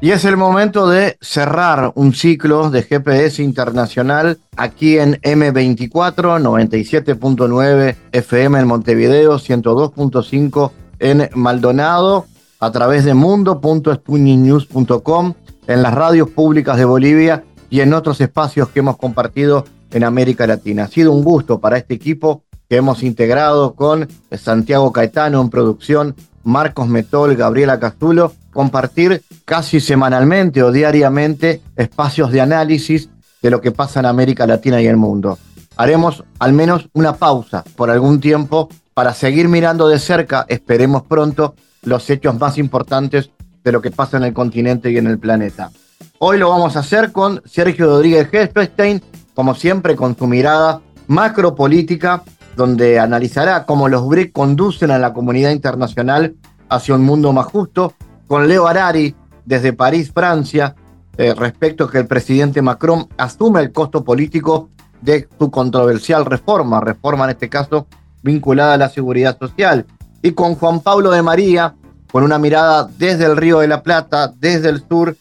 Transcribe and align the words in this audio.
Y 0.00 0.12
es 0.12 0.24
el 0.24 0.36
momento 0.36 0.88
de 0.88 1.18
cerrar 1.20 1.90
un 1.96 2.14
ciclo 2.14 2.70
de 2.70 2.84
GPS 2.84 3.42
internacional 3.42 4.38
aquí 4.56 4.96
en 4.96 5.14
M24, 5.22 6.40
97.9 6.40 7.96
FM 8.12 8.60
en 8.60 8.68
Montevideo, 8.68 9.40
102.5 9.40 10.70
en 11.00 11.28
Maldonado, 11.34 12.26
a 12.60 12.70
través 12.70 13.04
de 13.04 13.14
mundo.sputniknews.com, 13.14 15.34
en 15.66 15.82
las 15.82 15.92
radios 15.92 16.30
públicas 16.30 16.76
de 16.76 16.84
Bolivia 16.84 17.42
y 17.68 17.80
en 17.80 17.92
otros 17.92 18.20
espacios 18.20 18.68
que 18.68 18.78
hemos 18.78 18.98
compartido 18.98 19.64
en 19.90 20.04
América 20.04 20.46
Latina. 20.46 20.84
Ha 20.84 20.88
sido 20.88 21.10
un 21.10 21.24
gusto 21.24 21.58
para 21.58 21.76
este 21.76 21.94
equipo 21.94 22.44
que 22.68 22.76
hemos 22.76 23.02
integrado 23.02 23.74
con 23.74 24.06
Santiago 24.30 24.92
Caetano 24.92 25.40
en 25.40 25.50
producción, 25.50 26.14
Marcos 26.44 26.86
Metol, 26.86 27.34
Gabriela 27.34 27.80
Castulo 27.80 28.32
compartir 28.58 29.22
casi 29.44 29.78
semanalmente 29.78 30.64
o 30.64 30.72
diariamente 30.72 31.62
espacios 31.76 32.32
de 32.32 32.40
análisis 32.40 33.08
de 33.40 33.50
lo 33.50 33.60
que 33.60 33.70
pasa 33.70 34.00
en 34.00 34.06
América 34.06 34.48
Latina 34.48 34.82
y 34.82 34.88
el 34.88 34.96
mundo. 34.96 35.38
Haremos 35.76 36.24
al 36.40 36.54
menos 36.54 36.88
una 36.92 37.14
pausa 37.14 37.62
por 37.76 37.88
algún 37.88 38.18
tiempo 38.18 38.68
para 38.94 39.14
seguir 39.14 39.46
mirando 39.46 39.86
de 39.86 40.00
cerca, 40.00 40.44
esperemos 40.48 41.04
pronto, 41.04 41.54
los 41.82 42.10
hechos 42.10 42.36
más 42.36 42.58
importantes 42.58 43.30
de 43.62 43.70
lo 43.70 43.80
que 43.80 43.92
pasa 43.92 44.16
en 44.16 44.24
el 44.24 44.34
continente 44.34 44.90
y 44.90 44.98
en 44.98 45.06
el 45.06 45.20
planeta. 45.20 45.70
Hoy 46.18 46.38
lo 46.38 46.50
vamos 46.50 46.74
a 46.74 46.80
hacer 46.80 47.12
con 47.12 47.40
Sergio 47.44 47.86
Rodríguez 47.86 48.28
Hespestein, 48.32 49.00
como 49.34 49.54
siempre 49.54 49.94
con 49.94 50.18
su 50.18 50.26
mirada 50.26 50.80
macropolítica, 51.06 52.24
donde 52.56 52.98
analizará 52.98 53.66
cómo 53.66 53.88
los 53.88 54.04
BRIC 54.08 54.32
conducen 54.32 54.90
a 54.90 54.98
la 54.98 55.12
comunidad 55.12 55.52
internacional 55.52 56.34
hacia 56.68 56.96
un 56.96 57.04
mundo 57.04 57.32
más 57.32 57.46
justo, 57.46 57.94
con 58.28 58.46
Leo 58.46 58.68
Arari 58.68 59.16
desde 59.44 59.72
París, 59.72 60.12
Francia, 60.14 60.76
eh, 61.16 61.34
respecto 61.34 61.84
a 61.84 61.90
que 61.90 61.98
el 61.98 62.06
presidente 62.06 62.62
Macron 62.62 63.08
asume 63.16 63.60
el 63.60 63.72
costo 63.72 64.04
político 64.04 64.68
de 65.00 65.26
su 65.38 65.50
controversial 65.50 66.24
reforma, 66.24 66.80
reforma 66.80 67.24
en 67.24 67.30
este 67.30 67.48
caso 67.48 67.88
vinculada 68.22 68.74
a 68.74 68.78
la 68.78 68.88
seguridad 68.88 69.36
social, 69.38 69.86
y 70.22 70.32
con 70.32 70.54
Juan 70.54 70.80
Pablo 70.80 71.10
de 71.10 71.22
María, 71.22 71.74
con 72.12 72.22
una 72.22 72.38
mirada 72.38 72.88
desde 72.98 73.24
el 73.24 73.36
Río 73.36 73.60
de 73.60 73.68
la 73.68 73.82
Plata, 73.82 74.32
desde 74.38 74.68
el 74.68 74.86
sur, 74.86 75.16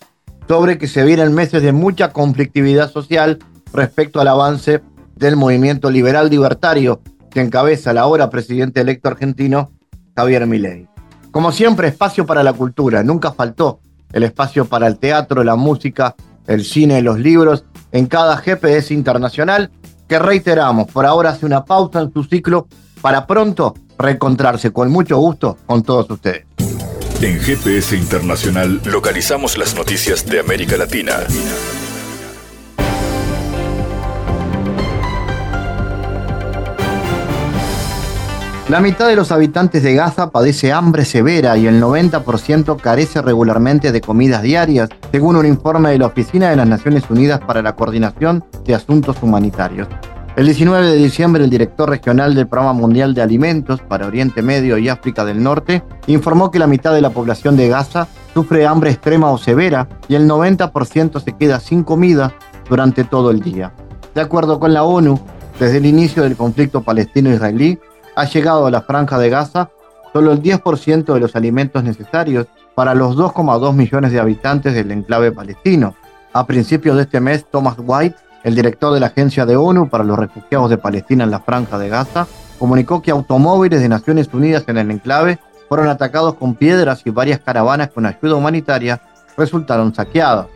sobre 0.47 0.77
que 0.77 0.87
se 0.87 1.03
vienen 1.03 1.33
meses 1.33 1.61
de 1.61 1.71
mucha 1.71 2.11
conflictividad 2.11 2.91
social 2.91 3.39
respecto 3.73 4.19
al 4.19 4.27
avance 4.27 4.81
del 5.15 5.35
movimiento 5.35 5.89
liberal 5.89 6.29
libertario 6.29 7.01
que 7.31 7.41
encabeza 7.41 7.91
el 7.91 7.97
ahora 7.97 8.29
presidente 8.29 8.81
electo 8.81 9.09
argentino 9.09 9.71
Javier 10.15 10.47
Milei. 10.47 10.87
Como 11.31 11.51
siempre, 11.51 11.87
espacio 11.87 12.25
para 12.25 12.43
la 12.43 12.53
cultura. 12.53 13.03
Nunca 13.03 13.31
faltó 13.31 13.79
el 14.11 14.23
espacio 14.23 14.65
para 14.65 14.87
el 14.87 14.97
teatro, 14.97 15.43
la 15.43 15.55
música, 15.55 16.15
el 16.47 16.63
cine, 16.63 17.01
los 17.01 17.19
libros, 17.19 17.65
en 17.91 18.07
cada 18.07 18.37
GPS 18.37 18.93
internacional, 18.93 19.71
que 20.07 20.19
reiteramos, 20.19 20.89
por 20.91 21.05
ahora 21.05 21.31
hace 21.31 21.45
una 21.45 21.65
pausa 21.65 22.01
en 22.01 22.13
su 22.13 22.23
ciclo 22.23 22.67
para 23.01 23.27
pronto 23.27 23.75
reencontrarse 23.97 24.71
con 24.71 24.89
mucho 24.89 25.17
gusto 25.17 25.57
con 25.65 25.83
todos 25.83 26.09
ustedes. 26.09 26.45
En 27.21 27.39
GPS 27.39 27.95
Internacional 27.95 28.79
localizamos 28.85 29.57
las 29.57 29.75
noticias 29.75 30.25
de 30.27 30.39
América 30.39 30.77
Latina. 30.77 31.13
La 38.69 38.81
mitad 38.81 39.07
de 39.07 39.15
los 39.15 39.31
habitantes 39.31 39.81
de 39.81 39.93
Gaza 39.93 40.29
padece 40.29 40.73
hambre 40.73 41.05
severa 41.05 41.55
y 41.57 41.67
el 41.67 41.81
90% 41.81 42.75
carece 42.75 43.21
regularmente 43.21 43.93
de 43.93 44.01
comidas 44.01 44.41
diarias, 44.41 44.89
según 45.09 45.37
un 45.37 45.45
informe 45.45 45.91
de 45.91 45.99
la 45.99 46.07
Oficina 46.07 46.49
de 46.49 46.57
las 46.57 46.67
Naciones 46.67 47.09
Unidas 47.09 47.39
para 47.39 47.61
la 47.61 47.77
Coordinación 47.77 48.43
de 48.65 48.75
Asuntos 48.75 49.15
Humanitarios. 49.21 49.87
El 50.35 50.47
19 50.47 50.85
de 50.85 50.97
diciembre, 50.97 51.45
el 51.45 51.49
director 51.49 51.89
regional 51.89 52.35
del 52.35 52.47
Programa 52.47 52.73
Mundial 52.73 53.13
de 53.13 53.21
Alimentos 53.21 53.79
para 53.79 54.05
Oriente 54.05 54.41
Medio 54.41 54.77
y 54.77 54.89
África 54.89 55.23
del 55.23 55.41
Norte 55.41 55.81
informó 56.07 56.51
que 56.51 56.59
la 56.59 56.67
mitad 56.67 56.93
de 56.93 57.01
la 57.01 57.11
población 57.11 57.55
de 57.55 57.69
Gaza 57.69 58.09
sufre 58.33 58.67
hambre 58.67 58.91
extrema 58.91 59.31
o 59.31 59.37
severa 59.37 59.87
y 60.09 60.15
el 60.15 60.27
90% 60.29 61.23
se 61.23 61.37
queda 61.37 61.61
sin 61.61 61.83
comida 61.83 62.33
durante 62.67 63.05
todo 63.05 63.31
el 63.31 63.39
día. 63.39 63.71
De 64.13 64.19
acuerdo 64.19 64.59
con 64.59 64.73
la 64.73 64.83
ONU, 64.83 65.17
desde 65.57 65.77
el 65.77 65.85
inicio 65.85 66.23
del 66.23 66.35
conflicto 66.35 66.83
palestino-israelí, 66.83 67.79
ha 68.17 68.25
llegado 68.25 68.65
a 68.65 68.71
la 68.71 68.81
franja 68.81 69.19
de 69.19 69.29
Gaza 69.29 69.69
solo 70.11 70.31
el 70.31 70.41
10% 70.41 71.13
de 71.13 71.19
los 71.19 71.35
alimentos 71.35 71.83
necesarios 71.83 72.47
para 72.73 72.95
los 72.95 73.15
2,2 73.15 73.73
millones 73.73 74.11
de 74.11 74.19
habitantes 74.19 74.73
del 74.73 74.91
enclave 74.91 75.31
palestino. 75.31 75.95
A 76.33 76.47
principios 76.47 76.95
de 76.95 77.03
este 77.03 77.19
mes, 77.19 77.45
Thomas 77.45 77.75
White, 77.77 78.15
el 78.43 78.55
director 78.55 78.91
de 78.91 78.99
la 78.99 79.07
Agencia 79.07 79.45
de 79.45 79.55
ONU 79.55 79.87
para 79.87 80.03
los 80.03 80.17
Refugiados 80.17 80.71
de 80.71 80.79
Palestina 80.79 81.25
en 81.25 81.31
la 81.31 81.41
franja 81.41 81.77
de 81.77 81.89
Gaza, 81.89 82.25
comunicó 82.57 83.03
que 83.03 83.11
automóviles 83.11 83.81
de 83.81 83.89
Naciones 83.89 84.29
Unidas 84.33 84.63
en 84.65 84.79
el 84.79 84.89
enclave 84.89 85.37
fueron 85.69 85.87
atacados 85.87 86.33
con 86.35 86.55
piedras 86.55 87.03
y 87.05 87.11
varias 87.11 87.39
caravanas 87.39 87.91
con 87.91 88.07
ayuda 88.07 88.33
humanitaria 88.33 88.99
resultaron 89.37 89.93
saqueadas. 89.93 90.47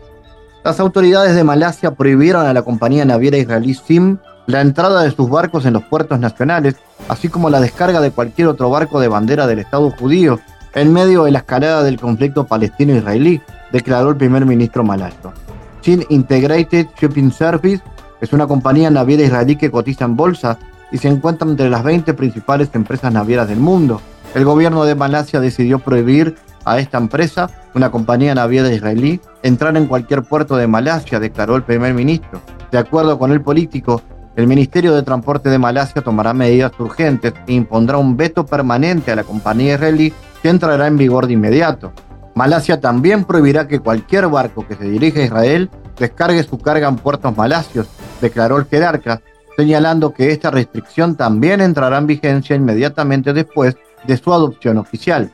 Las 0.64 0.80
autoridades 0.80 1.36
de 1.36 1.44
Malasia 1.44 1.94
prohibieron 1.94 2.44
a 2.44 2.52
la 2.52 2.62
compañía 2.62 3.04
naviera 3.04 3.38
israelí 3.38 3.74
SIM 3.74 4.18
la 4.46 4.60
entrada 4.60 5.02
de 5.02 5.10
sus 5.10 5.28
barcos 5.28 5.66
en 5.66 5.74
los 5.74 5.84
puertos 5.84 6.18
nacionales, 6.18 6.76
así 7.08 7.28
como 7.28 7.50
la 7.50 7.60
descarga 7.60 8.00
de 8.00 8.10
cualquier 8.10 8.48
otro 8.48 8.70
barco 8.70 9.00
de 9.00 9.08
bandera 9.08 9.46
del 9.46 9.58
Estado 9.58 9.90
judío 9.90 10.40
en 10.74 10.92
medio 10.92 11.24
de 11.24 11.32
la 11.32 11.40
escalada 11.40 11.82
del 11.82 12.00
conflicto 12.00 12.46
palestino-israelí, 12.46 13.40
declaró 13.72 14.10
el 14.10 14.16
primer 14.16 14.46
ministro 14.46 14.84
malayo. 14.84 15.32
Chin 15.80 16.04
Integrated 16.08 16.86
Shipping 16.98 17.32
Service 17.32 17.82
es 18.20 18.32
una 18.32 18.46
compañía 18.46 18.90
naviera 18.90 19.24
israelí 19.24 19.56
que 19.56 19.70
cotiza 19.70 20.04
en 20.04 20.16
bolsa 20.16 20.58
y 20.92 20.98
se 20.98 21.08
encuentra 21.08 21.48
entre 21.48 21.68
las 21.68 21.82
20 21.82 22.14
principales 22.14 22.70
empresas 22.74 23.12
navieras 23.12 23.48
del 23.48 23.58
mundo. 23.58 24.00
El 24.34 24.44
gobierno 24.44 24.84
de 24.84 24.94
Malasia 24.94 25.40
decidió 25.40 25.78
prohibir 25.78 26.36
a 26.64 26.78
esta 26.78 26.98
empresa, 26.98 27.50
una 27.74 27.90
compañía 27.90 28.34
naviera 28.34 28.72
israelí, 28.72 29.20
entrar 29.42 29.76
en 29.76 29.86
cualquier 29.86 30.22
puerto 30.22 30.56
de 30.56 30.66
Malasia, 30.66 31.18
declaró 31.18 31.56
el 31.56 31.64
primer 31.64 31.94
ministro. 31.94 32.40
De 32.70 32.78
acuerdo 32.78 33.18
con 33.18 33.32
el 33.32 33.40
político, 33.40 34.00
el 34.34 34.46
Ministerio 34.46 34.94
de 34.94 35.02
Transporte 35.02 35.50
de 35.50 35.58
Malasia 35.58 36.02
tomará 36.02 36.32
medidas 36.32 36.72
urgentes 36.78 37.34
e 37.46 37.52
impondrá 37.52 37.98
un 37.98 38.16
veto 38.16 38.46
permanente 38.46 39.12
a 39.12 39.16
la 39.16 39.24
compañía 39.24 39.74
israelí 39.74 40.12
que 40.42 40.48
entrará 40.48 40.86
en 40.86 40.96
vigor 40.96 41.26
de 41.26 41.34
inmediato. 41.34 41.92
Malasia 42.34 42.80
también 42.80 43.24
prohibirá 43.24 43.68
que 43.68 43.80
cualquier 43.80 44.28
barco 44.28 44.66
que 44.66 44.74
se 44.74 44.84
dirija 44.84 45.20
a 45.20 45.24
Israel 45.24 45.70
descargue 45.98 46.42
su 46.44 46.58
carga 46.58 46.88
en 46.88 46.96
puertos 46.96 47.36
malasios, 47.36 47.88
declaró 48.22 48.56
el 48.56 48.64
jerarca, 48.64 49.20
señalando 49.56 50.14
que 50.14 50.30
esta 50.30 50.50
restricción 50.50 51.14
también 51.14 51.60
entrará 51.60 51.98
en 51.98 52.06
vigencia 52.06 52.56
inmediatamente 52.56 53.34
después 53.34 53.76
de 54.04 54.16
su 54.16 54.32
adopción 54.32 54.78
oficial. 54.78 55.30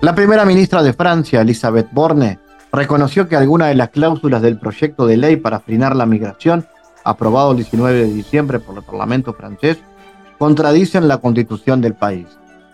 La 0.00 0.14
primera 0.14 0.44
ministra 0.44 0.82
de 0.82 0.92
Francia, 0.92 1.40
Elisabeth 1.40 1.88
Borne, 1.90 2.38
reconoció 2.72 3.28
que 3.28 3.34
algunas 3.34 3.68
de 3.68 3.74
las 3.74 3.88
cláusulas 3.88 4.42
del 4.42 4.58
proyecto 4.58 5.06
de 5.06 5.16
ley 5.16 5.36
para 5.36 5.58
frenar 5.58 5.96
la 5.96 6.06
migración 6.06 6.66
aprobado 7.06 7.52
el 7.52 7.58
19 7.58 8.06
de 8.06 8.12
diciembre 8.12 8.58
por 8.58 8.76
el 8.76 8.82
Parlamento 8.82 9.32
francés, 9.32 9.78
contradicen 10.38 11.08
la 11.08 11.18
constitución 11.18 11.80
del 11.80 11.94
país. 11.94 12.26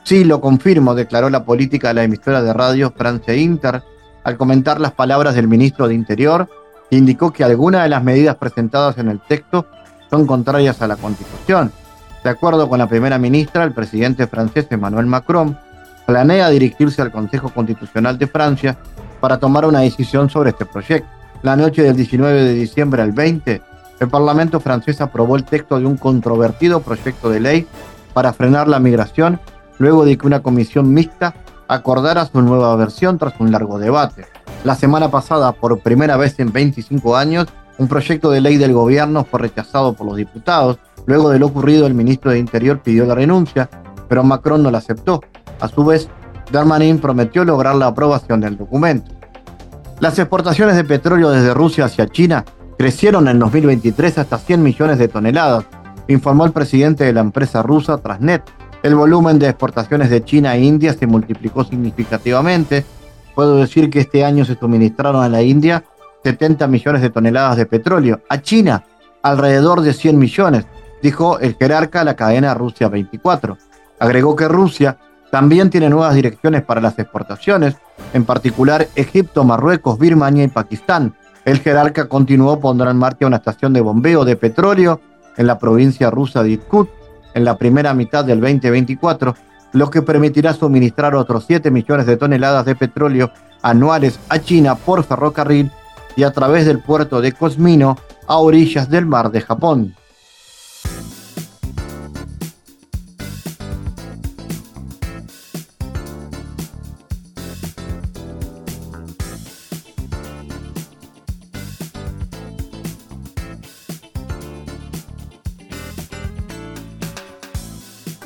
Sí, 0.04 0.24
lo 0.24 0.40
confirmo, 0.40 0.94
declaró 0.94 1.30
la 1.30 1.44
política 1.44 1.88
de 1.88 1.94
la 1.94 2.04
emisora 2.04 2.42
de 2.42 2.52
radio 2.52 2.92
France 2.96 3.36
Inter 3.36 3.82
al 4.24 4.36
comentar 4.36 4.80
las 4.80 4.92
palabras 4.92 5.34
del 5.34 5.48
ministro 5.48 5.86
de 5.86 5.94
Interior, 5.94 6.48
que 6.90 6.96
indicó 6.96 7.32
que 7.32 7.44
algunas 7.44 7.82
de 7.84 7.88
las 7.88 8.02
medidas 8.02 8.36
presentadas 8.36 8.98
en 8.98 9.08
el 9.08 9.20
texto 9.20 9.66
son 10.10 10.26
contrarias 10.26 10.80
a 10.82 10.88
la 10.88 10.96
constitución. 10.96 11.70
De 12.24 12.30
acuerdo 12.30 12.68
con 12.68 12.78
la 12.78 12.88
primera 12.88 13.18
ministra, 13.18 13.64
el 13.64 13.72
presidente 13.72 14.26
francés 14.26 14.66
Emmanuel 14.70 15.06
Macron 15.06 15.58
planea 16.06 16.48
dirigirse 16.50 17.02
al 17.02 17.12
Consejo 17.12 17.50
Constitucional 17.50 18.18
de 18.18 18.26
Francia 18.26 18.76
para 19.20 19.38
tomar 19.38 19.66
una 19.66 19.80
decisión 19.80 20.30
sobre 20.30 20.50
este 20.50 20.66
proyecto. 20.66 21.08
La 21.42 21.56
noche 21.56 21.82
del 21.82 21.96
19 21.96 22.44
de 22.44 22.54
diciembre 22.54 23.02
al 23.02 23.12
20, 23.12 23.62
el 24.02 24.08
Parlamento 24.08 24.58
francés 24.58 25.00
aprobó 25.00 25.36
el 25.36 25.44
texto 25.44 25.78
de 25.78 25.86
un 25.86 25.96
controvertido 25.96 26.80
proyecto 26.80 27.30
de 27.30 27.38
ley 27.38 27.66
para 28.12 28.32
frenar 28.32 28.66
la 28.66 28.80
migración 28.80 29.38
luego 29.78 30.04
de 30.04 30.18
que 30.18 30.26
una 30.26 30.42
comisión 30.42 30.92
mixta 30.92 31.34
acordara 31.68 32.26
su 32.26 32.42
nueva 32.42 32.74
versión 32.74 33.16
tras 33.16 33.34
un 33.38 33.52
largo 33.52 33.78
debate. 33.78 34.26
La 34.64 34.74
semana 34.74 35.08
pasada, 35.08 35.52
por 35.52 35.78
primera 35.78 36.16
vez 36.16 36.38
en 36.40 36.52
25 36.52 37.16
años, 37.16 37.46
un 37.78 37.86
proyecto 37.86 38.30
de 38.32 38.40
ley 38.40 38.56
del 38.56 38.72
gobierno 38.72 39.24
fue 39.24 39.38
rechazado 39.38 39.92
por 39.92 40.08
los 40.08 40.16
diputados. 40.16 40.78
Luego 41.06 41.30
de 41.30 41.38
lo 41.38 41.46
ocurrido, 41.46 41.86
el 41.86 41.94
ministro 41.94 42.32
de 42.32 42.40
Interior 42.40 42.80
pidió 42.80 43.06
la 43.06 43.14
renuncia, 43.14 43.70
pero 44.08 44.24
Macron 44.24 44.64
no 44.64 44.72
la 44.72 44.78
aceptó. 44.78 45.20
A 45.60 45.68
su 45.68 45.84
vez, 45.84 46.08
Darmanin 46.50 46.98
prometió 46.98 47.44
lograr 47.44 47.76
la 47.76 47.86
aprobación 47.86 48.40
del 48.40 48.56
documento. 48.56 49.12
Las 50.00 50.18
exportaciones 50.18 50.74
de 50.74 50.82
petróleo 50.82 51.30
desde 51.30 51.54
Rusia 51.54 51.84
hacia 51.84 52.08
China 52.08 52.44
crecieron 52.82 53.28
en 53.28 53.38
2023 53.38 54.18
hasta 54.18 54.38
100 54.38 54.60
millones 54.60 54.98
de 54.98 55.06
toneladas, 55.06 55.66
informó 56.08 56.44
el 56.46 56.50
presidente 56.50 57.04
de 57.04 57.12
la 57.12 57.20
empresa 57.20 57.62
rusa 57.62 57.98
Transnet. 57.98 58.42
El 58.82 58.96
volumen 58.96 59.38
de 59.38 59.48
exportaciones 59.48 60.10
de 60.10 60.24
China 60.24 60.56
e 60.56 60.64
India 60.64 60.92
se 60.92 61.06
multiplicó 61.06 61.62
significativamente. 61.62 62.84
Puedo 63.36 63.58
decir 63.58 63.88
que 63.88 64.00
este 64.00 64.24
año 64.24 64.44
se 64.44 64.56
suministraron 64.56 65.22
a 65.22 65.28
la 65.28 65.42
India 65.42 65.84
70 66.24 66.66
millones 66.66 67.02
de 67.02 67.10
toneladas 67.10 67.56
de 67.56 67.66
petróleo, 67.66 68.20
a 68.28 68.42
China 68.42 68.82
alrededor 69.22 69.82
de 69.82 69.92
100 69.92 70.18
millones, 70.18 70.66
dijo 71.00 71.38
el 71.38 71.54
jerarca 71.54 72.00
de 72.00 72.06
la 72.06 72.16
cadena 72.16 72.52
Rusia 72.52 72.88
24. 72.88 73.58
Agregó 74.00 74.34
que 74.34 74.48
Rusia 74.48 74.98
también 75.30 75.70
tiene 75.70 75.88
nuevas 75.88 76.16
direcciones 76.16 76.62
para 76.62 76.80
las 76.80 76.98
exportaciones, 76.98 77.76
en 78.12 78.24
particular 78.24 78.88
Egipto, 78.96 79.44
Marruecos, 79.44 80.00
Birmania 80.00 80.42
y 80.42 80.48
Pakistán. 80.48 81.14
El 81.44 81.58
jerarca 81.58 82.08
continuó 82.08 82.60
pondrá 82.60 82.90
en 82.90 82.98
marcha 82.98 83.26
una 83.26 83.38
estación 83.38 83.72
de 83.72 83.80
bombeo 83.80 84.24
de 84.24 84.36
petróleo 84.36 85.00
en 85.36 85.46
la 85.46 85.58
provincia 85.58 86.10
rusa 86.10 86.42
de 86.42 86.50
Irkut 86.50 86.88
en 87.34 87.44
la 87.44 87.56
primera 87.56 87.94
mitad 87.94 88.24
del 88.24 88.40
2024, 88.40 89.34
lo 89.72 89.90
que 89.90 90.02
permitirá 90.02 90.52
suministrar 90.52 91.14
otros 91.14 91.44
7 91.46 91.70
millones 91.70 92.06
de 92.06 92.16
toneladas 92.16 92.64
de 92.64 92.76
petróleo 92.76 93.32
anuales 93.62 94.20
a 94.28 94.38
China 94.38 94.74
por 94.74 95.02
ferrocarril 95.02 95.70
y 96.14 96.24
a 96.24 96.32
través 96.32 96.66
del 96.66 96.80
puerto 96.80 97.20
de 97.20 97.32
Cosmino 97.32 97.96
a 98.26 98.36
orillas 98.36 98.88
del 98.88 99.06
mar 99.06 99.30
de 99.30 99.40
Japón. 99.40 99.94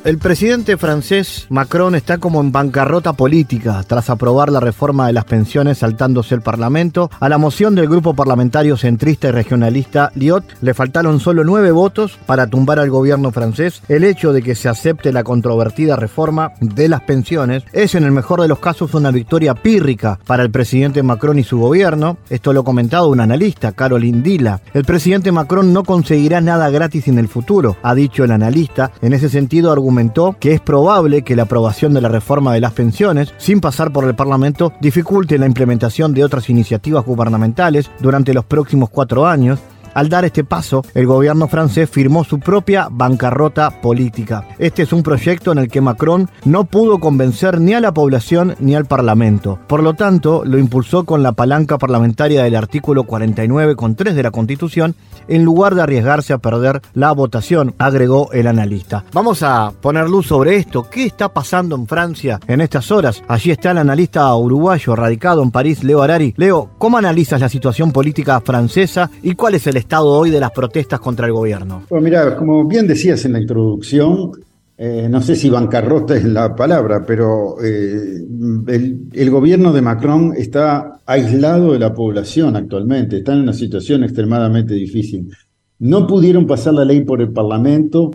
El 0.07 0.19
presidente 0.19 0.77
francés 0.77 1.49
Macron 1.49 1.97
está 1.97 2.19
como 2.19 2.41
en 2.41 2.53
bancarrota 2.53 3.15
política 3.15 3.83
tras 3.89 4.09
aprobar 4.09 4.53
la 4.53 4.61
reforma 4.61 5.09
de 5.09 5.13
las 5.13 5.25
pensiones 5.25 5.79
saltándose 5.79 6.33
el 6.37 6.43
Parlamento. 6.43 7.11
A 7.19 7.29
la 7.29 7.39
moción 7.39 7.75
del 7.75 7.89
grupo 7.89 8.15
parlamentario 8.15 8.77
centrista 8.77 9.27
y 9.27 9.31
regionalista 9.33 10.13
Liot 10.15 10.45
le 10.61 10.75
faltaron 10.75 11.19
solo 11.19 11.43
nueve 11.43 11.73
votos 11.73 12.21
para 12.25 12.47
tumbar 12.47 12.79
al 12.79 12.89
gobierno 12.89 13.33
francés. 13.33 13.83
El 13.89 14.05
hecho 14.05 14.33
de 14.33 14.43
que 14.43 14.55
se 14.55 14.69
acepte 14.69 15.13
la 15.13 15.25
controvertida 15.25 15.97
reforma 15.97 16.53
de 16.61 16.89
las 16.89 17.01
pensiones 17.01 17.65
es 17.73 17.97
en 17.97 18.05
el 18.05 18.13
mejor 18.13 18.41
de 18.41 18.47
los 18.47 18.61
casos 18.61 18.95
una 18.95 19.11
victoria 19.11 19.57
pírrica 19.57 20.21
para 20.25 20.45
el 20.45 20.53
presidente 20.53 21.03
Macron 21.03 21.41
y 21.41 21.43
su 21.43 21.59
gobierno. 21.59 22.17
Esto 22.31 22.53
lo 22.53 22.61
ha 22.61 22.65
comentado 22.65 23.09
un 23.09 23.19
analista, 23.19 23.73
Caroline 23.73 24.23
Dila. 24.23 24.61
El 24.73 24.85
presidente 24.85 25.33
Macron 25.33 25.73
no 25.73 25.83
conseguirá 25.83 26.41
nada 26.41 26.71
gratis 26.71 27.09
en 27.09 27.19
el 27.19 27.27
futuro, 27.27 27.77
ha 27.83 27.97
dicho 27.97 28.23
el 28.23 28.31
analista. 28.31 28.93
En 29.03 29.13
ese 29.13 29.29
sentido, 29.29 29.73
argumentó 29.73 29.96
que 30.39 30.53
es 30.53 30.61
probable 30.61 31.23
que 31.23 31.37
la 31.37 31.45
aprobación 31.45 31.95
de 31.95 32.03
la 32.03 32.09
reforma 32.09 32.53
de 32.53 32.61
las 32.61 32.73
pensiones, 32.73 33.33
sin 33.39 33.61
pasar 33.61 33.93
por 33.93 34.05
el 34.05 34.15
Parlamento, 34.15 34.75
dificulte 34.81 35.39
la 35.39 35.47
implementación 35.47 36.13
de 36.13 36.23
otras 36.23 36.51
iniciativas 36.51 37.05
gubernamentales 37.05 37.91
durante 38.01 38.35
los 38.35 38.45
próximos 38.45 38.91
cuatro 38.91 39.27
años 39.27 39.59
al 39.97 40.11
dar 40.11 40.27
este 40.27 40.45
paso, 40.45 40.85
el 40.93 41.07
gobierno 41.07 41.49
francés 41.49 41.89
firmó 41.89 42.23
su 42.23 42.39
propia 42.39 42.89
bancarrota 42.91 43.81
política. 43.81 44.47
Este 44.59 44.83
es 44.83 44.93
un 44.93 45.03
proyecto 45.03 45.53
en 45.53 45.59
el 45.59 45.69
que 45.69 45.81
Macron 45.81 46.29
no 46.45 46.65
pudo 46.65 46.99
convencer 46.99 47.59
ni 47.63 47.73
a 47.73 47.81
la 47.81 47.95
población 47.95 48.57
ni 48.61 48.75
al 48.75 48.85
Parlamento. 48.85 49.59
Por 49.67 49.83
lo 49.83 49.95
tanto, 49.95 50.43
lo 50.45 50.59
impulsó 50.59 51.05
con 51.05 51.23
la 51.23 51.33
palanca 51.33 51.79
parlamentaria 51.79 52.43
del 52.43 52.57
artículo 52.57 53.05
49.3 53.05 54.13
de 54.13 54.23
la 54.23 54.31
Constitución 54.31 54.95
en 55.29 55.45
lugar 55.45 55.75
de 55.75 55.83
arriesgarse 55.83 56.35
a 56.35 56.39
perder 56.39 56.83
la 56.93 57.13
votación, 57.13 57.75
agregó 57.79 58.31
el 58.33 58.49
analista. 58.49 59.03
Vamos 59.15 59.43
a 59.43 59.73
poner 59.81 60.11
luz 60.11 60.27
sobre 60.27 60.57
esto. 60.57 60.89
¿Qué 60.91 61.07
está 61.07 61.31
pasando 61.31 61.75
en 61.75 61.87
Francia 61.87 62.39
en 62.47 62.61
estas 62.61 62.91
horas? 62.91 63.23
Allí 63.29 63.51
está 63.51 63.71
el 63.71 63.79
analista 63.79 64.35
uruguayo 64.35 64.95
radicado 64.95 65.43
en 65.43 65.51
París, 65.51 65.83
Leo 65.83 66.03
Arari. 66.03 66.35
Leo, 66.37 66.71
¿cómo 66.79 66.99
analizas 66.99 67.41
la 67.41 67.49
situación 67.49 67.93
política 67.93 68.41
francesa 68.41 69.11
y 69.23 69.35
cuál 69.35 69.55
es 69.55 69.67
el 69.67 69.86
estado 69.87 70.09
hoy 70.09 70.31
de 70.31 70.41
las 70.41 70.51
protestas 70.51 70.99
contra 70.99 71.27
el 71.27 71.33
gobierno? 71.33 71.85
Pues 71.89 72.03
mira, 72.03 72.37
como 72.37 72.67
bien 72.67 72.89
decías 72.89 73.25
en 73.25 73.35
la 73.35 73.41
introducción, 73.41 74.33
eh, 74.77 75.07
no 75.09 75.23
sé 75.23 75.37
si 75.37 75.49
bancarrota 75.49 76.17
es 76.17 76.25
la 76.25 76.57
palabra, 76.57 77.05
pero 77.07 77.57
eh, 77.63 78.21
el, 78.67 79.31
gobierno 79.31 79.73
de 79.73 79.83
Macron 79.83 80.35
está 80.37 81.01
aislado 81.07 81.73
de 81.73 81.79
la 81.79 81.95
población 81.95 82.57
actualmente, 82.57 83.19
está 83.19 83.33
en 83.33 83.43
una 83.43 83.53
situación 83.53 84.03
extremadamente 84.03 84.75
difícil. 84.75 85.31
No 85.79 86.07
pudieron 86.07 86.47
pasar 86.47 86.75
la 86.75 86.85
ley 86.85 87.03
por 87.05 87.21
el 87.21 87.33
Parlamento. 87.33 88.11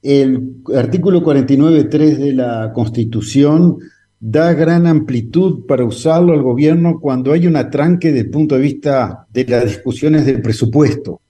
El 0.00 0.62
artículo 0.74 1.22
49.3 1.22 2.16
de 2.16 2.32
la 2.32 2.72
Constitución 2.72 3.76
da 4.24 4.54
gran 4.54 4.86
amplitud 4.86 5.66
para 5.66 5.84
usarlo 5.84 6.32
al 6.32 6.42
gobierno 6.42 7.00
cuando 7.00 7.32
hay 7.32 7.48
un 7.48 7.56
atranque 7.56 8.12
desde 8.12 8.26
el 8.26 8.30
punto 8.30 8.54
de 8.54 8.60
vista 8.60 9.26
de 9.28 9.44
las 9.46 9.64
discusiones 9.64 10.24
del 10.24 10.40
presupuesto. 10.40 11.20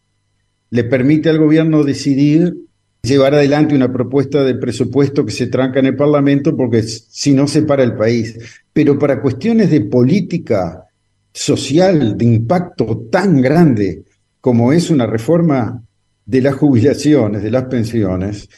Le 0.69 0.85
permite 0.85 1.31
al 1.31 1.39
gobierno 1.39 1.85
decidir 1.85 2.55
llevar 3.03 3.35
adelante 3.35 3.75
una 3.75 3.91
propuesta 3.91 4.45
de 4.45 4.57
presupuesto 4.57 5.25
que 5.25 5.33
se 5.33 5.47
tranca 5.47 5.81
en 5.81 5.87
el 5.87 5.97
Parlamento 5.97 6.55
porque 6.55 6.83
si 6.83 7.33
no 7.33 7.49
se 7.49 7.63
para 7.63 7.83
el 7.83 7.95
país. 7.95 8.39
Pero 8.75 8.99
para 8.99 9.23
cuestiones 9.23 9.71
de 9.71 9.81
política 9.81 10.85
social, 11.33 12.19
de 12.19 12.27
impacto 12.27 13.07
tan 13.11 13.41
grande 13.41 14.05
como 14.39 14.71
es 14.71 14.91
una 14.91 15.07
reforma 15.07 15.83
de 16.27 16.43
las 16.43 16.57
jubilaciones, 16.57 17.43
de 17.43 17.51
las 17.51 17.65
pensiones, 17.65 18.51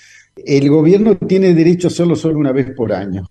el 0.45 0.69
gobierno 0.69 1.17
tiene 1.19 1.55
derecho 1.55 1.87
a 1.87 1.91
hacerlo 1.93 2.17
solo 2.17 2.41
una 2.41 2.51
vez 2.51 2.73
por 2.75 2.93
año. 2.93 3.29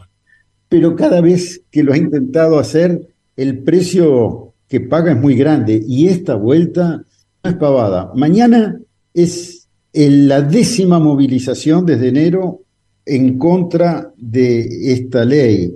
Pero 0.73 0.95
cada 0.95 1.21
vez 1.21 1.61
que 1.69 1.83
lo 1.83 1.93
ha 1.93 1.97
intentado 1.97 2.57
hacer, 2.57 2.99
el 3.35 3.59
precio 3.59 4.55
que 4.67 4.79
paga 4.79 5.11
es 5.11 5.21
muy 5.21 5.35
grande 5.35 5.79
y 5.87 6.07
esta 6.07 6.33
vuelta 6.33 7.05
no 7.43 7.51
es 7.51 7.55
pavada. 7.57 8.11
Mañana 8.15 8.81
es 9.13 9.67
en 9.93 10.27
la 10.27 10.41
décima 10.41 10.97
movilización 10.97 11.85
desde 11.85 12.07
enero 12.07 12.61
en 13.05 13.37
contra 13.37 14.11
de 14.17 14.93
esta 14.93 15.23
ley. 15.25 15.75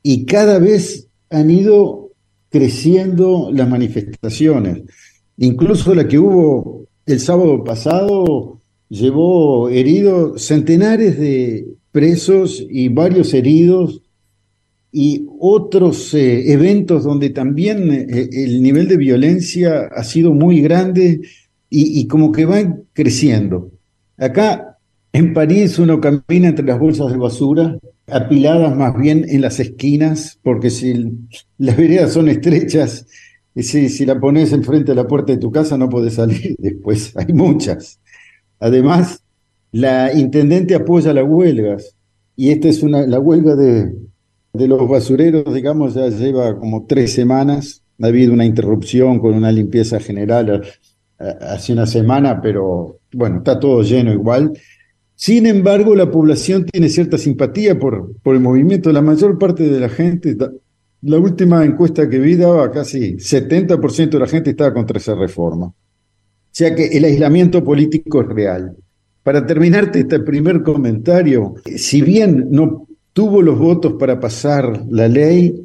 Y 0.00 0.24
cada 0.26 0.60
vez 0.60 1.08
han 1.28 1.50
ido 1.50 2.10
creciendo 2.50 3.50
las 3.52 3.68
manifestaciones. 3.68 4.82
Incluso 5.38 5.92
la 5.92 6.06
que 6.06 6.20
hubo 6.20 6.84
el 7.04 7.18
sábado 7.18 7.64
pasado 7.64 8.60
llevó 8.88 9.68
heridos 9.70 10.40
centenares 10.40 11.18
de 11.18 11.66
presos 11.90 12.64
y 12.70 12.86
varios 12.90 13.34
heridos 13.34 13.99
y 14.92 15.26
otros 15.38 16.14
eh, 16.14 16.52
eventos 16.52 17.04
donde 17.04 17.30
también 17.30 17.92
eh, 17.92 18.28
el 18.32 18.62
nivel 18.62 18.88
de 18.88 18.96
violencia 18.96 19.88
ha 19.94 20.02
sido 20.02 20.32
muy 20.32 20.60
grande 20.60 21.20
y, 21.72 22.08
como 22.08 22.32
que 22.32 22.46
van 22.46 22.82
creciendo. 22.92 23.70
Acá 24.18 24.76
en 25.12 25.32
París 25.32 25.78
uno 25.78 26.00
camina 26.00 26.48
entre 26.48 26.66
las 26.66 26.80
bolsas 26.80 27.12
de 27.12 27.16
basura, 27.16 27.78
apiladas 28.08 28.76
más 28.76 28.96
bien 28.96 29.24
en 29.28 29.40
las 29.40 29.60
esquinas, 29.60 30.40
porque 30.42 30.68
si 30.68 31.12
las 31.58 31.76
veredas 31.76 32.12
son 32.12 32.28
estrechas, 32.28 33.06
si, 33.54 33.88
si 33.88 34.04
la 34.04 34.18
pones 34.18 34.52
enfrente 34.52 34.90
de 34.90 34.96
la 34.96 35.06
puerta 35.06 35.32
de 35.32 35.38
tu 35.38 35.52
casa 35.52 35.78
no 35.78 35.88
puedes 35.88 36.14
salir 36.14 36.56
después, 36.58 37.16
hay 37.16 37.32
muchas. 37.32 38.00
Además, 38.58 39.22
la 39.70 40.12
intendente 40.12 40.74
apoya 40.74 41.12
las 41.12 41.24
huelgas, 41.24 41.94
y 42.34 42.50
esta 42.50 42.68
es 42.68 42.82
una, 42.82 43.06
la 43.06 43.20
huelga 43.20 43.54
de, 43.54 43.94
de 44.52 44.68
los 44.68 44.88
basureros, 44.88 45.54
digamos, 45.54 45.94
ya 45.94 46.08
lleva 46.08 46.58
como 46.58 46.86
tres 46.86 47.12
semanas, 47.12 47.82
ha 48.00 48.06
habido 48.06 48.32
una 48.32 48.44
interrupción 48.44 49.18
con 49.18 49.34
una 49.34 49.52
limpieza 49.52 50.00
general 50.00 50.62
hace 51.18 51.72
una 51.72 51.86
semana, 51.86 52.40
pero 52.40 53.00
bueno, 53.12 53.38
está 53.38 53.58
todo 53.60 53.82
lleno 53.82 54.12
igual. 54.12 54.52
Sin 55.14 55.46
embargo, 55.46 55.94
la 55.94 56.10
población 56.10 56.64
tiene 56.64 56.88
cierta 56.88 57.18
simpatía 57.18 57.78
por, 57.78 58.16
por 58.22 58.34
el 58.34 58.40
movimiento. 58.40 58.90
La 58.90 59.02
mayor 59.02 59.38
parte 59.38 59.68
de 59.68 59.80
la 59.80 59.90
gente, 59.90 60.34
la 61.02 61.18
última 61.18 61.64
encuesta 61.64 62.08
que 62.08 62.18
vi 62.18 62.36
daba 62.36 62.70
casi 62.70 63.16
70% 63.16 64.10
de 64.10 64.18
la 64.18 64.26
gente 64.26 64.50
estaba 64.50 64.72
contra 64.72 64.98
esa 64.98 65.14
reforma. 65.14 65.66
O 65.66 66.52
sea 66.52 66.74
que 66.74 66.86
el 66.86 67.04
aislamiento 67.04 67.62
político 67.62 68.22
es 68.22 68.28
real. 68.28 68.76
Para 69.22 69.44
terminarte 69.44 70.00
este 70.00 70.20
primer 70.20 70.62
comentario, 70.62 71.54
si 71.76 72.00
bien 72.00 72.48
no 72.50 72.86
tuvo 73.20 73.42
los 73.42 73.58
votos 73.58 73.92
para 73.98 74.18
pasar 74.18 74.86
la 74.88 75.06
ley, 75.06 75.62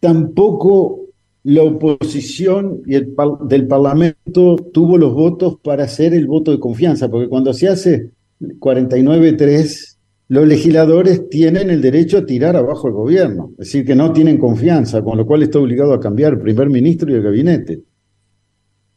tampoco 0.00 1.00
la 1.42 1.62
oposición 1.62 2.80
y 2.86 2.94
el 2.94 3.14
del 3.44 3.66
Parlamento 3.66 4.56
tuvo 4.72 4.96
los 4.96 5.12
votos 5.12 5.58
para 5.62 5.84
hacer 5.84 6.14
el 6.14 6.26
voto 6.26 6.50
de 6.50 6.58
confianza, 6.58 7.10
porque 7.10 7.28
cuando 7.28 7.52
se 7.52 7.68
hace 7.68 8.12
49-3, 8.40 9.96
los 10.28 10.48
legisladores 10.48 11.28
tienen 11.28 11.68
el 11.68 11.82
derecho 11.82 12.16
a 12.16 12.24
tirar 12.24 12.56
abajo 12.56 12.88
el 12.88 12.94
gobierno, 12.94 13.50
es 13.58 13.66
decir, 13.66 13.84
que 13.84 13.94
no 13.94 14.10
tienen 14.14 14.38
confianza, 14.38 15.02
con 15.02 15.18
lo 15.18 15.26
cual 15.26 15.42
está 15.42 15.58
obligado 15.58 15.92
a 15.92 16.00
cambiar 16.00 16.32
el 16.32 16.40
primer 16.40 16.70
ministro 16.70 17.10
y 17.10 17.16
el 17.16 17.22
gabinete. 17.22 17.82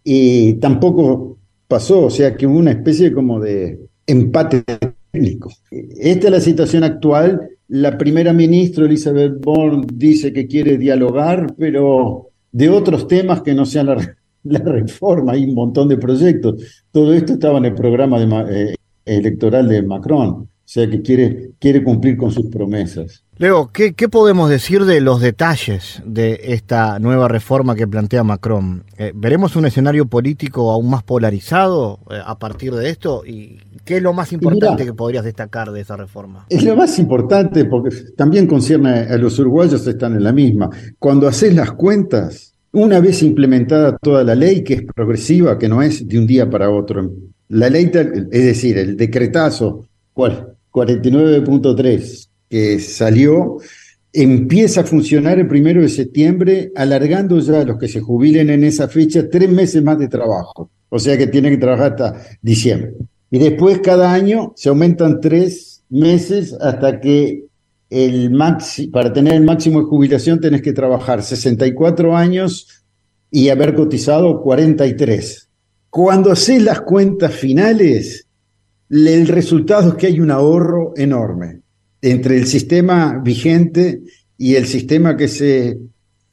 Y 0.06 0.54
tampoco 0.54 1.40
pasó, 1.68 2.06
o 2.06 2.10
sea 2.10 2.38
que 2.38 2.48
hubo 2.48 2.58
una 2.58 2.72
especie 2.72 3.12
como 3.12 3.42
de 3.42 3.82
empate 4.08 4.64
técnico. 5.12 5.52
Esta 5.70 6.28
es 6.28 6.32
la 6.32 6.40
situación 6.40 6.86
actual. 6.86 7.50
La 7.74 7.98
primera 7.98 8.34
ministra 8.34 8.84
Elizabeth 8.84 9.40
Bourne 9.40 9.88
dice 9.94 10.34
que 10.34 10.46
quiere 10.46 10.78
dialogar, 10.78 11.56
pero 11.58 12.32
de 12.52 12.70
otros 12.70 13.08
temas 13.08 13.44
que 13.44 13.54
no 13.54 13.66
sean 13.66 13.88
la, 14.44 14.60
reforma, 14.60 15.32
hay 15.32 15.46
un 15.46 15.56
montón 15.56 15.88
de 15.88 15.96
proyectos. 15.96 16.84
Todo 16.92 17.14
esto 17.14 17.32
estaba 17.32 17.60
en 17.60 17.66
el 17.66 17.74
programa 17.74 18.46
eh, 18.50 18.76
electoral 19.06 19.70
de 19.70 19.84
Macron, 19.84 20.50
sea 20.72 20.90
que 20.90 21.02
quiere, 21.02 21.52
quiere 21.60 21.84
cumplir 21.84 22.16
con 22.16 22.32
sus 22.32 22.46
promesas. 22.46 23.26
Leo, 23.38 23.72
¿qué, 23.74 23.92
podemos 24.10 24.50
decir 24.50 24.86
de 24.86 25.02
los 25.02 25.20
detalles 25.20 26.02
de 26.06 26.40
esta 26.46 26.98
nueva 26.98 27.28
reforma 27.28 27.76
que 27.76 27.86
plantea 27.86 28.24
Macron? 28.24 28.86
Eh, 28.98 29.12
¿Veremos 29.14 29.58
un 29.58 29.66
escenario 29.66 30.06
político 30.06 30.72
aún 30.72 30.90
más 30.90 31.04
polarizado 31.04 32.00
eh, 32.10 32.22
a 32.26 32.40
partir 32.40 32.74
de 32.74 32.90
esto? 32.90 33.24
¿Y 33.26 33.60
qué 33.84 33.98
es 33.98 34.02
lo 34.02 34.14
más 34.14 34.32
importante 34.32 34.86
que 34.86 34.94
podrías 34.94 35.26
destacar 35.26 35.74
de 35.74 35.82
esa 35.82 35.98
reforma? 35.98 36.46
Es 36.48 36.64
lo 36.64 36.74
más 36.78 36.98
importante 37.00 37.66
porque 37.66 37.94
también 38.16 38.48
concierne 38.48 38.92
a 38.92 39.18
los 39.18 39.38
uruguayos, 39.40 39.86
están 39.86 40.16
en 40.16 40.24
la 40.24 40.32
misma. 40.32 40.70
Cuando 40.98 41.28
haces 41.28 41.54
las 41.54 41.74
cuentas, 41.74 42.54
una 42.72 43.02
vez 43.02 43.22
implementada 43.24 43.98
toda 43.98 44.24
la 44.24 44.36
ley, 44.36 44.64
que 44.64 44.76
es 44.76 44.84
progresiva, 44.96 45.60
que 45.60 45.68
no 45.68 45.82
es 45.82 46.08
de 46.08 46.18
un 46.18 46.26
día 46.26 46.50
para 46.50 46.70
otro, 46.70 47.12
la 47.50 47.70
ley, 47.70 47.92
es 48.32 48.46
decir, 48.46 48.78
el 48.78 48.96
decretazo, 48.96 49.86
¿cuál? 50.14 50.51
49.3 50.72 52.28
que 52.50 52.80
salió, 52.80 53.58
empieza 54.14 54.82
a 54.82 54.84
funcionar 54.84 55.40
el 55.40 55.48
primero 55.48 55.82
de 55.82 55.90
septiembre, 55.90 56.72
alargando 56.76 57.40
ya 57.40 57.62
a 57.62 57.66
los 57.66 57.78
que 57.78 57.88
se 57.88 58.02
jubilen 58.02 58.50
en 58.50 58.64
esa 58.64 58.88
fecha 58.88 59.30
tres 59.30 59.50
meses 59.50 59.82
más 59.84 59.98
de 59.98 60.08
trabajo. 60.08 60.70
O 60.90 61.00
sea 61.00 61.18
que 61.18 61.28
tienen 61.28 61.54
que 61.54 61.60
trabajar 61.60 61.92
hasta 61.94 62.22
diciembre. 62.42 62.94
Y 63.30 63.40
después 63.40 63.80
cada 63.80 64.14
año 64.14 64.54
se 64.58 64.70
aumentan 64.70 65.22
tres 65.22 65.84
meses 65.90 66.54
hasta 66.60 67.00
que 67.00 67.46
el 67.90 68.32
máximo, 68.32 68.92
para 68.92 69.12
tener 69.12 69.34
el 69.34 69.44
máximo 69.44 69.80
de 69.80 69.86
jubilación 69.86 70.40
tenés 70.40 70.62
que 70.62 70.74
trabajar 70.74 71.24
64 71.24 72.16
años 72.16 72.84
y 73.30 73.50
haber 73.50 73.76
cotizado 73.76 74.42
43. 74.42 75.50
Cuando 75.90 76.32
haces 76.32 76.62
las 76.62 76.82
cuentas 76.82 77.34
finales, 77.34 78.28
el 78.92 79.28
resultado 79.28 79.90
es 79.90 79.96
que 79.96 80.08
hay 80.08 80.20
un 80.20 80.32
ahorro 80.32 80.94
enorme 80.98 81.62
entre 82.02 82.38
el 82.38 82.46
sistema 82.46 83.22
vigente 83.24 84.02
y 84.38 84.56
el 84.56 84.66
sistema 84.66 85.16
que 85.16 85.30
se 85.30 85.78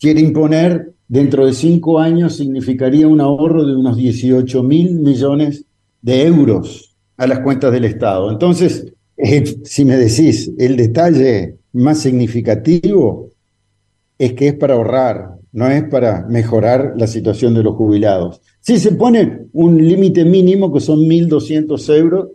quiere 0.00 0.20
imponer 0.20 0.92
dentro 1.06 1.46
de 1.46 1.52
cinco 1.52 2.00
años 2.00 2.36
significaría 2.36 3.06
un 3.06 3.20
ahorro 3.20 3.64
de 3.64 3.76
unos 3.76 3.96
18 3.96 4.62
mil 4.64 4.98
millones 5.00 5.64
de 6.02 6.26
euros 6.26 6.96
a 7.16 7.26
las 7.26 7.40
cuentas 7.40 7.72
del 7.72 7.84
Estado. 7.84 8.30
Entonces, 8.30 8.92
eh, 9.16 9.44
si 9.64 9.84
me 9.84 9.96
decís, 9.96 10.50
el 10.58 10.76
detalle 10.76 11.56
más 11.72 12.00
significativo 12.00 13.30
es 14.18 14.32
que 14.32 14.48
es 14.48 14.54
para 14.54 14.74
ahorrar, 14.74 15.36
no 15.52 15.68
es 15.68 15.84
para 15.84 16.26
mejorar 16.26 16.94
la 16.96 17.06
situación 17.06 17.54
de 17.54 17.62
los 17.62 17.76
jubilados. 17.76 18.40
Si 18.60 18.78
se 18.78 18.92
pone 18.92 19.46
un 19.52 19.76
límite 19.86 20.24
mínimo 20.24 20.72
que 20.72 20.80
son 20.80 21.00
1.200 21.00 21.96
euros, 21.96 22.28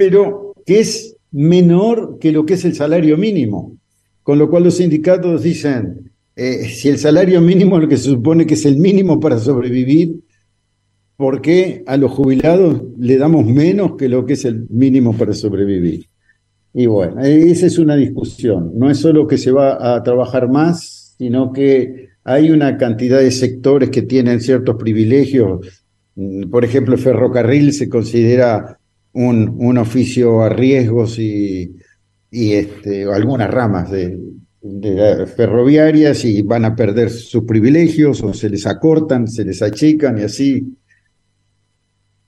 pero 0.00 0.54
que 0.64 0.80
es 0.80 1.14
menor 1.30 2.18
que 2.18 2.32
lo 2.32 2.46
que 2.46 2.54
es 2.54 2.64
el 2.64 2.74
salario 2.74 3.18
mínimo. 3.18 3.76
Con 4.22 4.38
lo 4.38 4.48
cual 4.48 4.64
los 4.64 4.78
sindicatos 4.78 5.42
dicen, 5.42 6.10
eh, 6.34 6.64
si 6.70 6.88
el 6.88 6.96
salario 6.96 7.42
mínimo 7.42 7.76
es 7.76 7.82
lo 7.82 7.88
que 7.90 7.98
se 7.98 8.04
supone 8.04 8.46
que 8.46 8.54
es 8.54 8.64
el 8.64 8.78
mínimo 8.78 9.20
para 9.20 9.38
sobrevivir, 9.38 10.20
¿por 11.18 11.42
qué 11.42 11.84
a 11.86 11.98
los 11.98 12.12
jubilados 12.12 12.80
le 12.98 13.18
damos 13.18 13.44
menos 13.44 13.96
que 13.98 14.08
lo 14.08 14.24
que 14.24 14.32
es 14.32 14.46
el 14.46 14.66
mínimo 14.70 15.14
para 15.14 15.34
sobrevivir? 15.34 16.06
Y 16.72 16.86
bueno, 16.86 17.20
esa 17.20 17.66
es 17.66 17.78
una 17.78 17.94
discusión. 17.94 18.72
No 18.76 18.90
es 18.90 18.96
solo 18.96 19.26
que 19.26 19.36
se 19.36 19.50
va 19.50 19.94
a 19.94 20.02
trabajar 20.02 20.48
más, 20.48 21.14
sino 21.18 21.52
que 21.52 22.08
hay 22.24 22.50
una 22.50 22.78
cantidad 22.78 23.18
de 23.18 23.32
sectores 23.32 23.90
que 23.90 24.00
tienen 24.00 24.40
ciertos 24.40 24.76
privilegios. 24.76 25.84
Por 26.50 26.64
ejemplo, 26.64 26.94
el 26.94 27.00
ferrocarril 27.02 27.74
se 27.74 27.90
considera 27.90 28.79
un, 29.12 29.56
un 29.58 29.78
oficio 29.78 30.42
a 30.42 30.48
riesgos 30.48 31.18
y, 31.18 31.76
y 32.30 32.52
este, 32.52 33.04
algunas 33.04 33.50
ramas 33.50 33.90
de, 33.90 34.18
de 34.60 35.26
ferroviarias 35.26 36.24
y 36.24 36.42
van 36.42 36.64
a 36.64 36.76
perder 36.76 37.10
sus 37.10 37.44
privilegios 37.44 38.22
o 38.22 38.34
se 38.34 38.50
les 38.50 38.66
acortan, 38.66 39.26
se 39.26 39.44
les 39.44 39.62
achican 39.62 40.18
y 40.18 40.22
así 40.22 40.76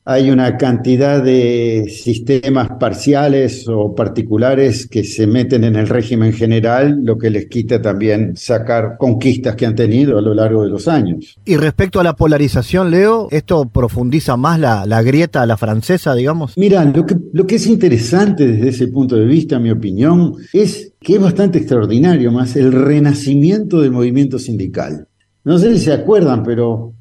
hay 0.04 0.30
una 0.30 0.56
cantidad 0.56 1.22
de 1.22 1.86
sistemas 1.88 2.70
parciales 2.80 3.68
o 3.68 3.94
particulares 3.94 4.88
que 4.88 5.04
se 5.04 5.28
meten 5.28 5.62
en 5.62 5.76
el 5.76 5.86
régimen 5.86 6.32
general, 6.32 7.00
lo 7.04 7.16
que 7.16 7.30
les 7.30 7.46
quita 7.46 7.80
también 7.80 8.36
sacar 8.36 8.96
conquistas 8.98 9.54
que 9.54 9.64
han 9.64 9.76
tenido 9.76 10.18
a 10.18 10.22
lo 10.22 10.34
largo 10.34 10.64
de 10.64 10.70
los 10.70 10.88
años. 10.88 11.38
Y 11.44 11.56
respecto 11.56 12.00
a 12.00 12.04
la 12.04 12.16
polarización, 12.16 12.90
Leo, 12.90 13.28
¿esto 13.30 13.66
profundiza 13.66 14.36
más 14.36 14.58
la, 14.58 14.86
la 14.86 15.02
grieta 15.02 15.42
a 15.42 15.46
la 15.46 15.56
francesa, 15.56 16.14
digamos? 16.14 16.54
Mira, 16.56 16.84
lo 16.84 17.06
que, 17.06 17.16
lo 17.32 17.46
que 17.46 17.56
es 17.56 17.66
interesante 17.68 18.46
desde 18.46 18.70
ese 18.70 18.88
punto 18.88 19.14
de 19.14 19.24
vista, 19.24 19.60
mi 19.60 19.70
opinión, 19.70 20.34
es 20.52 20.94
que 21.00 21.14
es 21.14 21.20
bastante 21.20 21.58
extraordinario 21.58 22.32
más 22.32 22.56
el 22.56 22.72
renacimiento 22.72 23.80
del 23.80 23.92
movimiento 23.92 24.38
sindical. 24.40 25.06
No 25.44 25.58
sé 25.58 25.72
si 25.74 25.84
se 25.84 25.92
acuerdan, 25.92 26.42
pero 26.42 26.92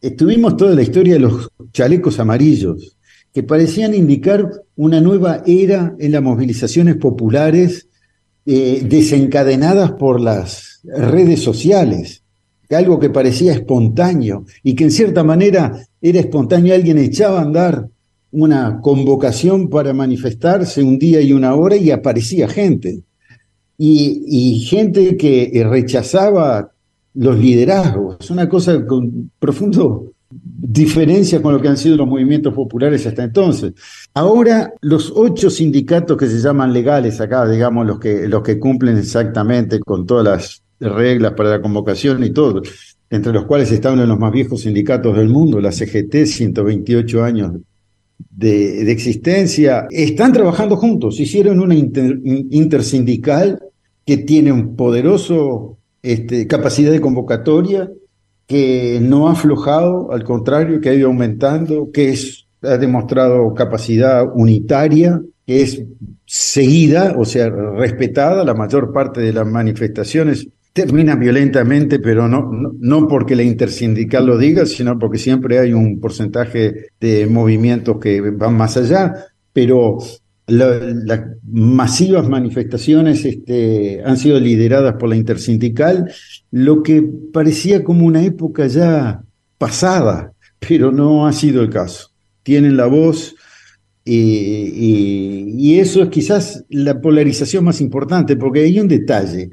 estuvimos 0.00 0.56
toda 0.56 0.74
la 0.74 0.82
historia 0.82 1.14
de 1.14 1.20
los 1.20 1.48
chalecos 1.74 2.18
amarillos, 2.18 2.96
que 3.34 3.42
parecían 3.42 3.94
indicar 3.94 4.48
una 4.76 5.00
nueva 5.00 5.42
era 5.44 5.94
en 5.98 6.12
las 6.12 6.22
movilizaciones 6.22 6.96
populares 6.96 7.88
eh, 8.46 8.86
desencadenadas 8.88 9.92
por 9.92 10.20
las 10.20 10.80
redes 10.84 11.42
sociales, 11.42 12.22
algo 12.70 12.98
que 12.98 13.10
parecía 13.10 13.52
espontáneo 13.52 14.44
y 14.62 14.74
que 14.74 14.84
en 14.84 14.90
cierta 14.90 15.22
manera 15.22 15.86
era 16.00 16.20
espontáneo, 16.20 16.74
alguien 16.74 16.98
echaba 16.98 17.38
a 17.38 17.42
andar 17.42 17.88
una 18.30 18.80
convocación 18.80 19.68
para 19.68 19.92
manifestarse 19.92 20.82
un 20.82 20.98
día 20.98 21.20
y 21.20 21.32
una 21.32 21.54
hora 21.54 21.76
y 21.76 21.90
aparecía 21.90 22.48
gente. 22.48 23.02
Y, 23.76 24.64
gente 24.68 25.16
que 25.16 25.64
rechazaba 25.68 26.70
los 27.14 27.38
liderazgos, 27.38 28.30
una 28.30 28.48
cosa 28.48 28.86
con 28.86 29.30
profundo 29.38 30.13
diferencia 30.42 31.40
con 31.40 31.54
lo 31.54 31.60
que 31.60 31.68
han 31.68 31.76
sido 31.76 31.96
los 31.96 32.08
movimientos 32.08 32.52
populares 32.54 33.06
hasta 33.06 33.24
entonces. 33.24 33.72
Ahora, 34.14 34.72
los 34.80 35.12
ocho 35.14 35.50
sindicatos 35.50 36.16
que 36.16 36.26
se 36.26 36.40
llaman 36.40 36.72
legales 36.72 37.20
acá, 37.20 37.48
digamos, 37.48 37.86
los 37.86 38.00
que, 38.00 38.26
los 38.28 38.42
que 38.42 38.58
cumplen 38.58 38.98
exactamente 38.98 39.78
con 39.80 40.06
todas 40.06 40.24
las 40.24 40.62
reglas 40.80 41.34
para 41.34 41.50
la 41.50 41.62
convocación 41.62 42.24
y 42.24 42.30
todo, 42.30 42.62
entre 43.10 43.32
los 43.32 43.44
cuales 43.44 43.70
está 43.70 43.92
uno 43.92 44.02
de 44.02 44.08
los 44.08 44.18
más 44.18 44.32
viejos 44.32 44.62
sindicatos 44.62 45.16
del 45.16 45.28
mundo, 45.28 45.60
la 45.60 45.70
CGT, 45.70 46.26
128 46.26 47.22
años 47.22 47.52
de, 48.30 48.90
existencia, 48.90 49.86
están 49.90 50.32
trabajando 50.32 50.76
juntos, 50.76 51.20
hicieron 51.20 51.60
una 51.60 51.74
intersindical 51.74 53.60
que 54.04 54.18
tiene 54.18 54.52
un 54.52 54.76
poderoso 54.76 55.78
este, 56.02 56.46
capacidad 56.46 56.90
de 56.92 57.00
convocatoria, 57.00 57.90
que 58.46 58.98
no 59.00 59.28
ha 59.28 59.32
aflojado, 59.32 60.12
al 60.12 60.24
contrario, 60.24 60.80
que 60.80 60.90
ha 60.90 60.94
ido 60.94 61.08
aumentando, 61.08 61.90
que 61.92 62.10
es, 62.10 62.46
ha 62.62 62.76
demostrado 62.76 63.54
capacidad 63.54 64.24
unitaria, 64.34 65.20
que 65.46 65.62
es 65.62 65.82
seguida, 66.26 67.14
o 67.18 67.24
sea, 67.24 67.50
respetada. 67.50 68.44
La 68.44 68.54
mayor 68.54 68.92
parte 68.92 69.20
de 69.20 69.32
las 69.32 69.46
manifestaciones 69.46 70.48
termina 70.72 71.14
violentamente, 71.14 72.00
pero 72.00 72.28
no, 72.28 72.50
no, 72.78 73.08
porque 73.08 73.36
la 73.36 73.44
intersindical 73.44 74.26
lo 74.26 74.36
diga, 74.36 74.66
sino 74.66 74.98
porque 74.98 75.18
siempre 75.18 75.58
hay 75.58 75.72
un 75.72 76.00
porcentaje 76.00 76.88
de 77.00 77.26
movimientos 77.26 77.98
que 77.98 78.20
van 78.20 78.56
más 78.56 78.76
allá. 78.76 79.14
Pero 79.52 79.98
las 80.46 81.20
masivas 81.48 82.28
manifestaciones 82.28 83.24
este, 83.24 84.02
han 84.04 84.16
sido 84.16 84.38
lideradas 84.40 84.96
por 84.96 85.08
la 85.08 85.16
intersindical, 85.16 86.10
lo 86.54 86.84
que 86.84 87.02
parecía 87.32 87.82
como 87.82 88.06
una 88.06 88.22
época 88.22 88.68
ya 88.68 89.20
pasada, 89.58 90.32
pero 90.60 90.92
no 90.92 91.26
ha 91.26 91.32
sido 91.32 91.62
el 91.62 91.68
caso. 91.68 92.12
Tienen 92.44 92.76
la 92.76 92.86
voz 92.86 93.34
y, 94.04 95.50
y 95.58 95.80
eso 95.80 96.04
es 96.04 96.10
quizás 96.10 96.64
la 96.68 97.00
polarización 97.00 97.64
más 97.64 97.80
importante, 97.80 98.36
porque 98.36 98.60
hay 98.60 98.78
un 98.78 98.86
detalle. 98.86 99.50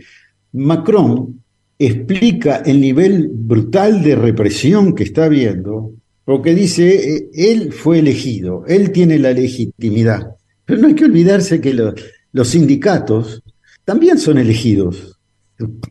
Macron 0.53 1.41
explica 1.79 2.57
el 2.57 2.79
nivel 2.79 3.31
brutal 3.33 4.03
de 4.03 4.15
represión 4.15 4.93
que 4.93 5.05
está 5.05 5.25
habiendo, 5.25 5.93
porque 6.23 6.53
dice, 6.53 7.15
eh, 7.15 7.29
él 7.33 7.73
fue 7.73 7.97
elegido, 7.97 8.63
él 8.67 8.91
tiene 8.91 9.17
la 9.17 9.33
legitimidad. 9.33 10.35
Pero 10.65 10.79
no 10.79 10.89
hay 10.89 10.93
que 10.93 11.05
olvidarse 11.05 11.59
que 11.59 11.73
los 11.73 12.47
sindicatos 12.47 13.41
también 13.85 14.19
son 14.19 14.37
elegidos 14.37 15.17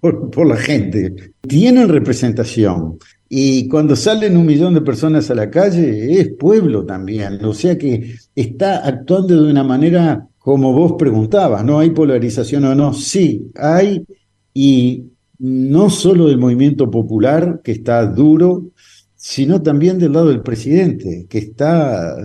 por, 0.00 0.46
la 0.46 0.56
gente, 0.56 1.32
tienen 1.40 1.88
representación. 1.88 2.98
Y 3.28 3.68
cuando 3.68 3.94
salen 3.94 4.36
un 4.36 4.46
millón 4.46 4.74
de 4.74 4.80
personas 4.80 5.30
a 5.30 5.34
la 5.34 5.50
calle, 5.50 6.20
es 6.20 6.32
pueblo 6.32 6.84
también. 6.84 7.44
O 7.44 7.54
sea 7.54 7.78
que 7.78 8.14
está 8.34 8.86
actuando 8.86 9.44
de 9.44 9.50
una 9.50 9.62
manera 9.62 10.26
como 10.38 10.72
vos 10.72 10.94
preguntabas, 10.98 11.64
¿no 11.64 11.78
hay 11.78 11.90
polarización 11.90 12.64
o 12.64 12.74
no? 12.74 12.94
Sí, 12.94 13.50
hay, 13.56 14.06
y 14.54 15.04
no 15.38 15.90
solo 15.90 16.28
del 16.28 16.38
movimiento 16.38 16.90
popular, 16.90 17.60
que 17.62 17.72
está 17.72 18.06
duro, 18.06 18.70
sino 19.14 19.60
también 19.60 19.98
del 19.98 20.14
lado 20.14 20.28
del 20.28 20.40
presidente, 20.40 21.26
que 21.28 21.38
está, 21.38 22.16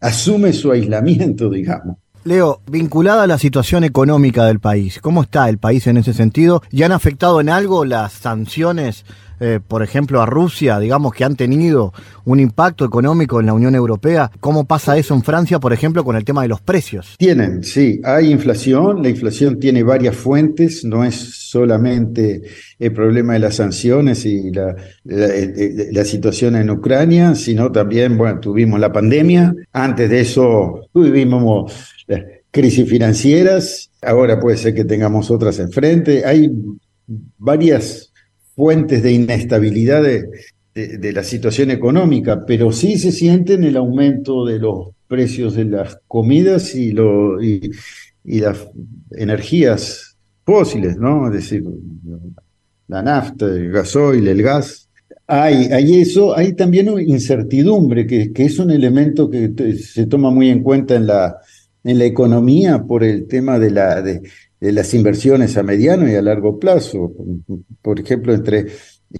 asume 0.00 0.52
su 0.52 0.70
aislamiento, 0.70 1.50
digamos. 1.50 1.96
Leo, 2.24 2.62
vinculada 2.70 3.24
a 3.24 3.26
la 3.26 3.36
situación 3.36 3.84
económica 3.84 4.46
del 4.46 4.58
país, 4.58 4.98
¿cómo 5.02 5.24
está 5.24 5.46
el 5.50 5.58
país 5.58 5.86
en 5.86 5.98
ese 5.98 6.14
sentido? 6.14 6.62
¿Ya 6.72 6.86
han 6.86 6.92
afectado 6.92 7.38
en 7.38 7.50
algo 7.50 7.84
las 7.84 8.14
sanciones, 8.14 9.04
eh, 9.40 9.60
por 9.68 9.82
ejemplo, 9.82 10.22
a 10.22 10.26
Rusia, 10.26 10.78
digamos 10.78 11.12
que 11.12 11.24
han 11.24 11.36
tenido 11.36 11.92
un 12.24 12.40
impacto 12.40 12.86
económico 12.86 13.40
en 13.40 13.46
la 13.46 13.52
Unión 13.52 13.74
Europea? 13.74 14.30
¿Cómo 14.40 14.64
pasa 14.64 14.96
eso 14.96 15.12
en 15.12 15.22
Francia, 15.22 15.58
por 15.58 15.74
ejemplo, 15.74 16.02
con 16.02 16.16
el 16.16 16.24
tema 16.24 16.40
de 16.40 16.48
los 16.48 16.62
precios? 16.62 17.14
Tienen, 17.18 17.62
sí, 17.62 18.00
hay 18.02 18.32
inflación, 18.32 19.02
la 19.02 19.10
inflación 19.10 19.60
tiene 19.60 19.82
varias 19.82 20.16
fuentes, 20.16 20.82
no 20.82 21.04
es 21.04 21.16
solamente 21.50 22.40
el 22.78 22.92
problema 22.94 23.34
de 23.34 23.40
las 23.40 23.56
sanciones 23.56 24.24
y 24.24 24.50
la, 24.50 24.74
la, 25.04 26.04
situación 26.06 26.56
en 26.56 26.70
Ucrania, 26.70 27.34
sino 27.34 27.70
también, 27.70 28.16
bueno, 28.16 28.40
tuvimos 28.40 28.80
la 28.80 28.90
pandemia, 28.90 29.54
antes 29.74 30.08
de 30.08 30.20
eso 30.22 30.88
tuvimos 30.90 31.93
crisis 32.50 32.88
financieras, 32.88 33.90
ahora 34.00 34.38
puede 34.38 34.56
ser 34.56 34.74
que 34.74 34.84
tengamos 34.84 35.30
otras 35.30 35.58
enfrente. 35.58 36.24
Hay 36.24 36.50
varias 37.38 38.12
fuentes 38.54 39.02
de 39.02 39.12
inestabilidad 39.12 40.02
de, 40.02 41.12
la 41.12 41.22
situación 41.22 41.70
económica, 41.70 42.44
pero 42.46 42.72
sí 42.72 42.98
se 42.98 43.12
siente 43.12 43.54
en 43.54 43.64
el 43.64 43.76
aumento 43.76 44.44
de 44.44 44.58
los 44.58 44.88
precios 45.06 45.54
de 45.54 45.66
las 45.66 45.98
comidas 46.08 46.74
y, 46.74 46.90
lo, 46.90 47.40
y, 47.40 47.70
las 48.24 48.68
energías 49.12 50.16
fósiles, 50.44 50.96
¿no? 50.96 51.28
Es 51.28 51.34
decir, 51.34 51.64
la 52.88 53.02
nafta, 53.02 53.46
el 53.46 53.70
gasoil, 53.70 54.26
el 54.26 54.42
gas. 54.42 54.88
Hay, 55.28 55.66
hay 55.66 56.00
eso, 56.00 56.36
hay 56.36 56.54
también 56.54 56.88
incertidumbre, 57.00 58.06
que 58.06 58.32
es 58.36 58.58
un 58.58 58.70
elemento 58.70 59.30
que 59.30 59.52
se 59.76 60.06
toma 60.06 60.30
muy 60.30 60.50
en 60.50 60.62
cuenta 60.62 60.96
en 60.96 61.06
la, 61.06 61.38
en 61.84 61.98
la 61.98 62.06
economía 62.06 62.82
por 62.82 63.04
el 63.04 63.26
tema 63.28 63.58
de, 63.58 63.70
la, 63.70 64.02
de, 64.02 64.22
las 64.60 64.92
inversiones 64.94 65.56
a 65.56 65.62
mediano 65.62 66.08
y 66.08 66.14
a 66.14 66.22
largo 66.22 66.58
plazo. 66.58 67.12
Por 67.82 68.00
ejemplo, 68.00 68.34
entre 68.34 68.66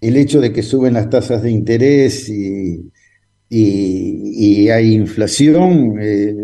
el 0.00 0.16
hecho 0.16 0.40
de 0.40 0.52
que 0.52 0.62
suben 0.62 0.94
las 0.94 1.10
tasas 1.10 1.42
de 1.42 1.50
interés 1.50 2.28
y, 2.28 2.90
y, 3.48 4.68
hay 4.70 4.94
inflación, 4.94 5.96
eh, 6.00 6.34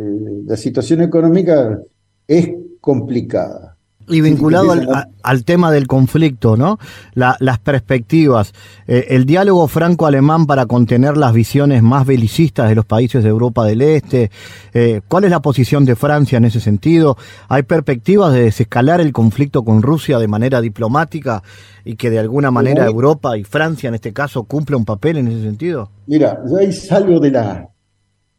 la 0.46 0.56
situación 0.56 1.00
económica 1.00 1.80
es 2.28 2.50
complicada. 2.80 3.69
Y 4.10 4.20
vinculado 4.20 4.72
al, 5.22 5.44
tema 5.44 5.70
del 5.70 5.86
conflicto, 5.86 6.56
¿no? 6.56 6.78
las 7.14 7.58
perspectivas, 7.60 8.52
eh, 8.86 9.06
el 9.10 9.24
diálogo 9.24 9.68
franco-alemán 9.68 10.46
para 10.46 10.66
contener 10.66 11.16
las 11.16 11.32
visiones 11.32 11.82
más 11.82 12.06
belicistas 12.06 12.68
de 12.68 12.74
los 12.74 12.84
países 12.84 13.22
de 13.22 13.30
Europa 13.30 13.64
del 13.64 13.82
Este, 13.82 14.30
eh, 14.74 15.00
¿cuál 15.08 15.24
es 15.24 15.30
la 15.30 15.40
posición 15.40 15.84
de 15.84 15.96
Francia 15.96 16.38
en 16.38 16.44
ese 16.44 16.60
sentido? 16.60 17.16
¿Hay 17.48 17.62
perspectivas 17.62 18.32
de 18.32 18.42
desescalar 18.42 19.00
el 19.00 19.12
conflicto 19.12 19.64
con 19.64 19.82
Rusia 19.82 20.18
de 20.18 20.28
manera 20.28 20.60
diplomática 20.60 21.42
y 21.84 21.96
que 21.96 22.10
de 22.10 22.18
alguna 22.18 22.50
manera 22.50 22.86
Europa 22.86 23.36
y 23.38 23.44
Francia 23.44 23.88
en 23.88 23.94
este 23.94 24.12
caso 24.12 24.44
cumpla 24.44 24.76
un 24.76 24.84
papel 24.84 25.18
en 25.18 25.28
ese 25.28 25.42
sentido? 25.42 25.90
Mira, 26.06 26.40
hay 26.58 26.70
algo 26.90 27.20
de 27.20 27.30
la, 27.30 27.68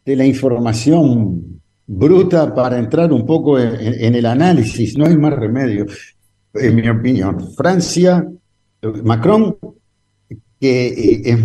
de 0.06 0.16
la 0.16 0.26
información 0.26 1.61
bruta 1.94 2.56
para 2.56 2.80
entrar 2.80 3.12
un 3.12 3.26
poco 3.26 3.60
en, 3.60 4.16
el 4.16 4.26
análisis, 4.26 4.98
no 4.98 5.06
hay 5.06 5.18
más 5.18 5.34
remedio, 5.34 5.86
en 6.54 6.76
mi 6.76 6.88
opinión. 6.88 7.54
Francia, 7.54 8.26
Macron, 9.04 9.58
que 10.60 10.88
eh, 10.88 11.22
es 11.26 11.40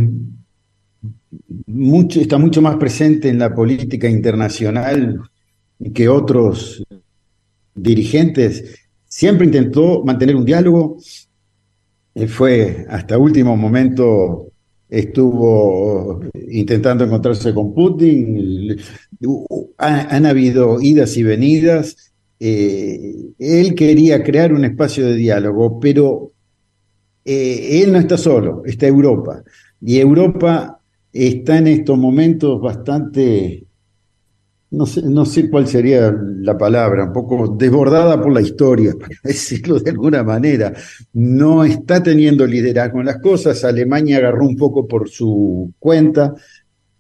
mucho, 1.67 2.21
está 2.21 2.39
mucho 2.39 2.63
más 2.63 2.77
presente 2.77 3.29
en 3.29 3.41
la 3.41 3.53
política 3.53 4.09
internacional 4.09 5.21
que 5.93 6.09
otros 6.09 6.83
dirigentes, 7.75 8.87
siempre 9.05 9.47
intentó 9.47 10.05
mantener 10.05 10.37
un 10.37 10.45
diálogo, 10.45 10.99
eh, 12.15 12.29
fue 12.29 12.87
hasta 12.89 13.19
último 13.19 13.57
momento 13.57 14.46
estuvo 14.89 16.21
intentando 16.49 17.05
encontrarse 17.05 17.53
con 17.53 17.75
Putin, 17.75 18.77
han, 19.79 20.27
habido 20.27 20.81
idas 20.81 21.17
y 21.17 21.23
venidas, 21.23 22.13
eh, 22.39 23.15
él 23.39 23.75
quería 23.75 24.23
crear 24.23 24.53
un 24.53 24.65
espacio 24.65 25.07
de 25.07 25.17
diálogo, 25.17 25.81
pero 25.81 26.33
eh, 27.25 27.83
él 27.83 27.93
no 27.93 27.99
está 27.99 28.17
solo, 28.17 28.63
está 28.65 28.87
Europa, 28.87 29.43
y 29.81 29.99
Europa 29.99 30.81
está 31.13 31.59
en 31.59 31.67
estos 31.67 31.99
momentos 31.99 32.61
bastante 32.61 33.66
no 34.71 34.87
sé, 34.87 35.03
no 35.03 35.25
sé 35.25 35.49
cuál 35.49 35.67
sería 35.67 36.13
la 36.41 36.59
palabra, 36.59 37.05
un 37.05 37.13
poco 37.13 37.49
desbordada 37.57 38.21
por 38.21 38.33
la 38.33 38.41
historia, 38.41 38.95
para 39.01 39.15
decirlo 39.23 39.79
de 39.79 39.91
alguna 39.91 40.23
manera. 40.23 40.73
No 41.13 41.65
está 41.65 42.03
teniendo 42.03 42.47
liderazgo 42.47 43.01
en 43.01 43.07
las 43.07 43.21
cosas. 43.21 43.65
Alemania 43.65 44.19
agarró 44.19 44.47
un 44.47 44.57
poco 44.57 44.87
por 44.87 45.09
su 45.09 45.73
cuenta, 45.79 46.35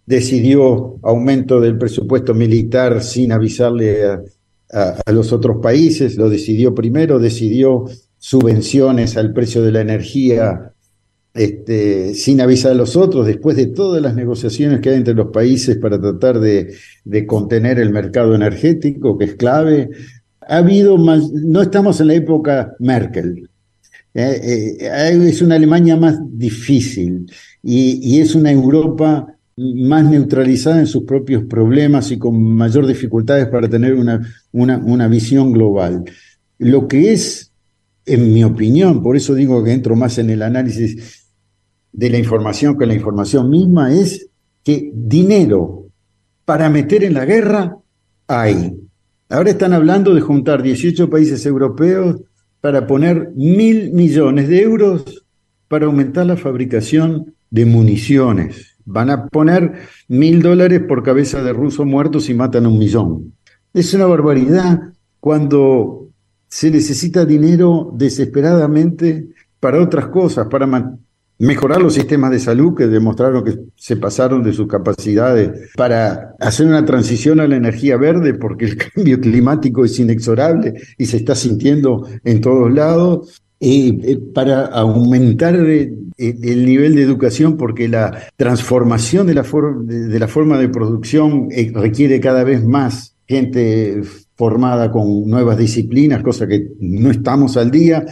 decidió 0.05 0.99
aumento 1.03 1.61
del 1.61 1.77
presupuesto 1.77 2.35
militar 2.35 3.03
sin 3.03 3.33
avisarle 3.33 4.05
a, 4.05 4.23
a 5.05 5.13
los 5.13 5.33
otros 5.33 5.59
países, 5.63 6.17
lo 6.17 6.29
decidió 6.29 6.75
primero, 6.75 7.19
decidió 7.19 7.85
subvenciones 8.19 9.17
al 9.17 9.33
precio 9.33 9.63
de 9.63 9.73
la 9.73 9.81
energía 9.81 10.73
este, 11.37 12.15
sin 12.15 12.41
avisar 12.41 12.73
a 12.73 12.75
los 12.75 12.97
otros, 12.97 13.27
después 13.27 13.57
de 13.57 13.67
todas 13.67 14.01
las 14.01 14.15
negociaciones 14.15 14.81
que 14.81 14.89
hay 14.89 14.97
entre 14.97 15.15
los 15.15 15.29
países 15.29 15.77
para 15.77 16.01
tratar 16.01 16.41
de, 16.41 16.75
contener 17.27 17.79
el 17.79 17.91
mercado 17.91 18.35
energético, 18.35 19.19
que 19.19 19.27
es 19.27 19.35
clave. 19.35 19.91
Ha 20.49 20.59
habido 20.59 20.97
más, 20.97 21.31
no 21.31 21.61
estamos 21.61 22.01
en 22.01 22.07
la 22.07 22.15
época 22.15 22.75
Merkel. 22.79 23.51
Eh, 24.15 24.79
eh, 24.81 25.29
es 25.29 25.43
una 25.43 25.57
Alemania 25.57 25.95
más 25.97 26.19
difícil 26.27 27.31
y, 27.63 28.19
es 28.19 28.35
una 28.35 28.51
Europa 28.51 29.27
más 29.57 30.05
neutralizada 30.05 30.81
en 30.81 30.87
sus 30.87 31.03
propios 31.03 31.45
problemas 31.45 32.11
y 32.13 32.19
con 32.19 32.43
mayor 32.43 32.87
dificultades 32.87 33.47
para 33.49 33.69
tener 33.69 33.93
una, 33.95 34.27
una, 34.53 34.79
una 34.79 35.07
visión 35.07 35.53
global. 35.53 36.05
Lo 36.59 36.89
que 36.89 37.13
es, 37.13 37.53
en 38.07 38.33
mi 38.33 38.43
opinión, 38.43 39.03
por 39.03 39.17
eso 39.17 39.35
digo 39.35 39.63
que 39.63 39.73
entro 39.73 39.97
más 39.97 40.17
en 40.17 40.31
el 40.31 40.41
análisis 40.41 41.26
de 41.93 42.11
la 42.11 42.19
información 42.19 42.79
que 42.79 42.87
la 42.87 42.95
información 42.95 43.51
misma 43.51 43.93
es 43.93 44.29
que 44.63 44.91
dinero 44.95 45.87
para 46.45 46.69
meter 46.69 47.05
en 47.05 47.15
la 47.15 47.25
guerra 47.25 47.77
hay. 48.27 48.77
Ahora 49.29 49.51
están 49.51 49.73
hablando 49.73 50.15
de 50.15 50.21
juntar 50.21 50.63
18 50.63 51.11
países 51.11 51.45
europeos 51.47 52.21
para 52.61 52.87
poner 52.87 53.33
mil 53.35 53.93
millones 53.93 54.49
de 54.49 54.63
euros 54.63 55.25
para 55.69 55.87
aumentar 55.87 56.27
la 56.27 56.37
fabricación 56.37 57.35
de 57.51 57.67
municiones. 57.67 58.77
Van 58.85 59.11
a 59.11 59.27
poner 59.27 59.73
mil 60.09 60.43
dólares 60.43 60.83
por 60.87 61.03
cabeza 61.03 61.43
de 61.43 61.53
ruso 61.53 61.85
muerto 61.85 62.21
si 62.21 62.35
matan 62.35 62.67
a 62.67 62.69
un 62.69 62.79
millón. 62.79 63.35
Es 63.75 63.93
una 63.95 64.07
barbaridad 64.07 64.81
cuando 65.21 66.09
se 66.49 66.71
necesita 66.71 67.25
dinero 67.25 67.93
desesperadamente 67.95 69.29
para 69.59 69.83
otras 69.83 70.07
cosas, 70.07 70.47
para 70.47 70.97
mejorar 71.39 71.83
los 71.83 71.95
sistemas 71.95 72.31
de 72.31 72.39
salud 72.39 72.75
que 72.75 72.87
demostraron 72.87 73.45
que 73.45 73.59
se 73.77 73.97
pasaron 73.97 74.43
de 74.43 74.53
sus 74.53 74.67
capacidades 74.67 75.71
para 75.77 76.35
hacer 76.41 76.67
una 76.67 76.85
transición 76.85 77.41
a 77.41 77.47
la 77.47 77.57
energía 77.57 77.97
verde 77.97 78.35
porque 78.35 78.65
el 78.67 78.77
cambio 78.95 79.21
climático 79.21 79.85
es 79.85 79.99
inexorable 79.99 80.75
y 80.97 81.07
se 81.07 81.19
está 81.19 81.35
sintiendo 81.35 82.07
en 82.25 82.41
todos 82.41 82.73
lados. 82.73 83.43
eh, 83.61 84.19
para 84.35 84.67
aumentar 84.67 85.57
eh, 85.57 85.93
el 86.19 86.67
nivel 86.67 86.95
de 86.95 87.03
educación 87.03 87.57
porque 87.57 87.89
la 87.89 88.23
transformación 88.37 89.27
de 89.27 89.35
la, 89.35 89.43
de 89.43 90.19
la 90.19 90.29
forma 90.29 90.59
de 90.59 90.69
producción 90.69 91.49
eh, 91.51 91.71
requiere 91.75 92.21
cada 92.21 92.45
vez 92.45 92.65
más 92.65 93.15
gente 93.27 94.03
formada 94.37 94.91
con 94.93 95.29
nuevas 95.29 95.59
disciplinas, 95.59 96.23
cosa 96.23 96.47
que 96.47 96.69
no 96.81 97.11
estamos 97.11 97.57
al 97.57 97.71
día, 97.71 98.05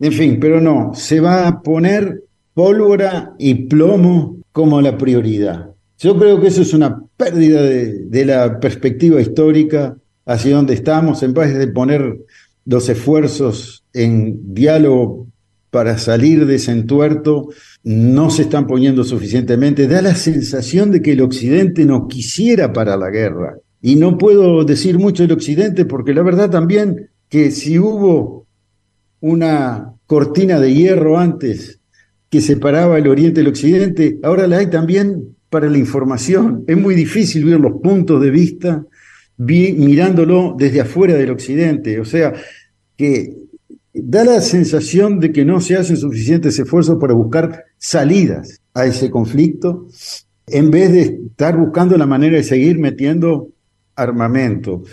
En 0.00 0.12
fin, 0.12 0.38
pero 0.40 0.60
no, 0.60 0.92
se 0.94 1.20
va 1.20 1.46
a 1.46 1.60
poner 1.62 2.22
pólvora 2.54 3.34
y 3.38 3.66
plomo 3.66 4.38
como 4.52 4.80
la 4.80 4.98
prioridad. 4.98 5.70
Yo 5.98 6.18
creo 6.18 6.40
que 6.40 6.48
eso 6.48 6.62
es 6.62 6.74
una 6.74 7.00
pérdida 7.16 7.62
de, 7.62 8.24
la 8.24 8.58
perspectiva 8.58 9.20
histórica 9.20 9.96
hacia 10.26 10.56
donde 10.56 10.74
estamos, 10.74 11.22
en 11.22 11.32
vez 11.32 11.56
de 11.56 11.68
poner 11.68 12.18
los 12.64 12.88
esfuerzos 12.88 13.84
en 13.92 14.54
diálogo 14.54 15.28
para 15.70 15.98
salir 15.98 16.44
de 16.44 16.56
ese 16.56 16.72
entuerto, 16.72 17.48
no 17.84 18.30
se 18.30 18.42
están 18.42 18.66
poniendo 18.66 19.04
suficientemente. 19.04 19.86
Da 19.86 20.02
la 20.02 20.14
sensación 20.14 20.90
de 20.90 21.00
que 21.02 21.12
el 21.12 21.22
Occidente 21.22 21.84
no 21.84 22.08
quisiera 22.08 22.72
para 22.72 22.96
la 22.96 23.10
guerra. 23.10 23.56
Y 23.80 23.96
no 23.96 24.18
puedo 24.18 24.64
decir 24.64 24.98
mucho 24.98 25.22
del 25.22 25.32
Occidente 25.32 25.84
porque 25.84 26.14
la 26.14 26.22
verdad 26.22 26.50
también 26.50 27.10
que 27.28 27.50
si 27.50 27.78
hubo 27.78 28.46
una 29.20 29.94
cortina 30.06 30.60
de 30.60 30.74
hierro 30.74 31.18
antes 31.18 31.80
que 32.32 32.40
separaba 32.40 32.96
el 32.96 33.08
Oriente 33.08 33.40
del 33.40 33.48
Occidente, 33.48 34.18
ahora 34.22 34.46
la 34.46 34.56
hay 34.56 34.70
también 34.70 35.36
para 35.50 35.68
la 35.68 35.76
información. 35.76 36.64
Es 36.66 36.78
muy 36.78 36.94
difícil 36.94 37.44
ver 37.44 37.60
los 37.60 37.74
puntos 37.82 38.22
de 38.22 38.30
vista 38.30 38.86
mirándolo 39.36 40.56
desde 40.58 40.80
afuera 40.80 41.12
del 41.12 41.30
Occidente. 41.30 42.00
O 42.00 42.06
sea, 42.06 42.32
que 42.96 43.36
da 43.92 44.24
la 44.24 44.40
sensación 44.40 45.20
de 45.20 45.30
que 45.30 45.44
no 45.44 45.60
se 45.60 45.76
hacen 45.76 45.98
suficientes 45.98 46.58
esfuerzos 46.58 46.98
para 46.98 47.12
buscar 47.12 47.64
salidas 47.76 48.62
a 48.72 48.86
ese 48.86 49.10
conflicto, 49.10 49.88
en 50.46 50.70
vez 50.70 50.90
de 50.90 51.00
estar 51.02 51.58
buscando 51.58 51.98
la 51.98 52.06
manera 52.06 52.38
de 52.38 52.44
seguir 52.44 52.78
metiendo 52.78 53.50
armamento. 53.94 54.84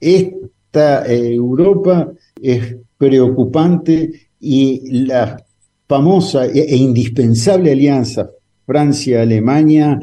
Esta 0.00 1.06
eh, 1.06 1.34
Europa 1.36 2.10
es 2.42 2.78
preocupante 2.98 4.28
y 4.40 5.04
la 5.04 5.44
famosa 5.90 6.46
e, 6.46 6.60
e 6.60 6.76
indispensable 6.76 7.72
alianza 7.72 8.30
Francia-Alemania 8.64 9.98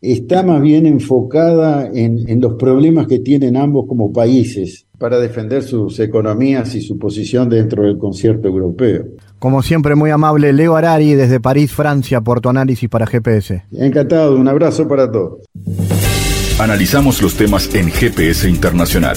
está 0.00 0.44
más 0.44 0.62
bien 0.62 0.86
enfocada 0.86 1.90
en, 1.92 2.40
los 2.40 2.54
problemas 2.54 3.08
que 3.08 3.18
tienen 3.18 3.56
ambos 3.56 3.86
como 3.88 4.12
países 4.12 4.86
para 4.98 5.18
defender 5.18 5.64
sus 5.64 5.98
economías 5.98 6.76
y 6.76 6.80
su 6.80 6.96
posición 6.96 7.48
dentro 7.48 7.82
del 7.82 7.98
concierto 7.98 8.46
europeo. 8.46 9.04
Como 9.40 9.62
siempre, 9.62 9.96
muy 9.96 10.10
amable, 10.10 10.52
Leo 10.52 10.76
Arari 10.76 11.14
desde 11.14 11.40
París, 11.40 11.72
Francia, 11.72 12.20
por 12.20 12.40
tu 12.40 12.48
análisis 12.48 12.88
para 12.88 13.04
GPS. 13.08 13.64
Encantado, 13.72 14.36
un 14.36 14.46
abrazo 14.46 14.86
para 14.86 15.10
todos. 15.10 15.40
Analizamos 16.60 17.20
los 17.20 17.34
temas 17.34 17.74
en 17.74 17.90
GPS 17.90 18.48
Internacional. 18.48 19.16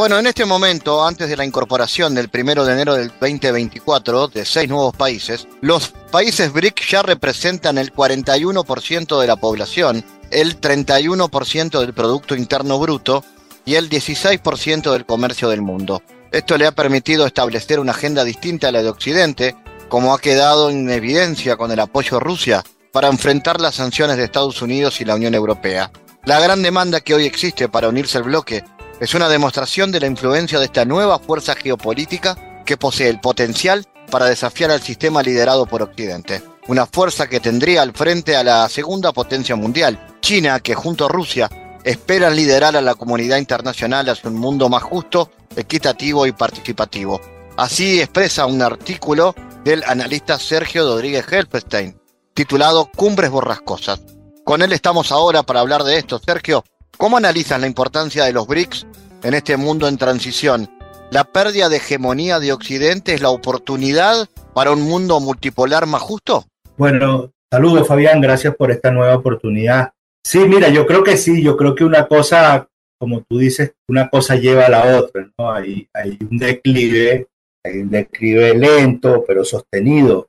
Bueno, 0.00 0.18
en 0.18 0.26
este 0.26 0.46
momento, 0.46 1.06
antes 1.06 1.28
de 1.28 1.36
la 1.36 1.44
incorporación 1.44 2.14
del 2.14 2.30
primero 2.30 2.64
de 2.64 2.72
enero 2.72 2.94
del 2.94 3.08
2024 3.08 4.28
de 4.28 4.46
seis 4.46 4.66
nuevos 4.66 4.96
países, 4.96 5.46
los 5.60 5.88
países 6.10 6.54
BRIC 6.54 6.88
ya 6.88 7.02
representan 7.02 7.76
el 7.76 7.92
41% 7.92 9.20
de 9.20 9.26
la 9.26 9.36
población, 9.36 10.02
el 10.30 10.58
31% 10.58 11.80
del 11.80 11.92
Producto 11.92 12.34
Interno 12.34 12.78
Bruto 12.78 13.22
y 13.66 13.74
el 13.74 13.90
16% 13.90 14.90
del 14.90 15.04
comercio 15.04 15.50
del 15.50 15.60
mundo. 15.60 16.02
Esto 16.32 16.56
le 16.56 16.66
ha 16.66 16.72
permitido 16.72 17.26
establecer 17.26 17.78
una 17.78 17.92
agenda 17.92 18.24
distinta 18.24 18.68
a 18.68 18.72
la 18.72 18.82
de 18.82 18.88
Occidente, 18.88 19.54
como 19.90 20.14
ha 20.14 20.18
quedado 20.18 20.70
en 20.70 20.88
evidencia 20.88 21.58
con 21.58 21.72
el 21.72 21.80
apoyo 21.80 22.16
a 22.16 22.20
Rusia 22.20 22.64
para 22.90 23.08
enfrentar 23.08 23.60
las 23.60 23.74
sanciones 23.74 24.16
de 24.16 24.24
Estados 24.24 24.62
Unidos 24.62 25.02
y 25.02 25.04
la 25.04 25.16
Unión 25.16 25.34
Europea. 25.34 25.90
La 26.24 26.40
gran 26.40 26.62
demanda 26.62 27.00
que 27.00 27.12
hoy 27.12 27.26
existe 27.26 27.68
para 27.68 27.90
unirse 27.90 28.16
al 28.16 28.24
bloque 28.24 28.64
es 29.00 29.14
una 29.14 29.30
demostración 29.30 29.90
de 29.90 30.00
la 30.00 30.06
influencia 30.06 30.58
de 30.58 30.66
esta 30.66 30.84
nueva 30.84 31.18
fuerza 31.18 31.54
geopolítica 31.54 32.62
que 32.66 32.76
posee 32.76 33.08
el 33.08 33.18
potencial 33.18 33.86
para 34.10 34.26
desafiar 34.26 34.70
al 34.70 34.82
sistema 34.82 35.22
liderado 35.22 35.64
por 35.64 35.82
Occidente. 35.82 36.42
Una 36.68 36.86
fuerza 36.86 37.26
que 37.26 37.40
tendría 37.40 37.80
al 37.80 37.92
frente 37.92 38.36
a 38.36 38.44
la 38.44 38.68
segunda 38.68 39.12
potencia 39.12 39.56
mundial, 39.56 40.18
China, 40.20 40.60
que 40.60 40.74
junto 40.74 41.06
a 41.06 41.08
Rusia 41.08 41.48
esperan 41.82 42.36
liderar 42.36 42.76
a 42.76 42.82
la 42.82 42.94
comunidad 42.94 43.38
internacional 43.38 44.08
hacia 44.10 44.28
un 44.28 44.36
mundo 44.36 44.68
más 44.68 44.82
justo, 44.82 45.30
equitativo 45.56 46.26
y 46.26 46.32
participativo. 46.32 47.20
Así 47.56 48.00
expresa 48.00 48.44
un 48.44 48.60
artículo 48.60 49.34
del 49.64 49.82
analista 49.84 50.38
Sergio 50.38 50.84
Rodríguez 50.84 51.24
Helfestein, 51.30 51.98
titulado 52.34 52.90
Cumbres 52.94 53.30
Borrascosas. 53.30 54.00
Con 54.44 54.60
él 54.60 54.72
estamos 54.72 55.10
ahora 55.10 55.42
para 55.42 55.60
hablar 55.60 55.84
de 55.84 55.96
esto. 55.96 56.18
Sergio, 56.18 56.64
¿Cómo 57.00 57.16
analizas 57.16 57.58
la 57.58 57.66
importancia 57.66 58.26
de 58.26 58.34
los 58.34 58.46
BRICS 58.46 58.86
en 59.22 59.32
este 59.32 59.56
mundo 59.56 59.88
en 59.88 59.96
transición? 59.96 60.68
¿La 61.10 61.24
pérdida 61.24 61.70
de 61.70 61.78
hegemonía 61.78 62.38
de 62.38 62.52
Occidente 62.52 63.14
es 63.14 63.22
la 63.22 63.30
oportunidad 63.30 64.28
para 64.52 64.72
un 64.72 64.82
mundo 64.82 65.18
multipolar 65.18 65.86
más 65.86 66.02
justo? 66.02 66.44
Bueno, 66.76 67.32
saludos 67.50 67.88
Fabián, 67.88 68.20
gracias 68.20 68.54
por 68.54 68.70
esta 68.70 68.90
nueva 68.90 69.16
oportunidad. 69.16 69.94
Sí, 70.22 70.40
mira, 70.40 70.68
yo 70.68 70.84
creo 70.84 71.02
que 71.02 71.16
sí, 71.16 71.42
yo 71.42 71.56
creo 71.56 71.74
que 71.74 71.84
una 71.84 72.06
cosa, 72.06 72.68
como 72.98 73.22
tú 73.22 73.38
dices, 73.38 73.72
una 73.88 74.10
cosa 74.10 74.36
lleva 74.36 74.66
a 74.66 74.70
la 74.70 74.98
otra. 74.98 75.26
Hay, 75.38 75.88
hay 75.94 76.18
un 76.30 76.36
declive, 76.36 77.28
hay 77.64 77.78
un 77.78 77.88
declive 77.88 78.54
lento 78.54 79.24
pero 79.26 79.42
sostenido 79.42 80.28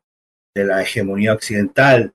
de 0.56 0.64
la 0.64 0.82
hegemonía 0.82 1.34
occidental, 1.34 2.14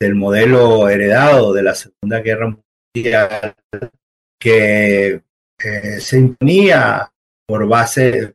del 0.00 0.14
modelo 0.14 0.88
heredado 0.88 1.52
de 1.52 1.64
la 1.64 1.74
Segunda 1.74 2.20
Guerra 2.20 2.44
Mundial 2.46 2.65
que 4.38 5.20
eh, 5.58 6.00
se 6.00 6.18
imponía 6.18 7.10
por 7.46 7.66
base, 7.68 8.34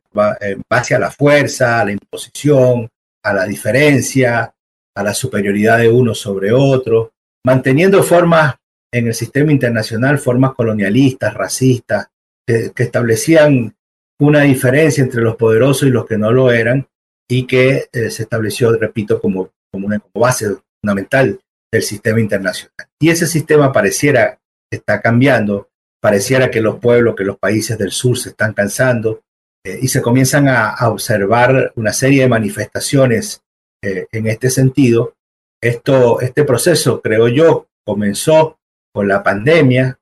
base 0.68 0.94
a 0.94 0.98
la 0.98 1.10
fuerza, 1.10 1.80
a 1.80 1.84
la 1.84 1.92
imposición, 1.92 2.88
a 3.22 3.32
la 3.32 3.44
diferencia, 3.44 4.54
a 4.94 5.02
la 5.02 5.14
superioridad 5.14 5.78
de 5.78 5.90
uno 5.90 6.14
sobre 6.14 6.52
otro, 6.52 7.12
manteniendo 7.44 8.02
formas 8.02 8.56
en 8.92 9.06
el 9.06 9.14
sistema 9.14 9.52
internacional, 9.52 10.18
formas 10.18 10.54
colonialistas, 10.54 11.34
racistas, 11.34 12.08
que, 12.46 12.72
establecían 12.76 13.74
una 14.20 14.42
diferencia 14.42 15.02
entre 15.02 15.22
los 15.22 15.36
poderosos 15.36 15.88
y 15.88 15.90
los 15.90 16.06
que 16.06 16.18
no 16.18 16.30
lo 16.30 16.50
eran, 16.50 16.86
y 17.28 17.46
que 17.46 17.88
eh, 17.92 18.10
se 18.10 18.24
estableció, 18.24 18.72
repito, 18.76 19.20
como, 19.20 19.50
como 19.70 19.86
una 19.86 19.98
como 19.98 20.24
base 20.24 20.54
fundamental 20.80 21.40
del 21.72 21.82
sistema 21.82 22.20
internacional. 22.20 22.88
Y 23.00 23.10
ese 23.10 23.26
sistema 23.26 23.72
pareciera 23.72 24.34
que 24.34 24.41
está 24.76 25.00
cambiando 25.00 25.68
pareciera 26.02 26.50
que 26.50 26.60
los 26.60 26.80
pueblos, 26.80 27.14
que 27.14 27.24
los 27.24 27.38
países 27.38 27.78
del 27.78 27.92
sur 27.92 28.18
se 28.18 28.30
están 28.30 28.52
cansando 28.52 29.22
eh, 29.64 29.78
y 29.80 29.88
se 29.88 30.02
comienzan 30.02 30.48
a, 30.48 30.74
observar 30.88 31.72
una 31.76 31.92
serie 31.92 32.22
de 32.22 32.28
manifestaciones 32.28 33.40
eh, 33.80 34.06
en 34.10 34.26
este 34.26 34.50
sentido. 34.50 35.14
Esto, 35.62 36.20
este 36.20 36.42
proceso, 36.42 37.00
creo 37.00 37.28
yo, 37.28 37.68
comenzó 37.84 38.58
con 38.92 39.06
la 39.06 39.22
pandemia, 39.22 39.96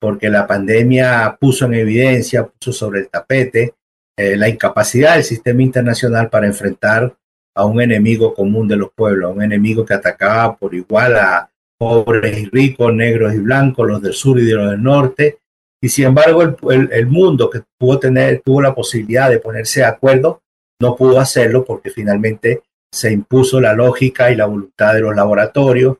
porque 0.00 0.28
la 0.28 0.44
pandemia 0.46 1.38
puso 1.40 1.66
en 1.66 1.74
evidencia, 1.74 2.44
puso 2.44 2.72
sobre 2.72 3.00
el 3.00 3.08
tapete 3.08 3.74
eh, 4.18 4.36
la 4.36 4.48
incapacidad 4.48 5.14
del 5.14 5.24
sistema 5.24 5.62
internacional 5.62 6.30
para 6.30 6.46
enfrentar 6.46 7.16
a 7.56 7.64
un 7.64 7.80
enemigo 7.80 8.34
común 8.34 8.66
de 8.66 8.76
los 8.76 8.90
pueblos, 8.92 9.30
a 9.30 9.34
un 9.34 9.42
enemigo 9.42 9.84
que 9.84 9.94
atacaba 9.94 10.56
por 10.56 10.74
igual 10.74 11.16
a 11.16 11.50
pobres 11.78 12.38
y 12.38 12.46
ricos, 12.46 12.94
negros 12.94 13.34
y 13.34 13.38
blancos, 13.38 13.86
los 13.88 14.02
del 14.02 14.12
sur 14.12 14.38
y 14.38 14.44
de 14.44 14.54
los 14.54 14.70
del 14.70 14.82
norte, 14.82 15.38
y 15.84 15.90
sin 15.90 16.06
embargo, 16.06 16.42
el, 16.70 17.06
mundo 17.08 17.50
que 17.50 17.60
pudo 17.78 17.98
tener, 17.98 18.40
tuvo 18.42 18.62
la 18.62 18.74
posibilidad 18.74 19.28
de 19.28 19.38
ponerse 19.38 19.80
de 19.80 19.86
acuerdo, 19.86 20.40
no 20.80 20.96
pudo 20.96 21.20
hacerlo 21.20 21.62
porque 21.62 21.90
finalmente 21.90 22.62
se 22.90 23.12
impuso 23.12 23.60
la 23.60 23.74
lógica 23.74 24.30
y 24.30 24.34
la 24.34 24.46
voluntad 24.46 24.94
de 24.94 25.00
los 25.00 25.14
laboratorios, 25.14 25.98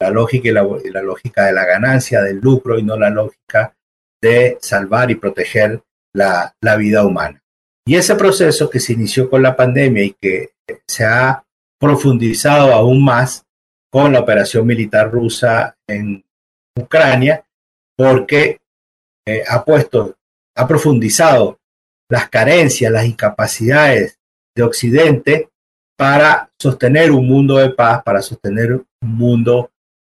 la 0.00 0.10
lógica 0.10 0.52
la, 0.52 0.62
lógica 1.02 1.46
de 1.46 1.52
la 1.52 1.64
ganancia, 1.64 2.22
del 2.22 2.38
lucro 2.38 2.78
y 2.78 2.84
no 2.84 2.96
la 2.96 3.10
lógica 3.10 3.74
de 4.22 4.56
salvar 4.60 5.10
y 5.10 5.16
proteger 5.16 5.82
la, 6.14 6.54
la 6.60 6.76
vida 6.76 7.04
humana. 7.04 7.42
Y 7.84 7.96
ese 7.96 8.14
proceso 8.14 8.70
que 8.70 8.78
se 8.78 8.92
inició 8.92 9.28
con 9.28 9.42
la 9.42 9.56
pandemia 9.56 10.04
y 10.04 10.12
que 10.12 10.52
se 10.86 11.04
ha 11.04 11.42
profundizado 11.80 12.72
aún 12.72 13.04
más 13.04 13.44
con 13.94 14.12
la 14.12 14.18
operación 14.18 14.66
militar 14.66 15.08
rusa 15.08 15.76
en 15.86 16.24
Ucrania, 16.76 17.44
porque 17.96 18.60
eh, 19.24 19.44
ha 19.48 19.64
puesto, 19.64 20.16
ha 20.56 20.66
profundizado 20.66 21.60
las 22.10 22.28
carencias, 22.28 22.90
las 22.90 23.06
incapacidades 23.06 24.18
de 24.52 24.64
Occidente 24.64 25.48
para 25.96 26.50
sostener 26.58 27.12
un 27.12 27.28
mundo 27.28 27.58
de 27.58 27.70
paz, 27.70 28.02
para 28.02 28.20
sostener 28.20 28.72
un 28.72 28.84
mundo 29.00 29.70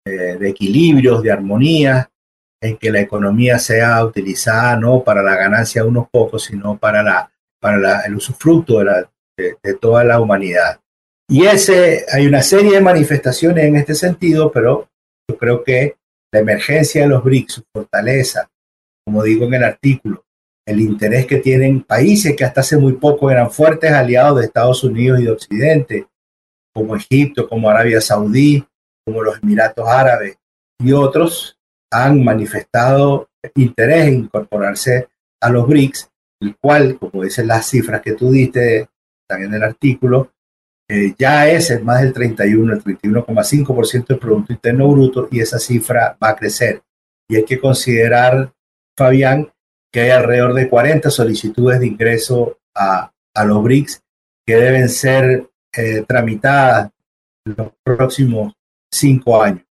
eh, 0.06 0.36
de 0.38 0.50
equilibrios, 0.50 1.20
de 1.20 1.32
armonía, 1.32 2.08
en 2.62 2.76
que 2.76 2.92
la 2.92 3.00
economía 3.00 3.58
sea 3.58 4.04
utilizada 4.04 4.76
no 4.76 5.02
para 5.02 5.20
la 5.20 5.34
ganancia 5.34 5.82
de 5.82 5.88
unos 5.88 6.08
pocos, 6.10 6.44
sino 6.44 6.78
para, 6.78 7.02
la, 7.02 7.28
para 7.60 8.02
el 8.02 8.14
usufructo 8.14 8.78
de, 8.78 9.56
de, 9.60 9.74
toda 9.74 10.04
la 10.04 10.20
humanidad. 10.20 10.78
Y 11.28 11.46
ese, 11.46 12.04
hay 12.12 12.26
una 12.26 12.42
serie 12.42 12.72
de 12.72 12.80
manifestaciones 12.80 13.64
en 13.64 13.76
este 13.76 13.94
sentido, 13.94 14.52
pero 14.52 14.88
yo 15.28 15.38
creo 15.38 15.64
que 15.64 15.96
la 16.32 16.40
emergencia 16.40 17.02
de 17.02 17.08
los 17.08 17.24
BRICS, 17.24 17.54
su 17.54 17.62
fortaleza, 17.72 18.50
como 19.06 19.22
digo 19.22 19.46
en 19.46 19.54
el 19.54 19.64
artículo, 19.64 20.24
el 20.66 20.80
interés 20.80 21.26
que 21.26 21.38
tienen 21.38 21.82
países 21.82 22.34
que 22.36 22.44
hasta 22.44 22.62
hace 22.62 22.76
muy 22.76 22.94
poco 22.94 23.30
eran 23.30 23.50
fuertes 23.50 23.92
aliados 23.92 24.38
de 24.38 24.46
Estados 24.46 24.82
Unidos 24.82 25.20
y 25.20 25.24
de 25.24 25.30
Occidente, 25.30 26.06
como 26.74 26.96
Egipto, 26.96 27.48
como 27.48 27.68
Arabia 27.68 28.00
Saudí, 28.00 28.66
como 29.06 29.22
los 29.22 29.42
Emiratos 29.42 29.86
Árabes 29.86 30.36
y 30.82 30.92
otros, 30.92 31.58
han 31.92 32.24
manifestado 32.24 33.28
interés 33.54 34.06
en 34.08 34.14
incorporarse 34.14 35.08
a 35.40 35.50
los 35.50 35.66
BRICS, 35.66 36.10
el 36.40 36.56
cual, 36.56 36.98
como 36.98 37.22
dicen 37.22 37.46
las 37.46 37.68
cifras 37.68 38.00
que 38.02 38.14
tú 38.14 38.30
diste, 38.30 38.88
están 39.22 39.44
en 39.44 39.54
el 39.54 39.62
artículo, 39.62 40.32
eh, 40.88 41.14
ya 41.18 41.48
es 41.48 41.82
más 41.82 42.02
del 42.02 42.12
31, 42.12 42.74
el 42.74 42.84
31,5% 42.84 44.06
del 44.06 44.18
Producto 44.18 44.52
Interno 44.52 44.88
Bruto 44.88 45.28
y 45.30 45.40
esa 45.40 45.58
cifra 45.58 46.16
va 46.22 46.30
a 46.30 46.36
crecer. 46.36 46.82
Y 47.28 47.36
hay 47.36 47.44
que 47.44 47.58
considerar, 47.58 48.52
Fabián, 48.96 49.50
que 49.90 50.00
hay 50.00 50.10
alrededor 50.10 50.54
de 50.54 50.68
40 50.68 51.10
solicitudes 51.10 51.80
de 51.80 51.86
ingreso 51.86 52.58
a, 52.74 53.10
a 53.34 53.44
los 53.44 53.62
BRICS 53.62 54.02
que 54.46 54.56
deben 54.56 54.88
ser 54.88 55.48
eh, 55.76 56.04
tramitadas 56.06 56.90
en 57.46 57.54
los 57.56 57.72
próximos 57.82 58.52
cinco 58.90 59.42
años. 59.42 59.64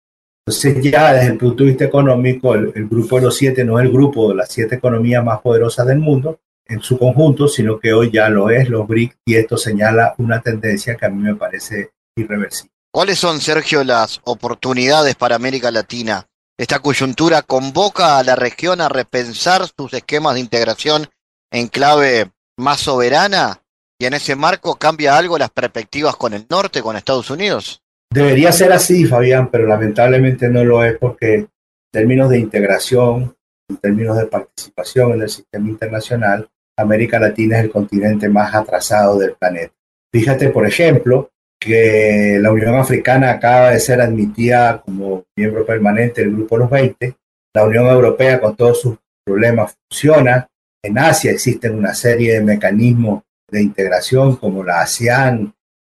Entonces 0.46 0.82
ya 0.82 1.12
desde 1.12 1.32
el 1.32 1.38
punto 1.38 1.62
de 1.62 1.70
vista 1.70 1.84
económico, 1.84 2.54
el, 2.54 2.72
el, 2.74 2.88
grupo 2.88 3.16
de 3.16 3.22
los 3.22 3.36
siete 3.36 3.64
no 3.64 3.78
es 3.78 3.86
el 3.86 3.92
grupo 3.92 4.30
de 4.30 4.36
las 4.36 4.50
siete 4.50 4.76
economías 4.76 5.24
más 5.24 5.40
poderosas 5.40 5.86
del 5.86 5.98
mundo 5.98 6.40
en 6.66 6.80
su 6.80 6.98
conjunto, 6.98 7.48
sino 7.48 7.78
que 7.78 7.92
hoy 7.92 8.10
ya 8.10 8.28
lo 8.28 8.50
es 8.50 8.68
los 8.68 8.86
BRICS 8.86 9.16
y 9.26 9.36
esto 9.36 9.56
señala 9.56 10.14
una 10.18 10.40
tendencia 10.40 10.96
que 10.96 11.06
a 11.06 11.10
mí 11.10 11.22
me 11.22 11.34
parece 11.34 11.90
irreversible. 12.16 12.72
¿Cuáles 12.90 13.18
son, 13.18 13.40
Sergio, 13.40 13.84
las 13.84 14.20
oportunidades 14.24 15.14
para 15.14 15.36
América 15.36 15.70
Latina? 15.70 16.26
Esta 16.58 16.80
coyuntura 16.80 17.42
convoca 17.42 18.18
a 18.18 18.22
la 18.22 18.36
región 18.36 18.80
a 18.80 18.88
repensar 18.88 19.66
sus 19.76 19.94
esquemas 19.94 20.34
de 20.34 20.40
integración 20.40 21.08
en 21.50 21.68
clave 21.68 22.30
más 22.58 22.80
soberana 22.80 23.62
y 23.98 24.06
en 24.06 24.14
ese 24.14 24.36
marco 24.36 24.76
cambia 24.76 25.16
algo 25.16 25.38
las 25.38 25.50
perspectivas 25.50 26.16
con 26.16 26.34
el 26.34 26.46
norte, 26.50 26.82
con 26.82 26.96
Estados 26.96 27.30
Unidos. 27.30 27.82
Debería 28.10 28.52
ser 28.52 28.72
así, 28.72 29.06
Fabián, 29.06 29.48
pero 29.50 29.66
lamentablemente 29.66 30.48
no 30.48 30.64
lo 30.64 30.84
es 30.84 30.98
porque 30.98 31.34
en 31.34 31.48
términos 31.90 32.28
de 32.28 32.38
integración, 32.38 33.34
en 33.68 33.76
términos 33.78 34.16
de 34.16 34.26
participación 34.26 35.12
en 35.12 35.22
el 35.22 35.28
sistema 35.28 35.68
internacional, 35.68 36.48
América 36.76 37.18
Latina 37.18 37.58
es 37.58 37.64
el 37.64 37.70
continente 37.70 38.28
más 38.28 38.54
atrasado 38.54 39.18
del 39.18 39.34
planeta. 39.34 39.74
Fíjate, 40.12 40.50
por 40.50 40.66
ejemplo, 40.66 41.30
que 41.58 42.38
la 42.40 42.50
Unión 42.50 42.74
Africana 42.74 43.30
acaba 43.30 43.70
de 43.70 43.80
ser 43.80 44.00
admitida 44.00 44.82
como 44.84 45.24
miembro 45.36 45.64
permanente 45.64 46.22
del 46.22 46.32
Grupo 46.32 46.56
de 46.56 46.60
los 46.60 46.70
20. 46.70 47.16
La 47.54 47.64
Unión 47.64 47.86
Europea, 47.86 48.40
con 48.40 48.56
todos 48.56 48.80
sus 48.80 48.98
problemas, 49.24 49.74
funciona. 49.88 50.48
En 50.82 50.98
Asia 50.98 51.30
existen 51.30 51.76
una 51.76 51.94
serie 51.94 52.34
de 52.34 52.40
mecanismos 52.40 53.22
de 53.48 53.62
integración 53.62 54.36
como 54.36 54.64
la 54.64 54.80
ASEAN, 54.80 55.54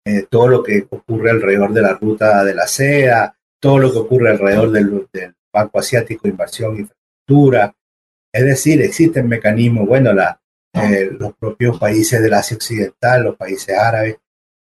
eh, 0.07 0.27
todo 0.29 0.49
lo 0.49 0.63
que 0.63 0.87
ocurre 0.91 1.31
alrededor 1.31 1.73
de 1.73 1.83
la 1.83 1.95
ruta 1.95 2.45
de 2.45 2.55
la 2.55 2.67
seda, 2.67 3.35
todo 3.59 3.79
lo 3.79 3.91
que 3.91 3.99
ocurre 3.99 4.31
alrededor 4.31 4.71
del, 4.71 5.09
del 5.13 5.35
Banco 5.53 5.79
Asiático 5.79 6.23
de 6.25 6.31
Inversión 6.31 6.77
Es 7.27 8.45
decir, 8.45 8.83
existen 8.83 9.29
mecanismos, 9.29 9.87
bueno, 9.87 10.13
la, 10.13 10.41
eh, 10.73 11.11
los 11.19 11.35
propios 11.37 11.79
países 11.79 12.21
del 12.21 12.35
Asia 12.35 12.57
Occidental, 12.57 13.25
los 13.25 13.37
países 13.37 13.77
árabes, 13.77 14.17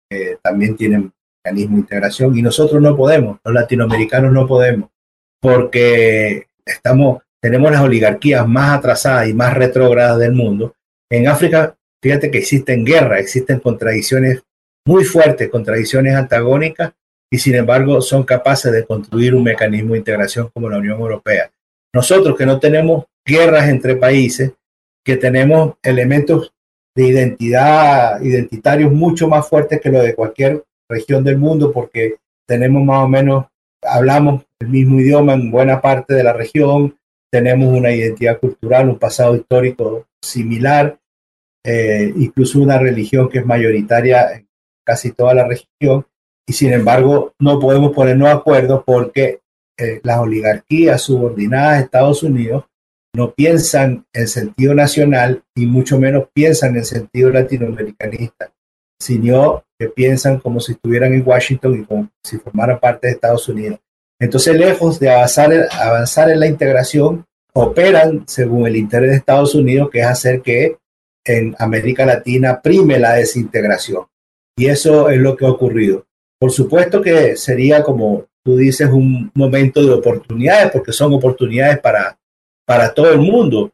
eh, 0.09 0.37
también 0.41 0.75
tienen 0.75 1.11
mecanismo 1.43 1.75
de 1.75 1.81
integración 1.81 2.37
y 2.37 2.41
nosotros 2.41 2.81
no 2.81 2.95
podemos, 2.95 3.39
los 3.43 3.53
latinoamericanos 3.53 4.31
no 4.31 4.47
podemos, 4.47 4.89
porque 5.41 6.47
estamos, 6.65 7.23
tenemos 7.41 7.71
las 7.71 7.81
oligarquías 7.81 8.47
más 8.47 8.77
atrasadas 8.77 9.27
y 9.27 9.33
más 9.33 9.53
retrógradas 9.53 10.17
del 10.19 10.33
mundo. 10.33 10.75
En 11.09 11.27
África 11.27 11.77
Fíjate 12.01 12.29
que 12.29 12.37
existen 12.37 12.85
guerras, 12.85 13.19
existen 13.19 13.59
contradicciones 13.59 14.43
muy 14.85 15.03
fuertes, 15.03 15.49
contradicciones 15.49 16.15
antagónicas, 16.15 16.93
y 17.29 17.39
sin 17.39 17.55
embargo 17.55 18.01
son 18.01 18.23
capaces 18.23 18.71
de 18.71 18.85
construir 18.85 19.35
un 19.35 19.43
mecanismo 19.43 19.93
de 19.93 19.99
integración 19.99 20.49
como 20.53 20.69
la 20.69 20.77
Unión 20.77 20.99
Europea. 20.99 21.51
Nosotros 21.97 22.37
que 22.37 22.45
no 22.45 22.59
tenemos 22.59 23.05
guerras 23.25 23.67
entre 23.69 23.95
países, 23.95 24.53
que 25.03 25.17
tenemos 25.17 25.77
elementos 25.81 26.53
de 26.95 27.07
identidad, 27.07 28.21
identitarios 28.21 28.91
mucho 28.91 29.27
más 29.27 29.49
fuertes 29.49 29.81
que 29.81 29.89
lo 29.89 30.03
de 30.03 30.13
cualquier 30.13 30.63
región 30.87 31.23
del 31.23 31.39
mundo, 31.39 31.71
porque 31.71 32.17
tenemos 32.47 32.83
más 32.83 33.03
o 33.03 33.07
menos, 33.07 33.45
hablamos 33.81 34.43
el 34.59 34.67
mismo 34.67 34.99
idioma 34.99 35.33
en 35.33 35.49
buena 35.49 35.81
parte 35.81 36.13
de 36.13 36.23
la 36.23 36.33
región, 36.33 36.95
tenemos 37.31 37.75
una 37.75 37.91
identidad 37.91 38.39
cultural, 38.39 38.89
un 38.89 38.99
pasado 38.99 39.35
histórico 39.35 40.05
similar, 40.23 40.99
eh, 41.65 42.13
incluso 42.15 42.59
una 42.59 42.77
religión 42.77 43.27
que 43.27 43.39
es 43.39 43.45
mayoritaria 43.47 44.33
en 44.33 44.47
casi 44.85 45.13
toda 45.13 45.33
la 45.33 45.47
región, 45.47 46.05
y 46.47 46.53
sin 46.53 46.73
embargo 46.73 47.33
no 47.39 47.59
podemos 47.59 47.91
ponernos 47.91 48.27
de 48.27 48.35
acuerdo 48.35 48.83
porque 48.85 49.39
eh, 49.77 49.99
las 50.03 50.19
oligarquías 50.19 51.01
subordinadas 51.01 51.73
a 51.73 51.79
Estados 51.79 52.23
Unidos 52.23 52.65
no 53.15 53.33
piensan 53.33 54.05
en 54.13 54.27
sentido 54.27 54.73
nacional 54.73 55.43
y 55.55 55.65
mucho 55.65 55.99
menos 55.99 56.27
piensan 56.33 56.75
en 56.75 56.85
sentido 56.85 57.29
latinoamericanista, 57.29 58.51
sino 58.99 59.63
que 59.79 59.89
piensan 59.89 60.39
como 60.39 60.59
si 60.59 60.73
estuvieran 60.73 61.13
en 61.13 61.27
Washington 61.27 61.81
y 61.81 61.85
como 61.85 62.09
si 62.23 62.37
formaran 62.37 62.79
parte 62.79 63.07
de 63.07 63.13
Estados 63.13 63.47
Unidos. 63.49 63.79
Entonces, 64.19 64.55
lejos 64.55 64.99
de 64.99 65.11
avanzar, 65.11 65.51
avanzar 65.71 66.29
en 66.29 66.39
la 66.39 66.47
integración, 66.47 67.25
operan 67.53 68.23
según 68.27 68.67
el 68.67 68.75
interés 68.75 69.11
de 69.11 69.17
Estados 69.17 69.55
Unidos, 69.55 69.89
que 69.91 69.99
es 69.99 70.05
hacer 70.05 70.41
que 70.41 70.77
en 71.25 71.55
América 71.59 72.05
Latina 72.05 72.61
prime 72.61 72.99
la 72.99 73.13
desintegración. 73.13 74.05
Y 74.57 74.67
eso 74.67 75.09
es 75.09 75.19
lo 75.19 75.35
que 75.35 75.45
ha 75.45 75.49
ocurrido. 75.49 76.05
Por 76.39 76.51
supuesto 76.51 77.01
que 77.01 77.35
sería, 77.35 77.83
como 77.83 78.25
tú 78.47 78.55
dices, 78.55 78.89
un 78.89 79.29
momento 79.35 79.83
de 79.83 79.91
oportunidades, 79.91 80.71
porque 80.71 80.93
son 80.93 81.13
oportunidades 81.13 81.79
para, 81.79 82.17
para 82.65 82.93
todo 82.93 83.11
el 83.11 83.19
mundo. 83.19 83.73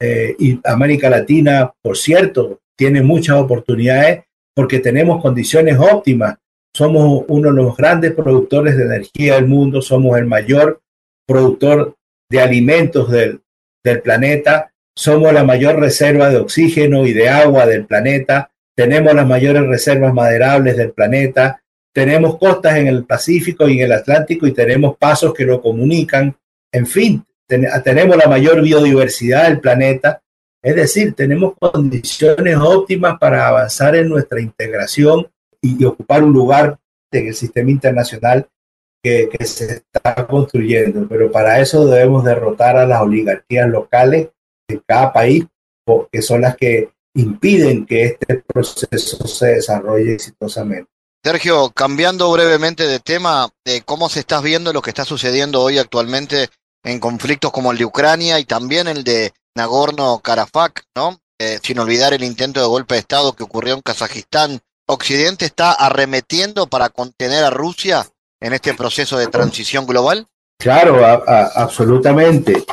Eh, 0.00 0.34
y 0.38 0.58
América 0.64 1.10
Latina, 1.10 1.70
por 1.82 1.98
cierto, 1.98 2.60
tiene 2.74 3.02
muchas 3.02 3.36
oportunidades 3.36 4.24
porque 4.54 4.78
tenemos 4.78 5.20
condiciones 5.20 5.76
óptimas. 5.78 6.38
Somos 6.74 7.26
uno 7.28 7.50
de 7.50 7.56
los 7.56 7.76
grandes 7.76 8.12
productores 8.14 8.78
de 8.78 8.84
energía 8.84 9.34
del 9.34 9.46
mundo, 9.46 9.82
somos 9.82 10.16
el 10.16 10.24
mayor 10.24 10.80
productor 11.26 11.94
de 12.30 12.40
alimentos 12.40 13.10
del, 13.10 13.42
del 13.84 14.00
planeta 14.00 14.72
somos 14.98 15.32
la 15.32 15.44
mayor 15.44 15.78
reserva 15.78 16.28
de 16.28 16.38
oxígeno 16.38 17.06
y 17.06 17.12
de 17.12 17.28
agua 17.28 17.66
del 17.66 17.86
planeta, 17.86 18.50
tenemos 18.76 19.14
las 19.14 19.28
mayores 19.28 19.64
reservas 19.64 20.12
maderables 20.12 20.76
del 20.76 20.90
planeta, 20.90 21.62
tenemos 21.92 22.38
costas 22.38 22.76
en 22.76 22.86
el 22.86 23.04
Pacífico 23.04 23.68
y 23.68 23.78
en 23.78 23.86
el 23.86 23.92
Atlántico 23.92 24.46
y 24.46 24.52
tenemos 24.52 24.96
pasos 24.96 25.34
que 25.34 25.44
lo 25.44 25.60
comunican, 25.60 26.36
en 26.72 26.86
fin, 26.86 27.24
tenemos 27.46 28.16
la 28.16 28.28
mayor 28.28 28.62
biodiversidad 28.62 29.48
del 29.48 29.60
planeta, 29.60 30.22
es 30.62 30.76
decir, 30.76 31.14
tenemos 31.14 31.54
condiciones 31.58 32.56
óptimas 32.56 33.18
para 33.18 33.48
avanzar 33.48 33.96
en 33.96 34.08
nuestra 34.08 34.40
integración 34.40 35.28
y, 35.62 35.82
ocupar 35.84 36.22
un 36.22 36.32
lugar 36.32 36.78
en 37.12 37.28
el 37.28 37.34
sistema 37.34 37.70
internacional 37.70 38.48
que, 39.02 39.30
se 39.44 39.82
está 39.94 40.26
construyendo. 40.26 41.06
Pero 41.08 41.30
para 41.30 41.60
eso 41.60 41.86
debemos 41.86 42.24
derrotar 42.24 42.76
a 42.76 42.86
las 42.86 43.00
oligarquías 43.00 43.68
locales 43.68 44.28
de 44.68 44.82
cada 44.86 45.12
país, 45.12 45.46
que 46.12 46.22
son 46.22 46.42
las 46.42 46.56
que 46.56 46.90
impiden 47.14 47.86
que 47.86 48.04
este 48.04 48.42
proceso 48.46 49.26
se 49.26 49.46
desarrolle 49.46 50.14
exitosamente. 50.14 50.90
Sergio, 51.22 51.70
cambiando 51.70 52.30
brevemente 52.30 52.86
de 52.86 53.00
tema, 53.00 53.48
de 53.64 53.82
cómo 53.82 54.08
se 54.08 54.20
está 54.20 54.40
viendo 54.40 54.72
lo 54.72 54.82
que 54.82 54.90
está 54.90 55.04
sucediendo 55.04 55.60
hoy 55.62 55.78
actualmente 55.78 56.48
en 56.84 57.00
conflictos 57.00 57.50
como 57.50 57.72
el 57.72 57.78
de 57.78 57.84
Ucrania 57.84 58.38
y 58.38 58.44
también 58.44 58.88
el 58.88 59.04
de 59.04 59.32
Nagorno-Karabaj, 59.56 60.72
¿no? 60.96 61.18
Eh, 61.40 61.58
sin 61.62 61.78
olvidar 61.78 62.14
el 62.14 62.24
intento 62.24 62.60
de 62.60 62.66
golpe 62.66 62.94
de 62.94 63.00
Estado 63.00 63.32
que 63.34 63.44
ocurrió 63.44 63.74
en 63.74 63.82
Kazajistán. 63.82 64.60
¿Occidente 64.86 65.44
está 65.44 65.72
arremetiendo 65.72 66.66
para 66.66 66.88
contener 66.88 67.44
a 67.44 67.50
Rusia 67.50 68.06
en 68.40 68.54
este 68.54 68.74
proceso 68.74 69.18
de 69.18 69.26
transición 69.26 69.86
global? 69.86 70.26
Claro, 70.58 71.04
absolutamente 71.04 72.64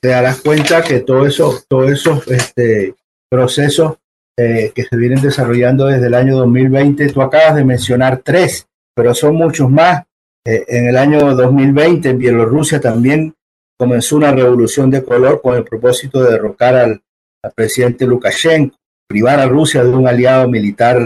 te 0.00 0.08
darás 0.08 0.40
cuenta 0.40 0.82
que 0.82 1.00
todos 1.00 1.28
esos, 1.28 1.66
todos 1.68 1.90
esos 1.90 2.26
este, 2.28 2.94
procesos 3.30 3.96
eh, 4.38 4.72
que 4.74 4.84
se 4.84 4.96
vienen 4.96 5.20
desarrollando 5.20 5.86
desde 5.86 6.06
el 6.06 6.14
año 6.14 6.36
2020, 6.36 7.12
tú 7.12 7.22
acabas 7.22 7.56
de 7.56 7.64
mencionar 7.64 8.22
tres, 8.24 8.66
pero 8.94 9.14
son 9.14 9.36
muchos 9.36 9.70
más. 9.70 10.04
Eh, 10.44 10.64
en 10.68 10.88
el 10.88 10.96
año 10.96 11.34
2020 11.34 12.10
en 12.10 12.18
Bielorrusia 12.18 12.80
también 12.80 13.34
comenzó 13.78 14.16
una 14.16 14.32
revolución 14.32 14.90
de 14.90 15.04
color 15.04 15.40
con 15.42 15.56
el 15.56 15.64
propósito 15.64 16.22
de 16.22 16.32
derrocar 16.32 16.74
al, 16.76 17.02
al 17.42 17.52
presidente 17.52 18.06
Lukashenko, 18.06 18.76
privar 19.08 19.40
a 19.40 19.46
Rusia 19.46 19.84
de 19.84 19.90
un 19.90 20.06
aliado 20.08 20.48
militar 20.48 20.98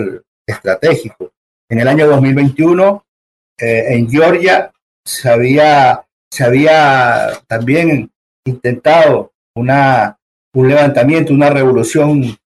estratégico. 0.47 1.33
En 1.69 1.81
el 1.81 1.89
año 1.89 2.07
2021, 2.07 3.05
eh, 3.59 3.95
en 3.95 4.09
Georgia, 4.09 4.73
se 5.05 5.29
había, 5.29 6.05
se 6.31 6.45
había 6.45 7.33
también 7.47 8.11
intentado 8.45 9.33
una, 9.57 10.19
un 10.55 10.69
levantamiento, 10.69 11.33
una 11.33 11.51
revolución 11.51 12.37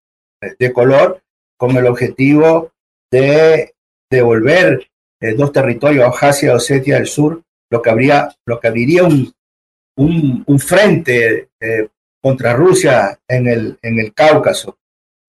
de 0.59 0.73
color 0.73 1.23
con 1.57 1.77
el 1.77 1.87
objetivo 1.87 2.73
de 3.11 3.75
devolver 4.11 4.91
eh, 5.21 5.35
dos 5.35 5.53
territorios, 5.53 6.07
Abjasia 6.07 6.53
y 6.53 6.55
Osetia 6.55 6.95
del 6.97 7.07
Sur, 7.07 7.43
lo 7.71 7.83
que, 7.83 7.91
habría, 7.91 8.35
lo 8.47 8.59
que 8.59 8.69
abriría 8.69 9.05
un, 9.05 9.33
un, 9.97 10.59
frente 10.59 11.51
eh, 11.61 11.89
contra 12.23 12.55
Rusia 12.55 13.19
en 13.29 13.47
el, 13.47 13.79
en 13.83 13.99
el 13.99 14.15
Cáucaso. 14.15 14.79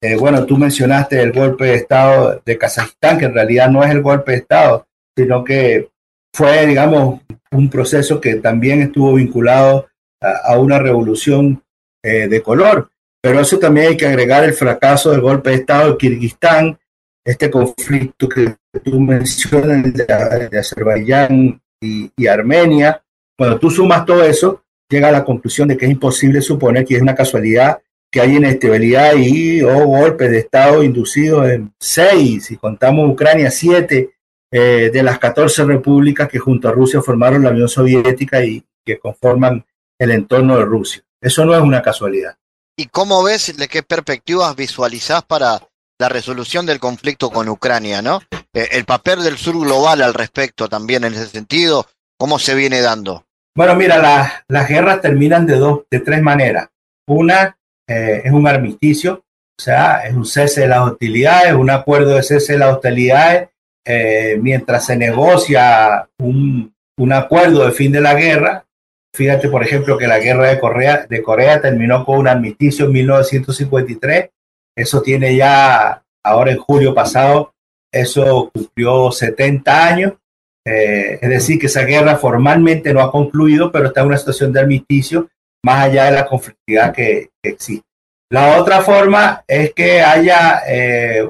Eh, 0.02 0.16
bueno, 0.16 0.46
tú 0.46 0.58
mencionaste 0.58 1.22
el 1.22 1.32
golpe 1.32 1.66
de 1.66 1.76
Estado 1.76 2.42
de 2.44 2.58
Kazajistán, 2.58 3.20
que 3.20 3.26
en 3.26 3.34
realidad 3.34 3.70
no 3.70 3.84
es 3.84 3.92
el 3.92 4.02
golpe 4.02 4.32
de 4.32 4.38
Estado, 4.38 4.88
sino 5.16 5.44
que 5.44 5.90
fue, 6.34 6.66
digamos, 6.66 7.22
un 7.52 7.70
proceso 7.70 8.20
que 8.22 8.36
también 8.36 8.82
estuvo 8.82 9.14
vinculado 9.14 9.90
a, 10.22 10.58
una 10.58 10.80
revolución 10.80 11.62
de 12.02 12.42
color. 12.42 12.90
Pero 13.22 13.40
eso 13.40 13.60
también 13.60 13.90
hay 13.90 13.98
que 13.98 14.08
agregar 14.08 14.44
el 14.44 14.54
fracaso 14.54 15.12
del 15.12 15.22
golpe 15.22 15.52
de 15.52 15.58
Estado 15.58 15.92
de 15.92 15.98
Kirguistán, 15.98 16.80
este 17.24 17.52
conflicto 17.52 18.28
que 18.28 18.56
tú 18.84 19.00
mencionas 19.00 19.94
de, 19.94 20.60
Azerbaiyán 20.60 21.62
y, 21.80 22.28
Armenia. 22.28 23.04
Cuando 23.38 23.60
tú 23.60 23.70
sumas 23.70 24.06
todo 24.06 24.24
eso, 24.24 24.64
llega 24.90 25.10
a 25.10 25.12
la 25.12 25.24
conclusión 25.24 25.68
de 25.68 25.78
que 25.78 25.86
es 25.86 25.92
imposible 25.92 26.42
suponer 26.42 26.84
que 26.86 26.96
es 26.96 27.02
una 27.02 27.16
casualidad 27.16 27.80
que 28.12 28.20
hay 28.20 28.36
inestabilidad 28.36 29.14
y 29.16 29.62
o 29.62 29.86
golpes 29.86 30.30
de 30.30 30.40
Estado 30.40 30.84
inducidos 30.84 31.50
en 31.50 31.74
seis, 31.80 32.46
si 32.48 32.58
contamos 32.58 33.10
Ucrania, 33.10 33.50
siete 33.50 34.16
eh, 34.52 34.90
de 34.92 35.04
las 35.04 35.18
14 35.18 35.64
repúblicas 35.64 36.28
que 36.28 36.38
junto 36.38 36.68
a 36.68 36.74
Rusia 36.74 37.02
formaron 37.02 37.44
la 37.44 37.52
Unión 37.52 37.70
Soviética 37.70 38.44
y 38.44 38.66
que 38.86 39.00
conforman 39.00 39.66
el 39.98 40.12
entorno 40.12 40.58
de 40.58 40.66
Rusia. 40.66 41.04
Eso 41.22 41.46
no 41.46 41.56
es 41.56 41.62
una 41.62 41.82
casualidad. 41.82 42.36
¿Y 42.82 42.88
cómo 42.88 43.22
ves, 43.22 43.56
de 43.56 43.68
qué 43.68 43.84
perspectivas 43.84 44.56
visualizás 44.56 45.22
para 45.22 45.62
la 46.00 46.10
resolución 46.10 46.66
del 46.66 46.80
conflicto 46.80 47.30
con 47.30 47.48
Ucrania, 47.48 48.02
no? 48.02 48.22
Eh, 48.56 48.70
el 48.72 48.86
papel 48.86 49.22
del 49.22 49.38
sur 49.38 49.54
global 49.60 50.02
al 50.02 50.16
respecto 50.16 50.68
también 50.68 51.04
en 51.04 51.14
ese 51.14 51.28
sentido, 51.28 51.86
¿cómo 52.18 52.40
se 52.40 52.56
viene 52.56 52.82
dando? 52.82 53.24
Bueno, 53.56 53.76
mira, 53.76 54.42
las 54.48 54.68
guerras 54.68 55.00
terminan 55.00 55.46
de 55.46 55.58
dos, 55.58 55.82
de 55.92 56.00
tres 56.00 56.24
maneras. 56.24 56.70
Una 57.08 57.56
eh, 57.88 58.24
es 58.26 58.32
un 58.32 58.48
armisticio, 58.48 59.26
o 59.60 59.62
sea, 59.62 60.08
es 60.08 60.16
un 60.16 60.26
cese 60.26 60.62
de 60.62 60.68
las 60.70 60.80
hostilidades, 60.80 61.54
un 61.54 61.70
acuerdo 61.70 62.16
de 62.16 62.24
cese 62.24 62.54
de 62.54 62.60
las 62.60 62.74
hostilidades, 62.74 63.50
eh, 63.86 64.40
mientras 64.42 64.88
se 64.88 64.98
negocia 64.98 66.10
un, 66.18 66.74
un, 66.98 67.14
acuerdo 67.14 67.64
de 67.64 67.74
fin 67.74 67.92
de 67.92 68.02
la 68.02 68.16
guerra. 68.16 68.66
Fíjate, 69.14 69.50
por 69.50 69.64
ejemplo, 69.64 69.98
que 69.98 70.08
la 70.08 70.20
guerra 70.20 70.50
de 70.50 70.60
Corea, 70.60 71.06
de 71.10 71.22
Corea 71.22 71.62
terminó 71.62 72.06
con 72.06 72.20
un 72.20 72.28
armisticio 72.28 72.86
en 72.86 72.94
1953. 72.94 74.30
Eso 74.76 75.02
tiene 75.02 75.36
ya, 75.36 76.04
ahora 76.24 76.52
en 76.52 76.58
julio 76.58 76.94
pasado, 76.94 77.54
eso 77.92 78.50
cumplió 78.54 79.12
70 79.12 79.88
años. 79.88 80.14
Eh, 80.66 81.20
es 81.22 81.30
decir, 81.30 81.60
que 81.60 81.66
esa 81.66 81.84
guerra 81.84 82.18
formalmente 82.18 82.94
no 82.94 83.02
ha 83.02 83.12
concluido, 83.12 83.72
pero 83.72 83.88
está 83.88 84.02
en 84.02 84.08
una 84.08 84.18
situación 84.18 84.54
de 84.54 84.62
armisticio 84.62 85.30
más 85.64 85.86
allá 85.86 86.06
de 86.06 86.12
la 86.12 86.26
conflictividad 86.26 86.94
que, 86.94 87.30
existe. 87.44 87.86
La 88.30 88.60
otra 88.60 88.82
forma 88.82 89.44
es 89.46 89.74
que 89.74 90.02
haya, 90.02 90.62
eh, 90.68 91.30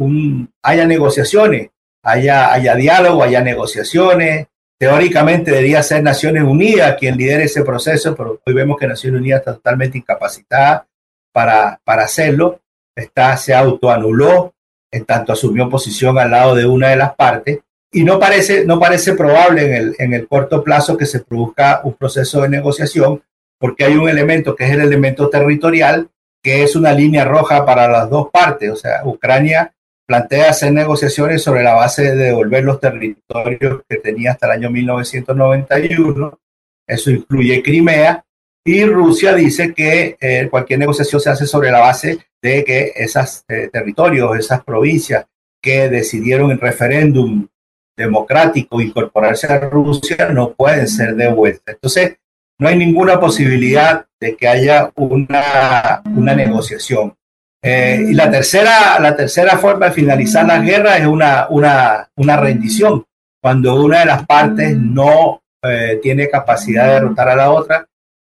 un, 0.00 0.50
haya 0.62 0.86
negociaciones, 0.86 1.68
haya, 2.02 2.52
haya 2.52 2.74
diálogo, 2.74 3.22
haya 3.22 3.42
negociaciones. 3.42 4.46
Teóricamente 4.82 5.52
debería 5.52 5.80
ser 5.80 6.02
Naciones 6.02 6.42
Unidas 6.42 6.96
quien 6.98 7.16
lidere 7.16 7.44
ese 7.44 7.62
proceso, 7.62 8.16
pero 8.16 8.40
hoy 8.44 8.52
vemos 8.52 8.76
que 8.76 8.88
Naciones 8.88 9.20
Unidas 9.20 9.38
está 9.38 9.54
totalmente 9.54 9.96
incapacitada 9.96 10.88
para, 11.32 11.80
para 11.84 12.02
hacerlo. 12.02 12.58
Está, 12.92 13.36
se 13.36 13.54
autoanuló, 13.54 14.52
en 14.90 15.04
tanto 15.04 15.34
asumió 15.34 15.70
posición 15.70 16.18
al 16.18 16.32
lado 16.32 16.56
de 16.56 16.66
una 16.66 16.88
de 16.88 16.96
las 16.96 17.14
partes 17.14 17.60
y 17.92 18.02
no 18.02 18.18
parece, 18.18 18.64
no 18.64 18.80
parece 18.80 19.12
probable 19.12 19.66
en 19.66 19.74
el, 19.74 19.96
en 20.00 20.14
el 20.14 20.26
corto 20.26 20.64
plazo 20.64 20.96
que 20.96 21.06
se 21.06 21.20
produzca 21.20 21.82
un 21.84 21.94
proceso 21.94 22.42
de 22.42 22.48
negociación 22.48 23.22
porque 23.60 23.84
hay 23.84 23.94
un 23.94 24.08
elemento 24.08 24.56
que 24.56 24.64
es 24.64 24.72
el 24.72 24.80
elemento 24.80 25.30
territorial, 25.30 26.08
que 26.42 26.64
es 26.64 26.74
una 26.74 26.92
línea 26.92 27.24
roja 27.24 27.64
para 27.64 27.86
las 27.86 28.10
dos 28.10 28.30
partes. 28.32 28.68
O 28.72 28.76
sea, 28.76 29.02
Ucrania 29.04 29.72
plantea 30.06 30.50
hacer 30.50 30.72
negociaciones 30.72 31.42
sobre 31.42 31.62
la 31.62 31.74
base 31.74 32.02
de 32.02 32.16
devolver 32.16 32.64
los 32.64 32.80
territorios 32.80 33.82
que 33.88 33.96
tenía 33.98 34.32
hasta 34.32 34.46
el 34.46 34.52
año 34.52 34.70
1991. 34.70 36.38
Eso 36.86 37.10
incluye 37.10 37.62
Crimea. 37.62 38.24
Y 38.64 38.84
Rusia 38.84 39.34
dice 39.34 39.74
que 39.74 40.16
eh, 40.20 40.48
cualquier 40.50 40.78
negociación 40.78 41.20
se 41.20 41.30
hace 41.30 41.46
sobre 41.46 41.70
la 41.70 41.80
base 41.80 42.18
de 42.40 42.64
que 42.64 42.92
esos 42.94 43.44
eh, 43.48 43.68
territorios, 43.72 44.38
esas 44.38 44.62
provincias 44.64 45.26
que 45.60 45.88
decidieron 45.88 46.50
en 46.50 46.58
referéndum 46.58 47.48
democrático 47.96 48.80
incorporarse 48.80 49.46
a 49.46 49.58
Rusia 49.60 50.28
no 50.30 50.52
pueden 50.54 50.88
ser 50.88 51.14
devueltas. 51.14 51.74
Entonces, 51.74 52.16
no 52.58 52.68
hay 52.68 52.76
ninguna 52.76 53.18
posibilidad 53.18 54.06
de 54.20 54.36
que 54.36 54.48
haya 54.48 54.90
una, 54.94 56.02
una 56.04 56.34
negociación. 56.34 57.14
Eh, 57.64 58.06
y 58.10 58.14
la 58.14 58.28
tercera, 58.28 58.98
la 58.98 59.14
tercera 59.14 59.56
forma 59.56 59.86
de 59.86 59.92
finalizar 59.92 60.44
la 60.44 60.58
guerra 60.58 60.96
es 60.96 61.06
una, 61.06 61.46
una, 61.48 62.10
una 62.16 62.36
rendición, 62.36 63.04
cuando 63.40 63.80
una 63.80 64.00
de 64.00 64.06
las 64.06 64.26
partes 64.26 64.76
no 64.76 65.40
eh, 65.62 66.00
tiene 66.02 66.28
capacidad 66.28 66.88
de 66.88 66.94
derrotar 66.94 67.28
a 67.28 67.36
la 67.36 67.52
otra, 67.52 67.86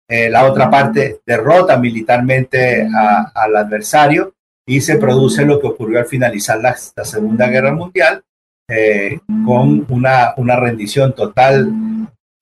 eh, 0.08 0.30
la 0.30 0.46
otra 0.46 0.70
parte 0.70 1.20
derrota 1.26 1.76
militarmente 1.76 2.88
al 3.34 3.54
adversario 3.54 4.32
y 4.66 4.80
se 4.80 4.96
produce 4.96 5.44
lo 5.44 5.60
que 5.60 5.66
ocurrió 5.66 5.98
al 5.98 6.06
finalizar 6.06 6.58
la, 6.58 6.74
la 6.96 7.04
Segunda 7.04 7.48
Guerra 7.48 7.72
Mundial, 7.72 8.22
con 9.46 9.86
una, 9.88 10.34
una 10.36 10.56
rendición 10.56 11.14
total 11.14 11.72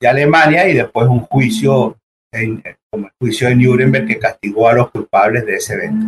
de 0.00 0.08
Alemania 0.08 0.68
y 0.68 0.74
después 0.74 1.06
un 1.06 1.20
juicio, 1.20 1.96
en, 2.32 2.62
como 2.90 3.06
el 3.06 3.12
juicio 3.20 3.48
de 3.48 3.54
Nuremberg 3.54 4.08
que 4.08 4.18
castigó 4.18 4.68
a 4.68 4.74
los 4.74 4.90
culpables 4.90 5.46
de 5.46 5.54
ese 5.54 5.74
evento. 5.74 6.04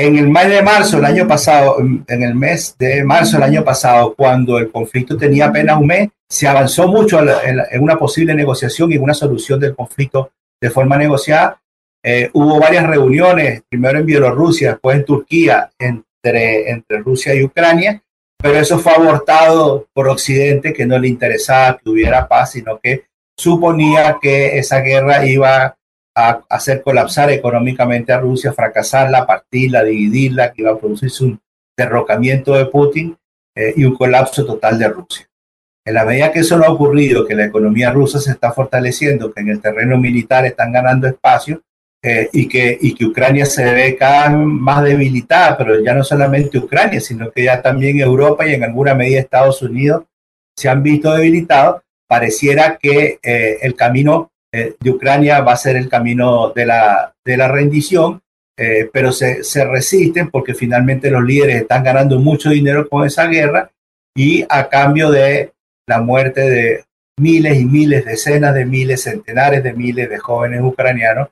En 0.00 0.16
el 0.16 0.28
mes 0.28 0.48
de 0.48 0.62
marzo 0.62 0.96
del 0.98 1.06
año 1.06 1.26
pasado, 1.26 1.78
en 1.80 2.22
el 2.22 2.32
mes 2.32 2.76
de 2.78 3.02
marzo 3.02 3.36
del 3.36 3.42
año 3.42 3.64
pasado, 3.64 4.14
cuando 4.14 4.56
el 4.56 4.70
conflicto 4.70 5.16
tenía 5.16 5.46
apenas 5.46 5.76
un 5.76 5.88
mes, 5.88 6.08
se 6.28 6.46
avanzó 6.46 6.86
mucho 6.86 7.18
en 7.20 7.82
una 7.82 7.98
posible 7.98 8.32
negociación 8.32 8.92
y 8.92 8.96
una 8.96 9.12
solución 9.12 9.58
del 9.58 9.74
conflicto 9.74 10.30
de 10.60 10.70
forma 10.70 10.96
negociada. 10.96 11.60
Eh, 12.00 12.30
hubo 12.32 12.60
varias 12.60 12.86
reuniones, 12.86 13.64
primero 13.68 13.98
en 13.98 14.06
Bielorrusia, 14.06 14.70
después 14.70 14.98
en 14.98 15.04
Turquía, 15.04 15.68
entre, 15.76 16.70
entre 16.70 16.98
Rusia 16.98 17.34
y 17.34 17.42
Ucrania, 17.42 18.00
pero 18.40 18.56
eso 18.56 18.78
fue 18.78 18.92
abortado 18.92 19.88
por 19.92 20.08
Occidente, 20.10 20.72
que 20.72 20.86
no 20.86 20.96
le 20.96 21.08
interesaba 21.08 21.76
que 21.76 21.90
hubiera 21.90 22.28
paz, 22.28 22.52
sino 22.52 22.78
que 22.78 23.06
suponía 23.36 24.18
que 24.22 24.58
esa 24.58 24.78
guerra 24.78 25.26
iba 25.26 25.76
a 26.18 26.44
hacer 26.48 26.82
colapsar 26.82 27.30
económicamente 27.30 28.12
a 28.12 28.18
Rusia, 28.18 28.52
fracasarla, 28.52 29.24
partirla, 29.24 29.84
dividirla, 29.84 30.52
que 30.52 30.62
iba 30.62 30.72
a 30.72 30.78
producirse 30.78 31.24
un 31.24 31.40
derrocamiento 31.76 32.54
de 32.54 32.66
Putin 32.66 33.16
eh, 33.54 33.72
y 33.76 33.84
un 33.84 33.94
colapso 33.94 34.44
total 34.44 34.78
de 34.78 34.88
Rusia. 34.88 35.28
En 35.84 35.94
la 35.94 36.04
medida 36.04 36.32
que 36.32 36.40
eso 36.40 36.58
no 36.58 36.64
ha 36.64 36.72
ocurrido, 36.72 37.24
que 37.24 37.36
la 37.36 37.44
economía 37.44 37.92
rusa 37.92 38.18
se 38.18 38.32
está 38.32 38.52
fortaleciendo, 38.52 39.32
que 39.32 39.42
en 39.42 39.50
el 39.50 39.60
terreno 39.60 39.96
militar 39.96 40.44
están 40.44 40.72
ganando 40.72 41.06
espacio, 41.06 41.62
eh, 42.02 42.28
y, 42.32 42.48
que, 42.48 42.76
y 42.80 42.94
que 42.94 43.06
Ucrania 43.06 43.46
se 43.46 43.64
ve 43.72 43.96
cada 43.96 44.28
vez 44.28 44.38
más 44.38 44.84
debilitada, 44.84 45.56
pero 45.56 45.82
ya 45.82 45.94
no 45.94 46.04
solamente 46.04 46.58
Ucrania, 46.58 47.00
sino 47.00 47.30
que 47.30 47.44
ya 47.44 47.62
también 47.62 48.00
Europa 48.00 48.46
y 48.46 48.54
en 48.54 48.64
alguna 48.64 48.94
medida 48.94 49.20
Estados 49.20 49.62
Unidos 49.62 50.04
se 50.56 50.68
han 50.68 50.82
visto 50.82 51.12
debilitados, 51.12 51.82
pareciera 52.08 52.76
que 52.76 53.18
eh, 53.22 53.58
el 53.62 53.74
camino 53.74 54.30
eh, 54.52 54.74
de 54.78 54.90
Ucrania 54.90 55.40
va 55.40 55.52
a 55.52 55.56
ser 55.56 55.76
el 55.76 55.88
camino 55.88 56.50
de 56.54 56.66
la, 56.66 57.14
de 57.24 57.36
la 57.36 57.48
rendición, 57.48 58.20
pero 58.92 59.12
se, 59.12 59.44
se 59.44 59.64
resisten 59.64 60.32
porque 60.32 60.52
finalmente 60.52 61.12
los 61.12 61.22
líderes 61.22 61.62
están 61.62 61.84
ganando 61.84 62.18
mucho 62.18 62.50
dinero 62.50 62.88
con 62.88 63.06
esa 63.06 63.28
guerra 63.28 63.70
y 64.16 64.44
a 64.48 64.68
cambio 64.68 65.12
de 65.12 65.52
la 65.86 66.00
muerte 66.00 66.40
de 66.40 66.84
miles 67.20 67.56
y 67.56 67.64
miles, 67.64 68.04
decenas 68.04 68.54
de 68.54 68.66
miles, 68.66 69.04
centenares 69.04 69.62
de 69.62 69.74
miles 69.74 70.10
de 70.10 70.18
jóvenes 70.18 70.60
ucranianos 70.60 71.28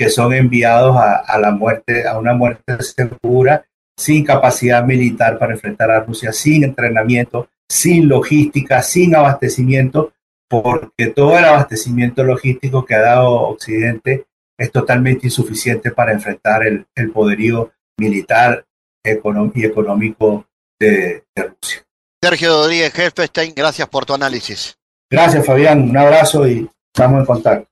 que 0.00 0.08
son 0.08 0.32
enviados 0.32 0.96
a, 0.96 1.38
la 1.38 1.50
muerte, 1.50 2.08
a 2.08 2.18
una 2.18 2.32
muerte 2.32 2.82
segura, 2.82 3.66
sin 3.98 4.24
capacidad 4.24 4.82
militar 4.82 5.38
para 5.38 5.52
enfrentar 5.52 5.90
a 5.90 6.00
Rusia, 6.00 6.32
sin 6.32 6.64
entrenamiento, 6.64 7.50
sin 7.68 8.08
logística, 8.08 8.80
sin 8.80 9.14
abastecimiento, 9.14 10.14
porque 10.50 11.06
todo 11.14 11.38
el 11.38 11.44
abastecimiento 11.44 12.24
logístico 12.24 12.84
que 12.84 12.96
ha 12.96 13.02
dado 13.02 13.30
Occidente 13.30 14.26
es 14.58 14.72
totalmente 14.72 15.28
insuficiente 15.28 15.92
para 15.92 16.12
enfrentar 16.12 16.66
el, 16.66 16.86
poderío 17.12 17.72
militar 17.96 18.66
y 19.04 19.64
económico 19.64 20.44
de, 20.78 21.24
de 21.34 21.42
Rusia. 21.42 21.82
Sergio 22.20 22.48
Rodríguez 22.50 22.98
Helfestein, 22.98 23.54
gracias 23.54 23.88
por 23.88 24.04
tu 24.04 24.12
análisis. 24.12 24.76
Gracias, 25.08 25.46
Fabián. 25.46 25.88
Un 25.88 25.96
abrazo 25.96 26.46
y 26.46 26.68
estamos 26.92 27.20
en 27.20 27.26
contacto. 27.26 27.69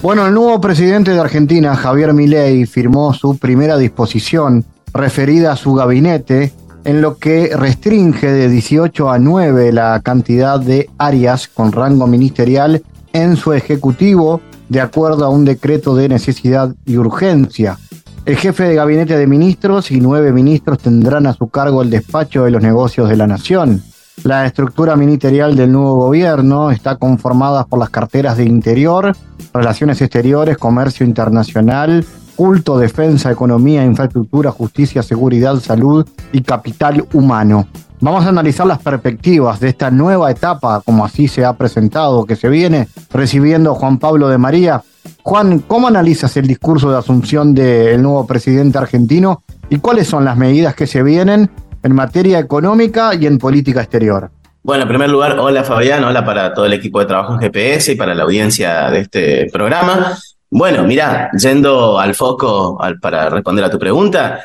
Bueno, 0.00 0.28
el 0.28 0.34
nuevo 0.34 0.60
presidente 0.60 1.10
de 1.10 1.18
Argentina, 1.18 1.74
Javier 1.74 2.14
Milei, 2.14 2.66
firmó 2.66 3.12
su 3.12 3.36
primera 3.36 3.76
disposición 3.76 4.64
referida 4.94 5.52
a 5.52 5.56
su 5.56 5.74
gabinete, 5.74 6.52
en 6.84 7.02
lo 7.02 7.18
que 7.18 7.50
restringe 7.56 8.30
de 8.30 8.48
18 8.48 9.10
a 9.10 9.18
9 9.18 9.72
la 9.72 10.00
cantidad 10.00 10.60
de 10.60 10.88
áreas 10.98 11.48
con 11.48 11.72
rango 11.72 12.06
ministerial 12.06 12.80
en 13.12 13.36
su 13.36 13.52
ejecutivo, 13.52 14.40
de 14.68 14.80
acuerdo 14.80 15.24
a 15.24 15.30
un 15.30 15.44
decreto 15.44 15.96
de 15.96 16.08
necesidad 16.08 16.72
y 16.86 16.96
urgencia. 16.96 17.76
El 18.24 18.36
jefe 18.36 18.64
de 18.64 18.76
gabinete 18.76 19.18
de 19.18 19.26
ministros 19.26 19.90
y 19.90 20.00
nueve 20.00 20.32
ministros 20.32 20.78
tendrán 20.78 21.26
a 21.26 21.34
su 21.34 21.48
cargo 21.48 21.82
el 21.82 21.90
despacho 21.90 22.44
de 22.44 22.52
los 22.52 22.62
negocios 22.62 23.08
de 23.08 23.16
la 23.16 23.26
nación. 23.26 23.82
La 24.24 24.46
estructura 24.46 24.96
ministerial 24.96 25.54
del 25.54 25.72
nuevo 25.72 25.94
gobierno 25.94 26.70
está 26.70 26.96
conformada 26.96 27.64
por 27.66 27.78
las 27.78 27.90
carteras 27.90 28.36
de 28.36 28.44
Interior, 28.44 29.16
Relaciones 29.54 30.02
Exteriores, 30.02 30.58
Comercio 30.58 31.06
Internacional, 31.06 32.04
Culto, 32.34 32.78
Defensa, 32.78 33.30
Economía, 33.30 33.84
Infraestructura, 33.84 34.50
Justicia, 34.50 35.02
Seguridad, 35.02 35.56
Salud 35.60 36.06
y 36.32 36.42
Capital 36.42 37.06
Humano. 37.12 37.68
Vamos 38.00 38.24
a 38.26 38.28
analizar 38.28 38.66
las 38.66 38.78
perspectivas 38.78 39.60
de 39.60 39.68
esta 39.68 39.90
nueva 39.90 40.30
etapa, 40.30 40.82
como 40.84 41.04
así 41.04 41.26
se 41.26 41.44
ha 41.44 41.54
presentado, 41.54 42.26
que 42.26 42.36
se 42.36 42.48
viene 42.48 42.88
recibiendo 43.12 43.74
Juan 43.74 43.98
Pablo 43.98 44.28
de 44.28 44.38
María. 44.38 44.82
Juan, 45.22 45.60
¿cómo 45.60 45.88
analizas 45.88 46.36
el 46.36 46.46
discurso 46.46 46.90
de 46.90 46.98
asunción 46.98 47.54
del 47.54 48.02
nuevo 48.02 48.26
presidente 48.26 48.78
argentino 48.78 49.42
y 49.70 49.78
cuáles 49.78 50.06
son 50.06 50.24
las 50.24 50.36
medidas 50.36 50.74
que 50.74 50.86
se 50.86 51.02
vienen 51.02 51.50
en 51.88 51.94
materia 51.94 52.38
económica 52.38 53.14
y 53.14 53.26
en 53.26 53.38
política 53.38 53.80
exterior. 53.80 54.30
Bueno, 54.62 54.82
en 54.82 54.88
primer 54.88 55.08
lugar, 55.08 55.38
hola 55.38 55.64
Fabián, 55.64 56.04
hola 56.04 56.22
para 56.22 56.52
todo 56.52 56.66
el 56.66 56.74
equipo 56.74 57.00
de 57.00 57.06
trabajo 57.06 57.32
en 57.32 57.40
GPS 57.40 57.92
y 57.92 57.94
para 57.96 58.14
la 58.14 58.24
audiencia 58.24 58.90
de 58.90 59.00
este 59.00 59.48
programa. 59.50 60.18
Bueno, 60.50 60.84
mira, 60.84 61.30
yendo 61.32 61.98
al 61.98 62.14
foco 62.14 62.78
para 63.00 63.30
responder 63.30 63.64
a 63.64 63.70
tu 63.70 63.78
pregunta, 63.78 64.40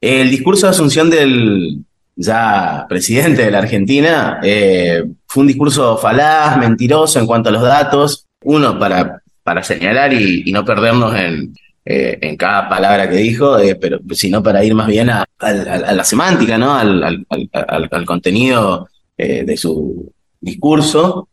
el 0.00 0.28
discurso 0.28 0.66
de 0.66 0.70
asunción 0.70 1.08
del 1.08 1.84
ya 2.16 2.86
presidente 2.88 3.44
de 3.44 3.50
la 3.52 3.58
Argentina 3.58 4.40
eh, 4.42 5.04
fue 5.28 5.42
un 5.42 5.46
discurso 5.46 5.96
falaz, 5.98 6.58
mentiroso 6.58 7.20
en 7.20 7.26
cuanto 7.26 7.50
a 7.50 7.52
los 7.52 7.62
datos. 7.62 8.26
Uno, 8.42 8.76
para, 8.76 9.22
para 9.44 9.62
señalar 9.62 10.12
y 10.12 10.50
no 10.50 10.64
perdernos 10.64 11.14
en, 11.14 11.54
eh, 11.90 12.18
en 12.20 12.36
cada 12.36 12.68
palabra 12.68 13.08
que 13.08 13.16
dijo, 13.16 13.58
eh, 13.58 13.74
pero 13.74 13.98
sino 14.10 14.42
para 14.42 14.62
ir 14.62 14.74
más 14.74 14.88
bien 14.88 15.08
a, 15.08 15.24
la 15.40 16.04
semántica, 16.04 16.58
¿no? 16.58 16.74
Al, 16.74 18.04
contenido 18.04 18.90
eh, 19.16 19.42
de 19.46 19.56
su 19.56 20.12
discurso. 20.38 21.28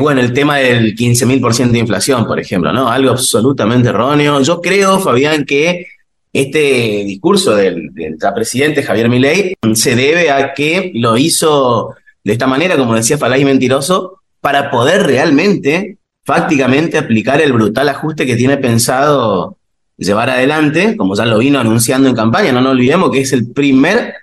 bueno, 0.00 0.22
el 0.22 0.32
tema 0.32 0.56
del 0.56 0.96
15.000% 0.96 1.72
de 1.72 1.78
inflación, 1.78 2.26
por 2.26 2.40
ejemplo, 2.40 2.72
¿no? 2.72 2.88
Algo 2.88 3.10
absolutamente 3.10 3.90
erróneo. 3.90 4.40
Yo 4.40 4.62
creo, 4.62 4.98
Fabián, 4.98 5.44
que 5.44 5.88
este 6.32 7.04
discurso 7.04 7.54
del, 7.54 7.92
del 7.92 8.16
presidente 8.34 8.82
Javier 8.82 9.10
Milei 9.10 9.56
se 9.74 9.94
debe 9.94 10.30
a 10.30 10.54
que 10.54 10.90
lo 10.94 11.18
hizo 11.18 11.94
de 12.24 12.32
esta 12.32 12.46
manera, 12.46 12.78
como 12.78 12.94
decía 12.94 13.18
Falay 13.18 13.44
Mentiroso, 13.44 14.22
para 14.40 14.70
poder 14.70 15.02
realmente, 15.02 15.98
fácticamente, 16.24 16.96
aplicar 16.96 17.42
el 17.42 17.52
brutal 17.52 17.90
ajuste 17.90 18.24
que 18.24 18.36
tiene 18.36 18.56
pensado 18.56 19.57
llevar 19.98 20.30
adelante, 20.30 20.96
como 20.96 21.14
ya 21.14 21.26
lo 21.26 21.38
vino 21.38 21.58
anunciando 21.58 22.08
en 22.08 22.14
campaña, 22.14 22.52
no 22.52 22.60
nos 22.60 22.72
olvidemos 22.72 23.10
que 23.10 23.20
es 23.20 23.32
el 23.32 23.52
primer 23.52 24.14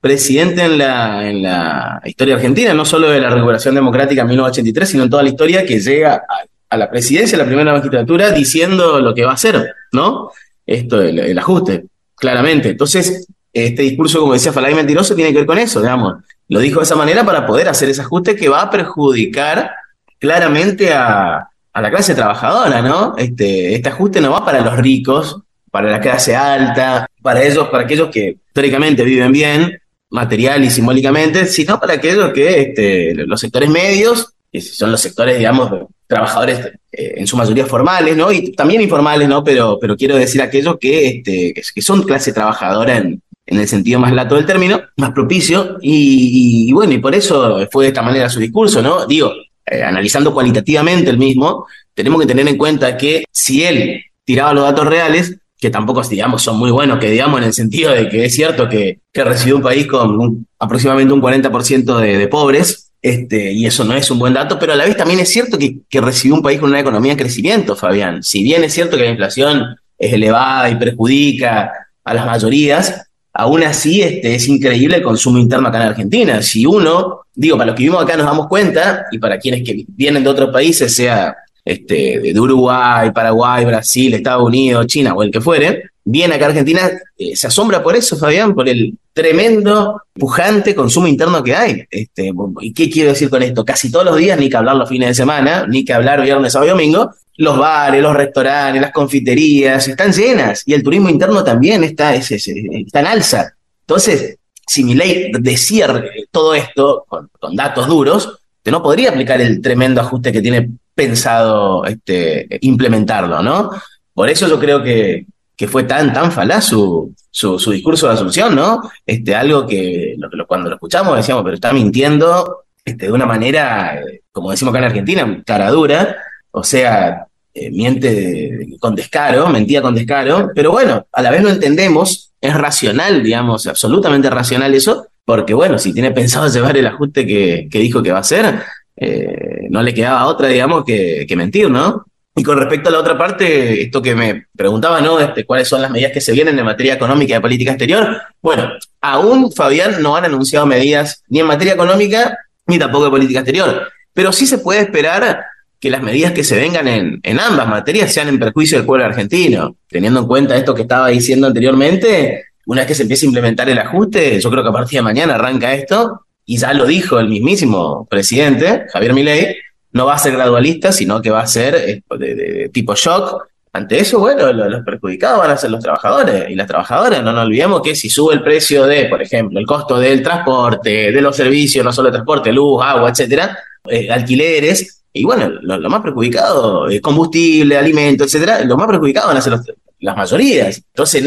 presidente 0.00 0.64
en 0.64 0.78
la, 0.78 1.28
en 1.28 1.42
la 1.42 2.02
historia 2.04 2.34
argentina, 2.34 2.74
no 2.74 2.84
solo 2.84 3.08
de 3.08 3.20
la 3.20 3.30
recuperación 3.30 3.74
democrática 3.74 4.22
en 4.22 4.28
1983, 4.28 4.88
sino 4.88 5.04
en 5.04 5.10
toda 5.10 5.22
la 5.22 5.28
historia 5.30 5.64
que 5.64 5.80
llega 5.80 6.22
a, 6.68 6.76
la 6.76 6.90
presidencia, 6.90 7.36
a 7.36 7.40
la 7.40 7.46
primera 7.46 7.72
magistratura, 7.72 8.32
diciendo 8.32 9.00
lo 9.00 9.14
que 9.14 9.24
va 9.24 9.30
a 9.30 9.34
hacer, 9.34 9.74
¿no? 9.92 10.30
Esto, 10.66 11.00
el, 11.00 11.38
ajuste, 11.38 11.84
claramente. 12.16 12.70
Entonces, 12.70 13.26
este 13.52 13.82
discurso, 13.82 14.20
como 14.20 14.32
decía 14.32 14.52
Falay 14.52 14.74
Mentiroso, 14.74 15.14
tiene 15.14 15.32
que 15.32 15.38
ver 15.38 15.46
con 15.46 15.58
eso, 15.58 15.80
digamos. 15.80 16.14
Lo 16.48 16.58
dijo 16.58 16.80
de 16.80 16.84
esa 16.84 16.96
manera 16.96 17.24
para 17.24 17.46
poder 17.46 17.68
hacer 17.68 17.88
ese 17.88 18.00
ajuste 18.00 18.34
que 18.34 18.48
va 18.48 18.62
a 18.62 18.70
perjudicar 18.70 19.70
claramente 20.18 20.92
a, 20.92 21.48
a 21.72 21.80
la 21.80 21.90
clase 21.90 22.14
trabajadora, 22.14 22.82
¿no? 22.82 23.14
Este, 23.16 23.74
este 23.74 23.88
ajuste 23.88 24.20
no 24.20 24.30
va 24.30 24.44
para 24.44 24.60
los 24.60 24.76
ricos, 24.76 25.38
para 25.70 25.90
la 25.90 26.00
clase 26.00 26.36
alta, 26.36 27.06
para 27.22 27.42
ellos, 27.42 27.68
para 27.68 27.84
aquellos 27.84 28.10
que 28.10 28.36
históricamente 28.46 29.04
viven 29.04 29.32
bien, 29.32 29.80
material 30.10 30.62
y 30.62 30.70
simbólicamente, 30.70 31.46
sino 31.46 31.80
para 31.80 31.94
aquellos 31.94 32.32
que 32.32 32.60
este, 32.60 33.14
los 33.14 33.40
sectores 33.40 33.70
medios, 33.70 34.34
que 34.52 34.60
son 34.60 34.90
los 34.90 35.00
sectores, 35.00 35.38
digamos, 35.38 35.88
trabajadores 36.06 36.72
eh, 36.92 37.14
en 37.16 37.26
su 37.26 37.38
mayoría 37.38 37.64
formales, 37.64 38.14
¿no? 38.14 38.30
Y 38.30 38.52
también 38.52 38.82
informales, 38.82 39.26
¿no? 39.26 39.42
Pero, 39.42 39.78
pero 39.80 39.96
quiero 39.96 40.16
decir 40.16 40.42
aquellos 40.42 40.76
que, 40.78 41.08
este, 41.08 41.54
que 41.54 41.82
son 41.82 42.02
clase 42.02 42.34
trabajadora 42.34 42.98
en, 42.98 43.22
el 43.46 43.68
sentido 43.68 43.98
más 43.98 44.12
lato 44.12 44.36
del 44.36 44.46
término, 44.46 44.80
más 44.96 45.10
propicio, 45.10 45.78
y, 45.82 46.68
y, 46.68 46.72
bueno, 46.72 46.92
y 46.92 46.98
por 46.98 47.14
eso 47.14 47.66
fue 47.70 47.84
de 47.84 47.88
esta 47.88 48.00
manera 48.00 48.30
su 48.30 48.40
discurso, 48.40 48.80
¿no? 48.82 49.04
Digo, 49.06 49.32
eh, 49.72 49.82
analizando 49.82 50.34
cualitativamente 50.34 51.10
el 51.10 51.18
mismo, 51.18 51.66
tenemos 51.94 52.20
que 52.20 52.26
tener 52.26 52.46
en 52.46 52.58
cuenta 52.58 52.96
que 52.96 53.24
si 53.30 53.64
él 53.64 54.02
tiraba 54.24 54.52
los 54.52 54.64
datos 54.64 54.86
reales, 54.86 55.36
que 55.58 55.70
tampoco 55.70 56.02
digamos 56.02 56.42
son 56.42 56.58
muy 56.58 56.70
buenos, 56.70 56.98
que 56.98 57.10
digamos 57.10 57.38
en 57.40 57.46
el 57.46 57.52
sentido 57.52 57.92
de 57.92 58.08
que 58.08 58.24
es 58.24 58.34
cierto 58.34 58.68
que, 58.68 58.98
que 59.12 59.24
recibió 59.24 59.56
un 59.56 59.62
país 59.62 59.86
con 59.86 60.46
aproximadamente 60.58 61.14
un 61.14 61.22
40% 61.22 61.98
de, 61.98 62.18
de, 62.18 62.28
pobres, 62.28 62.90
este, 63.00 63.52
y 63.52 63.66
eso 63.66 63.84
no 63.84 63.94
es 63.94 64.10
un 64.10 64.18
buen 64.18 64.34
dato, 64.34 64.58
pero 64.58 64.72
a 64.72 64.76
la 64.76 64.84
vez 64.84 64.96
también 64.96 65.20
es 65.20 65.30
cierto 65.30 65.58
que, 65.58 65.78
que 65.88 66.00
recibió 66.00 66.34
un 66.34 66.42
país 66.42 66.60
con 66.60 66.70
una 66.70 66.80
economía 66.80 67.12
en 67.12 67.18
crecimiento, 67.18 67.76
Fabián. 67.76 68.22
Si 68.22 68.42
bien 68.42 68.64
es 68.64 68.74
cierto 68.74 68.96
que 68.96 69.04
la 69.04 69.10
inflación 69.10 69.76
es 69.98 70.12
elevada 70.12 70.68
y 70.68 70.76
perjudica 70.76 71.72
a 72.04 72.14
las 72.14 72.26
mayorías, 72.26 73.08
aún 73.42 73.62
así 73.64 74.02
este, 74.02 74.34
es 74.34 74.48
increíble 74.48 74.96
el 74.96 75.02
consumo 75.02 75.38
interno 75.38 75.68
acá 75.68 75.78
en 75.78 75.88
Argentina. 75.88 76.42
Si 76.42 76.64
uno, 76.64 77.22
digo, 77.34 77.56
para 77.56 77.68
los 77.68 77.76
que 77.76 77.82
vivimos 77.82 78.02
acá 78.02 78.16
nos 78.16 78.26
damos 78.26 78.46
cuenta, 78.46 79.06
y 79.10 79.18
para 79.18 79.38
quienes 79.38 79.62
que 79.64 79.84
vienen 79.88 80.22
de 80.22 80.30
otros 80.30 80.50
países, 80.50 80.94
sea 80.94 81.36
este, 81.64 82.20
de 82.20 82.40
Uruguay, 82.40 83.10
Paraguay, 83.12 83.64
Brasil, 83.64 84.14
Estados 84.14 84.46
Unidos, 84.46 84.86
China 84.86 85.14
o 85.14 85.22
el 85.22 85.30
que 85.30 85.40
fuere, 85.40 85.90
viene 86.04 86.34
acá 86.34 86.46
a 86.46 86.48
Argentina, 86.48 86.90
eh, 87.18 87.34
se 87.36 87.48
asombra 87.48 87.82
por 87.82 87.96
eso, 87.96 88.16
Fabián, 88.16 88.54
por 88.54 88.68
el 88.68 88.96
tremendo, 89.12 90.02
pujante 90.14 90.74
consumo 90.74 91.06
interno 91.08 91.42
que 91.42 91.54
hay. 91.54 91.84
Este, 91.90 92.32
¿Y 92.60 92.72
qué 92.72 92.88
quiero 92.90 93.10
decir 93.10 93.28
con 93.28 93.42
esto? 93.42 93.64
Casi 93.64 93.90
todos 93.90 94.04
los 94.04 94.16
días, 94.16 94.38
ni 94.38 94.48
que 94.48 94.56
hablar 94.56 94.76
los 94.76 94.88
fines 94.88 95.08
de 95.08 95.14
semana, 95.14 95.66
ni 95.68 95.84
que 95.84 95.92
hablar 95.92 96.22
viernes, 96.22 96.52
sábado 96.52 96.68
y 96.68 96.70
domingo, 96.70 97.10
los 97.42 97.58
bares, 97.58 98.00
los 98.00 98.14
restaurantes, 98.14 98.80
las 98.80 98.92
confiterías 98.92 99.88
están 99.88 100.12
llenas 100.12 100.62
y 100.64 100.74
el 100.74 100.82
turismo 100.84 101.08
interno 101.08 101.42
también 101.42 101.82
está, 101.82 102.14
está 102.14 103.00
en 103.00 103.06
alza. 103.06 103.52
Entonces, 103.80 104.36
si 104.64 104.84
mi 104.84 104.94
ley 104.94 105.32
decía 105.40 106.04
todo 106.30 106.54
esto 106.54 107.04
con, 107.08 107.28
datos 107.56 107.88
duros, 107.88 108.38
te 108.62 108.70
no 108.70 108.80
podría 108.80 109.10
aplicar 109.10 109.40
el 109.40 109.60
tremendo 109.60 110.00
ajuste 110.00 110.30
que 110.30 110.40
tiene 110.40 110.70
pensado 110.94 111.84
este, 111.84 112.46
implementarlo, 112.60 113.42
¿no? 113.42 113.70
Por 114.14 114.28
eso 114.28 114.46
yo 114.46 114.60
creo 114.60 114.80
que, 114.80 115.26
que 115.56 115.66
fue 115.66 115.82
tan, 115.82 116.12
tan 116.12 116.30
falaz 116.30 116.66
su, 116.66 117.12
su, 117.28 117.58
discurso 117.72 118.06
de 118.06 118.14
asunción, 118.14 118.54
¿no? 118.54 118.88
Este, 119.04 119.34
algo 119.34 119.66
que 119.66 120.14
cuando 120.46 120.68
lo 120.68 120.76
escuchamos 120.76 121.16
decíamos, 121.16 121.42
pero 121.42 121.56
está 121.56 121.72
mintiendo 121.72 122.66
este, 122.84 123.06
de 123.06 123.12
una 123.12 123.26
manera, 123.26 124.00
como 124.30 124.52
decimos 124.52 124.70
acá 124.70 124.78
en 124.78 124.90
Argentina, 124.90 125.42
cara 125.44 125.70
dura, 125.72 126.18
o 126.52 126.62
sea, 126.62 127.26
eh, 127.54 127.70
miente 127.70 128.66
con 128.80 128.94
descaro, 128.94 129.46
mentía 129.48 129.82
con 129.82 129.94
descaro, 129.94 130.50
pero 130.54 130.70
bueno, 130.72 131.06
a 131.12 131.20
la 131.20 131.30
vez 131.30 131.42
lo 131.42 131.50
entendemos, 131.50 132.32
es 132.40 132.54
racional, 132.54 133.22
digamos, 133.22 133.66
absolutamente 133.66 134.30
racional 134.30 134.74
eso, 134.74 135.08
porque 135.24 135.52
bueno, 135.52 135.78
si 135.78 135.92
tiene 135.92 136.12
pensado 136.12 136.48
llevar 136.52 136.76
el 136.78 136.86
ajuste 136.86 137.26
que, 137.26 137.68
dijo 137.70 138.02
que 138.02 138.10
va 138.10 138.18
a 138.18 138.22
hacer, 138.22 138.62
eh, 138.96 139.66
no 139.68 139.82
le 139.82 139.92
quedaba 139.92 140.26
otra, 140.26 140.48
digamos, 140.48 140.84
que, 140.84 141.26
mentir, 141.36 141.70
¿no? 141.70 142.06
Y 142.34 142.42
con 142.42 142.58
respecto 142.58 142.88
a 142.88 142.92
la 142.92 143.00
otra 143.00 143.18
parte, 143.18 143.82
esto 143.82 144.00
que 144.00 144.14
me 144.14 144.46
preguntaba, 144.56 145.02
¿no? 145.02 145.20
Este, 145.20 145.44
¿Cuáles 145.44 145.68
son 145.68 145.82
las 145.82 145.90
medidas 145.90 146.12
que 146.12 146.22
se 146.22 146.32
vienen 146.32 146.58
en 146.58 146.64
materia 146.64 146.94
económica 146.94 147.32
y 147.32 147.34
de 147.34 147.40
política 147.42 147.72
exterior? 147.72 148.22
Bueno, 148.40 148.70
aún, 149.02 149.52
Fabián, 149.52 150.00
no 150.00 150.16
han 150.16 150.24
anunciado 150.24 150.64
medidas 150.64 151.22
ni 151.28 151.40
en 151.40 151.46
materia 151.46 151.74
económica 151.74 152.38
ni 152.66 152.78
tampoco 152.78 153.04
de 153.04 153.10
política 153.10 153.40
exterior. 153.40 153.92
Pero 154.14 154.32
sí 154.32 154.46
se 154.46 154.56
puede 154.56 154.80
esperar 154.80 155.44
que 155.82 155.90
las 155.90 156.00
medidas 156.00 156.30
que 156.30 156.44
se 156.44 156.56
vengan 156.56 156.86
en, 156.86 157.18
en, 157.24 157.40
ambas 157.40 157.66
materias 157.66 158.14
sean 158.14 158.28
en 158.28 158.38
perjuicio 158.38 158.78
del 158.78 158.86
pueblo 158.86 159.04
argentino. 159.04 159.74
Teniendo 159.88 160.20
en 160.20 160.26
cuenta 160.28 160.56
esto 160.56 160.76
que 160.76 160.82
estaba 160.82 161.08
diciendo 161.08 161.48
anteriormente, 161.48 162.44
una 162.66 162.82
vez 162.82 162.86
que 162.86 162.94
se 162.94 163.02
empiece 163.02 163.26
a 163.26 163.30
implementar 163.30 163.68
el 163.68 163.80
ajuste, 163.80 164.40
yo 164.40 164.48
creo 164.48 164.62
que 164.62 164.68
a 164.68 164.72
partir 164.72 165.00
de 165.00 165.02
mañana 165.02 165.34
arranca 165.34 165.74
esto, 165.74 166.20
y 166.46 166.56
ya 166.56 166.72
lo 166.72 166.86
dijo 166.86 167.18
el 167.18 167.28
mismísimo 167.28 168.06
presidente, 168.08 168.86
Javier 168.92 169.12
Milei, 169.12 169.56
no 169.90 170.06
va 170.06 170.14
a 170.14 170.18
ser 170.18 170.34
gradualista, 170.34 170.92
sino 170.92 171.20
que 171.20 171.30
va 171.30 171.40
a 171.40 171.46
ser 171.48 171.74
eh, 171.74 172.02
de, 172.16 172.70
tipo 172.72 172.94
shock. 172.94 173.48
Ante 173.72 173.98
eso, 173.98 174.20
bueno, 174.20 174.52
los 174.52 174.84
perjudicados 174.84 175.40
van 175.40 175.50
a 175.50 175.56
ser 175.56 175.72
los 175.72 175.82
trabajadores 175.82 176.48
y 176.48 176.54
las 176.54 176.68
trabajadoras. 176.68 177.24
No 177.24 177.32
nos 177.32 177.44
olvidemos 177.44 177.82
que 177.82 177.96
si 177.96 178.08
sube 178.08 178.34
el 178.34 178.42
precio 178.44 178.86
de, 178.86 179.06
por 179.06 179.20
ejemplo, 179.20 179.58
el 179.58 179.66
costo 179.66 179.98
del 179.98 180.22
transporte, 180.22 181.10
de 181.10 181.20
los 181.20 181.34
servicios, 181.34 181.84
no 181.84 181.92
solo 181.92 182.12
transporte, 182.12 182.52
luz, 182.52 182.80
agua, 182.84 183.10
etcétera, 183.10 183.58
eh, 183.88 184.08
alquileres, 184.08 185.01
y 185.12 185.24
bueno, 185.24 185.48
lo, 185.60 185.90
más 185.90 186.00
perjudicado 186.00 186.88
es 186.88 187.00
combustible, 187.00 187.76
alimento, 187.76 188.24
etcétera, 188.24 188.64
lo 188.64 188.76
más 188.76 188.86
perjudicado 188.86 189.28
van 189.28 189.36
a 189.36 189.42
ser 189.42 189.58
las 190.00 190.16
mayorías. 190.16 190.76
Entonces, 190.78 191.22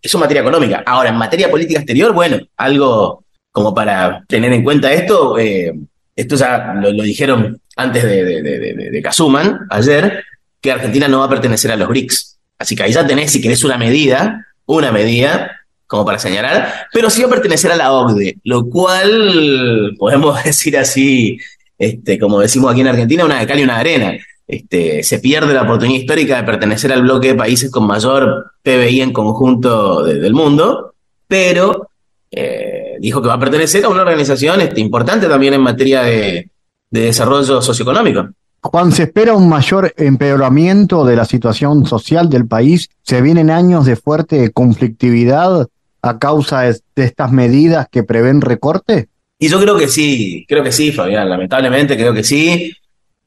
eso 0.00 0.18
en 0.18 0.20
materia 0.20 0.42
económica. 0.42 0.82
Ahora, 0.86 1.10
en 1.10 1.16
materia 1.16 1.50
política 1.50 1.80
exterior, 1.80 2.12
bueno, 2.12 2.38
algo 2.56 3.24
como 3.50 3.74
para 3.74 4.24
tener 4.28 4.52
en 4.52 4.62
cuenta 4.62 4.92
esto, 4.92 5.38
eh, 5.38 5.72
esto 6.14 6.36
ya 6.36 6.74
lo, 6.74 6.90
dijeron 7.02 7.60
antes 7.76 8.04
de, 8.04 8.24
de, 8.24 8.42
de, 8.42 8.90
de 8.90 9.02
Casuman, 9.02 9.60
ayer, 9.70 10.22
que 10.60 10.72
Argentina 10.72 11.08
no 11.08 11.18
va 11.18 11.26
a 11.26 11.30
pertenecer 11.30 11.70
a 11.72 11.76
los 11.76 11.88
BRICS. 11.88 12.38
Así 12.58 12.76
que 12.76 12.84
ahí 12.84 12.92
ya 12.92 13.06
tenés, 13.06 13.32
si 13.32 13.40
querés, 13.40 13.64
una 13.64 13.76
medida, 13.76 14.46
una 14.66 14.92
medida 14.92 15.50
como 15.86 16.04
para 16.04 16.18
señalar, 16.18 16.88
pero 16.92 17.10
sí 17.10 17.22
va 17.22 17.28
a 17.28 17.30
pertenecer 17.30 17.70
a 17.70 17.76
la 17.76 17.92
OCDE, 17.92 18.38
lo 18.44 18.68
cual 18.68 19.94
podemos 19.98 20.42
decir 20.44 20.76
así, 20.78 21.38
este, 21.78 22.18
como 22.18 22.40
decimos 22.40 22.72
aquí 22.72 22.80
en 22.80 22.88
Argentina, 22.88 23.24
una 23.24 23.40
de 23.40 23.46
cal 23.46 23.58
y 23.58 23.62
una 23.62 23.74
de 23.74 23.80
arena. 23.80 24.18
Este, 24.46 25.02
se 25.02 25.18
pierde 25.20 25.54
la 25.54 25.62
oportunidad 25.62 26.00
histórica 26.00 26.36
de 26.36 26.44
pertenecer 26.44 26.92
al 26.92 27.02
bloque 27.02 27.28
de 27.28 27.34
países 27.34 27.70
con 27.70 27.86
mayor 27.86 28.52
PBI 28.62 29.00
en 29.00 29.12
conjunto 29.12 30.04
del 30.04 30.34
mundo, 30.34 30.94
pero 31.26 31.88
eh, 32.30 32.96
dijo 33.00 33.22
que 33.22 33.28
va 33.28 33.34
a 33.34 33.40
pertenecer 33.40 33.84
a 33.84 33.88
una 33.88 34.02
organización 34.02 34.60
este, 34.60 34.80
importante 34.80 35.26
también 35.26 35.54
en 35.54 35.62
materia 35.62 36.02
de, 36.02 36.50
de 36.90 37.00
desarrollo 37.00 37.62
socioeconómico. 37.62 38.28
Juan, 38.60 38.92
se 38.92 39.04
espera 39.04 39.34
un 39.34 39.48
mayor 39.48 39.92
empeoramiento 39.96 41.04
de 41.04 41.16
la 41.16 41.24
situación 41.24 41.86
social 41.86 42.30
del 42.30 42.46
país. 42.46 42.88
Se 43.02 43.20
vienen 43.20 43.50
años 43.50 43.84
de 43.84 43.96
fuerte 43.96 44.50
conflictividad 44.52 45.68
a 46.04 46.18
causa 46.18 46.60
de, 46.60 46.78
estas 46.96 47.32
medidas 47.32 47.88
que 47.90 48.02
prevén 48.02 48.42
recorte? 48.42 49.08
Y 49.44 49.48
yo 49.48 49.60
creo 49.60 49.76
que 49.76 49.88
sí, 49.88 50.46
creo 50.48 50.64
que 50.64 50.72
sí, 50.72 50.90
Fabián, 50.90 51.28
lamentablemente 51.28 51.98
creo 51.98 52.14
que 52.14 52.24
sí. 52.24 52.74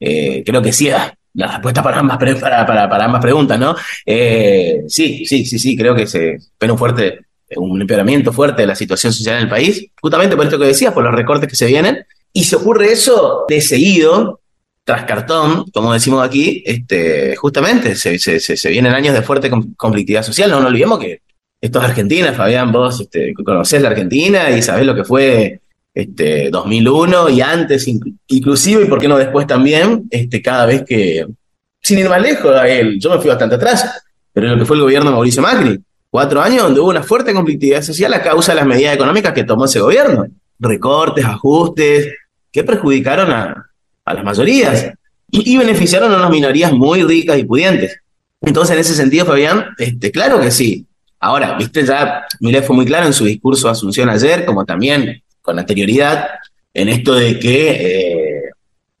Eh, 0.00 0.42
creo 0.44 0.60
que 0.60 0.72
sí, 0.72 0.90
ah, 0.90 1.14
la 1.34 1.46
respuesta 1.46 1.80
para 1.80 2.00
ambas, 2.00 2.18
para, 2.40 2.66
para, 2.66 3.04
ambas 3.04 3.22
preguntas, 3.22 3.56
¿no? 3.56 3.76
Eh, 4.04 4.80
sí, 4.88 5.24
sí, 5.24 5.44
sí, 5.44 5.60
sí, 5.60 5.76
creo 5.76 5.94
que 5.94 6.08
se 6.08 6.32
espera 6.32 6.72
un 6.72 6.78
fuerte, 6.78 7.20
un 7.54 7.80
empeoramiento 7.80 8.32
fuerte 8.32 8.62
de 8.62 8.66
la 8.66 8.74
situación 8.74 9.12
social 9.12 9.36
en 9.36 9.42
el 9.42 9.48
país, 9.48 9.92
justamente 10.02 10.34
por 10.34 10.44
esto 10.44 10.58
que 10.58 10.66
decías, 10.66 10.92
por 10.92 11.04
los 11.04 11.14
recortes 11.14 11.48
que 11.48 11.54
se 11.54 11.66
vienen. 11.66 12.04
Y 12.32 12.42
se 12.42 12.56
ocurre 12.56 12.90
eso 12.90 13.44
de 13.48 13.60
seguido, 13.60 14.40
tras 14.82 15.04
cartón, 15.04 15.66
como 15.72 15.92
decimos 15.92 16.26
aquí, 16.26 16.64
este, 16.66 17.36
justamente 17.36 17.94
se, 17.94 18.18
se, 18.18 18.40
se, 18.40 18.70
vienen 18.70 18.92
años 18.92 19.14
de 19.14 19.22
fuerte 19.22 19.52
conflictividad 19.76 20.24
social. 20.24 20.50
No 20.50 20.58
nos 20.58 20.70
olvidemos 20.70 20.98
que 20.98 21.20
esto 21.60 21.78
es 21.78 21.84
Argentina, 21.84 22.32
Fabián, 22.32 22.72
vos 22.72 23.02
este, 23.02 23.32
conocés 23.34 23.82
la 23.82 23.90
Argentina 23.90 24.50
y 24.50 24.62
sabés 24.62 24.84
lo 24.84 24.96
que 24.96 25.04
fue 25.04 25.60
este, 25.98 26.48
2001 26.50 27.28
y 27.30 27.40
antes 27.40 27.88
inclusive, 28.28 28.84
y 28.84 28.86
por 28.86 29.00
qué 29.00 29.08
no 29.08 29.18
después 29.18 29.48
también, 29.48 30.06
este, 30.10 30.40
cada 30.40 30.64
vez 30.64 30.84
que, 30.86 31.26
sin 31.82 31.98
ir 31.98 32.08
más 32.08 32.22
lejos, 32.22 32.54
él, 32.68 33.00
yo 33.00 33.10
me 33.10 33.18
fui 33.18 33.28
bastante 33.28 33.56
atrás, 33.56 34.00
pero 34.32 34.46
lo 34.46 34.58
que 34.58 34.64
fue 34.64 34.76
el 34.76 34.82
gobierno 34.82 35.10
de 35.10 35.16
Mauricio 35.16 35.42
Macri, 35.42 35.80
cuatro 36.08 36.40
años 36.40 36.62
donde 36.62 36.78
hubo 36.78 36.90
una 36.90 37.02
fuerte 37.02 37.34
conflictividad 37.34 37.82
social 37.82 38.14
a 38.14 38.22
causa 38.22 38.52
de 38.52 38.60
las 38.60 38.66
medidas 38.68 38.94
económicas 38.94 39.32
que 39.32 39.42
tomó 39.42 39.64
ese 39.64 39.80
gobierno, 39.80 40.24
recortes, 40.60 41.24
ajustes, 41.24 42.14
que 42.52 42.62
perjudicaron 42.62 43.32
a, 43.32 43.64
las 44.06 44.22
mayorías 44.22 44.92
y, 45.32 45.58
beneficiaron 45.58 46.14
a 46.14 46.16
unas 46.18 46.30
minorías 46.30 46.72
muy 46.72 47.02
ricas 47.02 47.38
y 47.38 47.44
pudientes. 47.44 47.98
Entonces, 48.40 48.76
en 48.76 48.80
ese 48.80 48.94
sentido, 48.94 49.26
Fabián, 49.26 49.66
este, 49.78 50.12
claro 50.12 50.40
que 50.40 50.52
sí, 50.52 50.86
Ahora, 51.20 51.56
viste, 51.58 51.84
ya 51.84 52.24
Milei 52.38 52.62
fue 52.62 52.76
muy 52.76 52.86
claro 52.86 53.06
en 53.06 53.12
su 53.12 53.24
discurso 53.24 53.66
de 53.66 53.72
Asunción 53.72 54.08
ayer, 54.08 54.44
como 54.44 54.64
también 54.64 55.20
con 55.48 55.58
anterioridad, 55.58 56.28
en 56.74 56.90
esto 56.90 57.14
de 57.14 57.38
que 57.38 57.70
eh, 57.70 58.42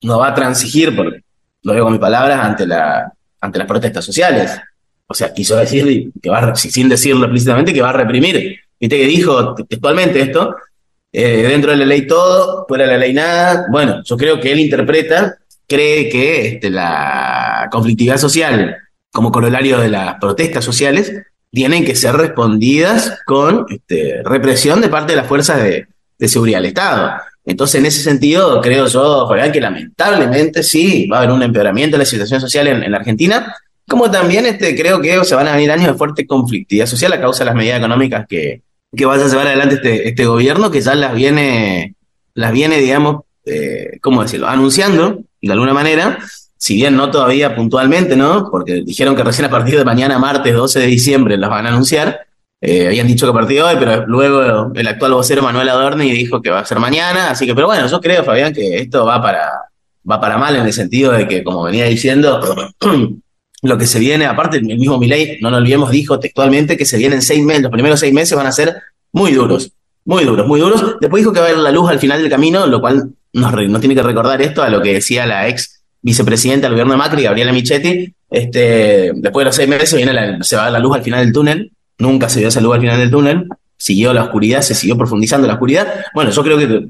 no 0.00 0.18
va 0.18 0.28
a 0.28 0.34
transigir, 0.34 0.96
porque 0.96 1.20
lo 1.62 1.74
digo 1.74 1.84
con 1.84 1.92
mis 1.92 2.00
palabras, 2.00 2.42
ante, 2.42 2.66
la, 2.66 3.12
ante 3.38 3.58
las 3.58 3.68
protestas 3.68 4.02
sociales. 4.02 4.58
O 5.06 5.12
sea, 5.12 5.34
quiso 5.34 5.56
decir, 5.56 6.10
que 6.22 6.30
va, 6.30 6.54
sin 6.54 6.88
decirlo 6.88 7.26
explícitamente, 7.26 7.74
que 7.74 7.82
va 7.82 7.90
a 7.90 7.92
reprimir. 7.92 8.58
Viste 8.80 8.96
que 8.96 9.04
dijo 9.04 9.54
textualmente 9.56 10.22
esto, 10.22 10.56
eh, 11.12 11.46
dentro 11.46 11.72
de 11.72 11.76
la 11.76 11.84
ley 11.84 12.06
todo, 12.06 12.64
fuera 12.66 12.84
de 12.84 12.92
la 12.92 12.98
ley 12.98 13.12
nada. 13.12 13.66
Bueno, 13.70 14.02
yo 14.02 14.16
creo 14.16 14.40
que 14.40 14.50
él 14.50 14.60
interpreta, 14.60 15.36
cree 15.66 16.08
que 16.08 16.48
este, 16.48 16.70
la 16.70 17.68
conflictividad 17.70 18.16
social 18.16 18.74
como 19.12 19.30
corolario 19.30 19.78
de 19.80 19.90
las 19.90 20.14
protestas 20.14 20.64
sociales 20.64 21.12
tienen 21.50 21.84
que 21.84 21.94
ser 21.94 22.14
respondidas 22.14 23.18
con 23.26 23.66
este, 23.68 24.22
represión 24.24 24.80
de 24.80 24.88
parte 24.88 25.12
de 25.12 25.16
las 25.16 25.26
fuerzas 25.26 25.62
de, 25.62 25.88
seguridad 26.26 26.58
del 26.58 26.66
Estado. 26.66 27.12
Entonces, 27.44 27.80
en 27.80 27.86
ese 27.86 28.02
sentido, 28.02 28.60
creo 28.60 28.86
yo, 28.86 29.26
Fabián, 29.28 29.52
que 29.52 29.60
lamentablemente 29.60 30.62
sí 30.62 31.06
va 31.06 31.16
a 31.16 31.20
haber 31.20 31.32
un 31.32 31.42
empeoramiento 31.42 31.96
de 31.96 32.00
la 32.00 32.04
situación 32.04 32.40
social 32.40 32.66
en, 32.66 32.90
la 32.90 32.98
Argentina, 32.98 33.54
como 33.86 34.10
también 34.10 34.44
este, 34.46 34.76
creo 34.76 35.00
que 35.00 35.24
se 35.24 35.34
van 35.34 35.48
a 35.48 35.54
venir 35.54 35.70
años 35.70 35.86
de 35.86 35.94
fuerte 35.94 36.26
conflictividad 36.26 36.86
social 36.86 37.12
a 37.12 37.20
causa 37.20 37.40
de 37.40 37.46
las 37.46 37.54
medidas 37.54 37.78
económicas 37.78 38.26
que, 38.28 38.62
que 38.94 39.06
vaya 39.06 39.24
a 39.24 39.28
llevar 39.28 39.46
adelante 39.46 39.76
este, 39.76 40.08
este 40.08 40.26
gobierno, 40.26 40.70
que 40.70 40.80
ya 40.80 40.94
las 40.94 41.14
viene, 41.14 41.94
las 42.34 42.52
viene 42.52 42.78
digamos, 42.78 43.22
eh, 43.46 43.98
¿cómo 44.02 44.22
decirlo?, 44.22 44.48
anunciando 44.48 45.20
de 45.40 45.52
alguna 45.52 45.72
manera, 45.72 46.18
si 46.56 46.74
bien 46.74 46.96
no 46.96 47.10
todavía 47.10 47.54
puntualmente, 47.54 48.16
¿no? 48.16 48.50
Porque 48.50 48.82
dijeron 48.84 49.14
que 49.14 49.22
recién 49.22 49.46
a 49.46 49.50
partir 49.50 49.78
de 49.78 49.84
mañana, 49.84 50.18
martes 50.18 50.54
12 50.54 50.80
de 50.80 50.86
diciembre, 50.86 51.36
las 51.36 51.48
van 51.48 51.66
a 51.66 51.68
anunciar. 51.70 52.26
Eh, 52.60 52.88
habían 52.88 53.06
dicho 53.06 53.26
que 53.26 53.30
a 53.30 53.34
partir 53.34 53.56
de 53.58 53.62
hoy, 53.62 53.76
pero 53.78 54.06
luego 54.06 54.72
el 54.74 54.88
actual 54.88 55.12
vocero 55.12 55.42
Manuel 55.42 55.68
Adorni 55.68 56.10
dijo 56.10 56.42
que 56.42 56.50
va 56.50 56.60
a 56.60 56.64
ser 56.64 56.78
mañana. 56.78 57.30
Así 57.30 57.46
que, 57.46 57.54
pero 57.54 57.66
bueno, 57.68 57.86
yo 57.86 58.00
creo, 58.00 58.24
Fabián, 58.24 58.52
que 58.52 58.78
esto 58.78 59.04
va 59.04 59.22
para, 59.22 59.48
va 60.08 60.20
para 60.20 60.38
mal 60.38 60.56
en 60.56 60.66
el 60.66 60.72
sentido 60.72 61.12
de 61.12 61.28
que, 61.28 61.44
como 61.44 61.62
venía 61.62 61.84
diciendo, 61.84 62.40
lo 63.62 63.78
que 63.78 63.86
se 63.86 63.98
viene, 63.98 64.26
aparte, 64.26 64.58
el 64.58 64.64
mismo 64.64 64.98
Milei, 64.98 65.38
no 65.40 65.50
nos 65.50 65.60
olvidemos, 65.60 65.90
dijo 65.90 66.18
textualmente 66.18 66.76
que 66.76 66.84
se 66.84 66.98
vienen 66.98 67.22
seis 67.22 67.42
meses, 67.44 67.62
los 67.62 67.72
primeros 67.72 68.00
seis 68.00 68.12
meses 68.12 68.36
van 68.36 68.46
a 68.46 68.52
ser 68.52 68.76
muy 69.12 69.32
duros, 69.32 69.72
muy 70.04 70.24
duros, 70.24 70.46
muy 70.46 70.60
duros. 70.60 70.96
Después 71.00 71.22
dijo 71.22 71.32
que 71.32 71.40
va 71.40 71.46
a 71.46 71.48
haber 71.50 71.62
la 71.62 71.70
luz 71.70 71.90
al 71.90 71.98
final 71.98 72.20
del 72.20 72.30
camino, 72.30 72.66
lo 72.66 72.80
cual 72.80 73.10
nos, 73.32 73.80
tiene 73.80 73.94
que 73.94 74.02
recordar 74.02 74.42
esto 74.42 74.62
a 74.62 74.68
lo 74.68 74.82
que 74.82 74.94
decía 74.94 75.26
la 75.26 75.48
ex 75.48 75.84
vicepresidenta 76.00 76.66
del 76.66 76.74
gobierno 76.74 76.92
de 76.92 76.98
Macri, 76.98 77.22
Gabriela 77.22 77.52
Michetti, 77.52 78.14
este, 78.30 79.12
después 79.14 79.42
de 79.42 79.44
los 79.46 79.54
seis 79.54 79.68
meses 79.68 79.94
viene 79.94 80.38
se 80.42 80.56
va 80.56 80.70
la 80.70 80.78
luz 80.78 80.96
al 80.96 81.02
final 81.02 81.24
del 81.24 81.32
túnel, 81.32 81.72
nunca 81.98 82.28
se 82.28 82.40
dio 82.40 82.48
esa 82.48 82.60
luz 82.60 82.74
al 82.74 82.80
final 82.80 82.98
del 82.98 83.10
túnel, 83.10 83.48
siguió 83.76 84.12
la 84.12 84.24
oscuridad, 84.24 84.62
se 84.62 84.74
siguió 84.74 84.96
profundizando 84.96 85.46
la 85.46 85.54
oscuridad. 85.54 86.04
Bueno, 86.14 86.30
yo 86.30 86.42
creo 86.42 86.58
que 86.58 86.88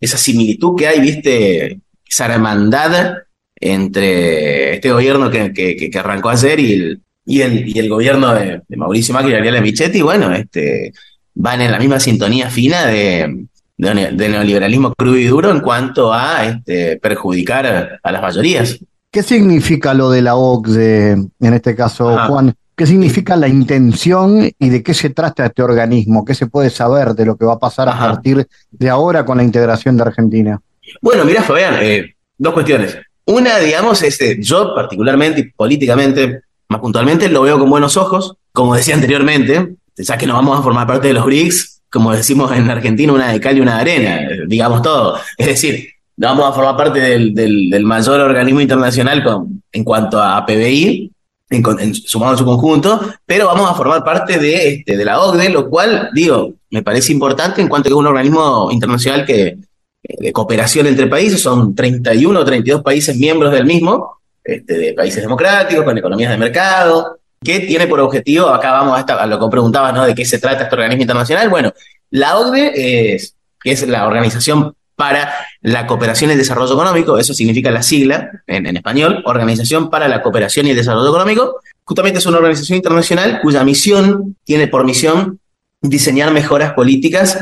esa 0.00 0.18
similitud 0.18 0.76
que 0.76 0.86
hay, 0.86 1.00
viste, 1.00 1.80
esa 2.08 2.26
hermandad 2.26 3.14
entre 3.56 4.74
este 4.74 4.90
gobierno 4.90 5.30
que, 5.30 5.52
que, 5.52 5.98
arrancó 5.98 6.30
ayer 6.30 6.58
y 6.60 6.72
el, 6.72 7.02
y 7.26 7.40
el, 7.42 7.68
y 7.68 7.78
el 7.78 7.88
gobierno 7.88 8.32
de, 8.34 8.62
Mauricio 8.76 9.12
Macri 9.12 9.30
y 9.30 9.34
Gabriela 9.34 9.60
Michetti, 9.60 10.00
bueno, 10.00 10.32
este, 10.32 10.92
van 11.34 11.60
en 11.60 11.70
la 11.70 11.78
misma 11.78 12.00
sintonía 12.00 12.48
fina 12.48 12.86
de, 12.86 13.46
de, 13.76 14.28
neoliberalismo 14.28 14.94
crudo 14.94 15.16
y 15.16 15.26
duro 15.26 15.50
en 15.50 15.60
cuanto 15.60 16.12
a 16.12 16.46
este, 16.46 16.96
perjudicar 16.98 18.00
a 18.02 18.12
las 18.12 18.22
mayorías. 18.22 18.78
¿Qué 19.10 19.22
significa 19.22 19.92
lo 19.92 20.10
de 20.10 20.22
la 20.22 20.36
OCDE, 20.36 21.12
en 21.12 21.54
este 21.54 21.74
caso, 21.74 22.16
Juan? 22.28 22.54
¿Qué 22.80 22.86
significa 22.86 23.36
la 23.36 23.46
intención 23.46 24.50
y 24.58 24.68
de 24.70 24.82
qué 24.82 24.94
se 24.94 25.10
trata 25.10 25.44
este 25.44 25.62
organismo? 25.62 26.24
¿Qué 26.24 26.34
se 26.34 26.46
puede 26.46 26.70
saber 26.70 27.08
de 27.08 27.26
lo 27.26 27.36
que 27.36 27.44
va 27.44 27.52
a 27.52 27.58
pasar 27.58 27.90
a 27.90 27.98
partir 27.98 28.48
de 28.70 28.88
ahora 28.88 29.26
con 29.26 29.36
la 29.36 29.44
integración 29.44 29.98
de 29.98 30.04
Argentina? 30.04 30.58
Bueno, 31.02 31.26
mira, 31.26 31.42
Fabián, 31.42 31.76
eh, 31.82 32.14
dos 32.38 32.54
cuestiones. 32.54 32.96
Una, 33.26 33.58
digamos, 33.58 34.02
es, 34.02 34.18
este, 34.18 34.42
yo 34.42 34.74
particularmente 34.74 35.40
y 35.42 35.50
políticamente, 35.50 36.40
más 36.70 36.80
puntualmente, 36.80 37.28
lo 37.28 37.42
veo 37.42 37.58
con 37.58 37.68
buenos 37.68 37.98
ojos. 37.98 38.36
Como 38.50 38.74
decía 38.74 38.94
anteriormente, 39.00 39.74
ya 39.98 40.16
que 40.16 40.26
no 40.26 40.32
vamos 40.32 40.58
a 40.58 40.62
formar 40.62 40.86
parte 40.86 41.08
de 41.08 41.12
los 41.12 41.26
BRICS, 41.26 41.82
como 41.90 42.14
decimos 42.14 42.50
en 42.56 42.70
Argentina, 42.70 43.12
una 43.12 43.30
de 43.30 43.40
cal 43.40 43.58
y 43.58 43.60
una 43.60 43.74
de 43.74 43.80
arena, 43.82 44.20
digamos 44.48 44.80
todo. 44.80 45.18
Es 45.36 45.48
decir, 45.48 45.86
vamos 46.16 46.48
a 46.48 46.52
formar 46.54 46.78
parte 46.78 46.98
del, 46.98 47.34
del, 47.34 47.84
mayor 47.84 48.20
organismo 48.20 48.62
internacional 48.62 49.22
con, 49.22 49.62
en 49.70 49.84
cuanto 49.84 50.22
a 50.22 50.46
PBI, 50.46 51.12
en, 51.50 51.94
sumado 51.94 52.32
en 52.32 52.38
su 52.38 52.44
conjunto, 52.44 53.00
pero 53.26 53.46
vamos 53.46 53.70
a 53.70 53.74
formar 53.74 54.04
parte 54.04 54.38
de, 54.38 54.68
este, 54.68 54.96
de 54.96 55.04
la 55.04 55.20
OCDE, 55.20 55.50
lo 55.50 55.68
cual, 55.68 56.10
digo, 56.14 56.54
me 56.70 56.82
parece 56.82 57.12
importante 57.12 57.60
en 57.60 57.68
cuanto 57.68 57.88
a 57.88 57.90
que 57.90 57.94
es 57.94 57.98
un 57.98 58.06
organismo 58.06 58.70
internacional 58.70 59.26
que, 59.26 59.58
de 60.02 60.32
cooperación 60.32 60.86
entre 60.86 61.06
países, 61.06 61.40
son 61.40 61.74
31 61.74 62.40
o 62.40 62.44
32 62.44 62.82
países 62.82 63.16
miembros 63.16 63.52
del 63.52 63.66
mismo, 63.66 64.18
este, 64.42 64.78
de 64.78 64.94
países 64.94 65.22
democráticos, 65.22 65.84
con 65.84 65.98
economías 65.98 66.30
de 66.30 66.38
mercado, 66.38 67.20
¿Qué 67.42 67.60
tiene 67.60 67.86
por 67.86 68.00
objetivo, 68.00 68.48
acá 68.48 68.70
vamos 68.72 69.02
a, 69.08 69.26
lo 69.26 69.40
que 69.40 69.48
preguntabas, 69.50 69.94
¿no? 69.94 70.04
De 70.04 70.14
qué 70.14 70.26
se 70.26 70.38
trata 70.38 70.64
este 70.64 70.74
organismo 70.74 71.00
internacional. 71.00 71.48
Bueno, 71.48 71.72
la 72.10 72.36
OCDE 72.36 73.14
es, 73.14 73.34
que 73.58 73.72
es 73.72 73.88
la 73.88 74.06
Organización 74.06 74.74
para 75.00 75.32
la 75.62 75.86
Cooperación 75.86 76.28
y 76.28 76.34
el 76.34 76.38
Desarrollo 76.38 76.74
Económico, 76.74 77.16
eso 77.16 77.32
significa 77.32 77.70
la 77.70 77.82
sigla 77.82 78.30
en, 78.46 78.66
español, 78.76 79.22
Organización 79.24 79.88
para 79.88 80.08
la 80.08 80.20
Cooperación 80.20 80.66
y 80.66 80.70
el 80.70 80.76
Desarrollo 80.76 81.08
Económico. 81.08 81.60
Justamente 81.84 82.18
es 82.18 82.26
una 82.26 82.36
organización 82.36 82.76
internacional 82.76 83.40
cuya 83.40 83.64
misión 83.64 84.36
tiene 84.44 84.68
por 84.68 84.84
misión 84.84 85.40
diseñar 85.80 86.32
mejoras 86.32 86.74
políticas 86.74 87.38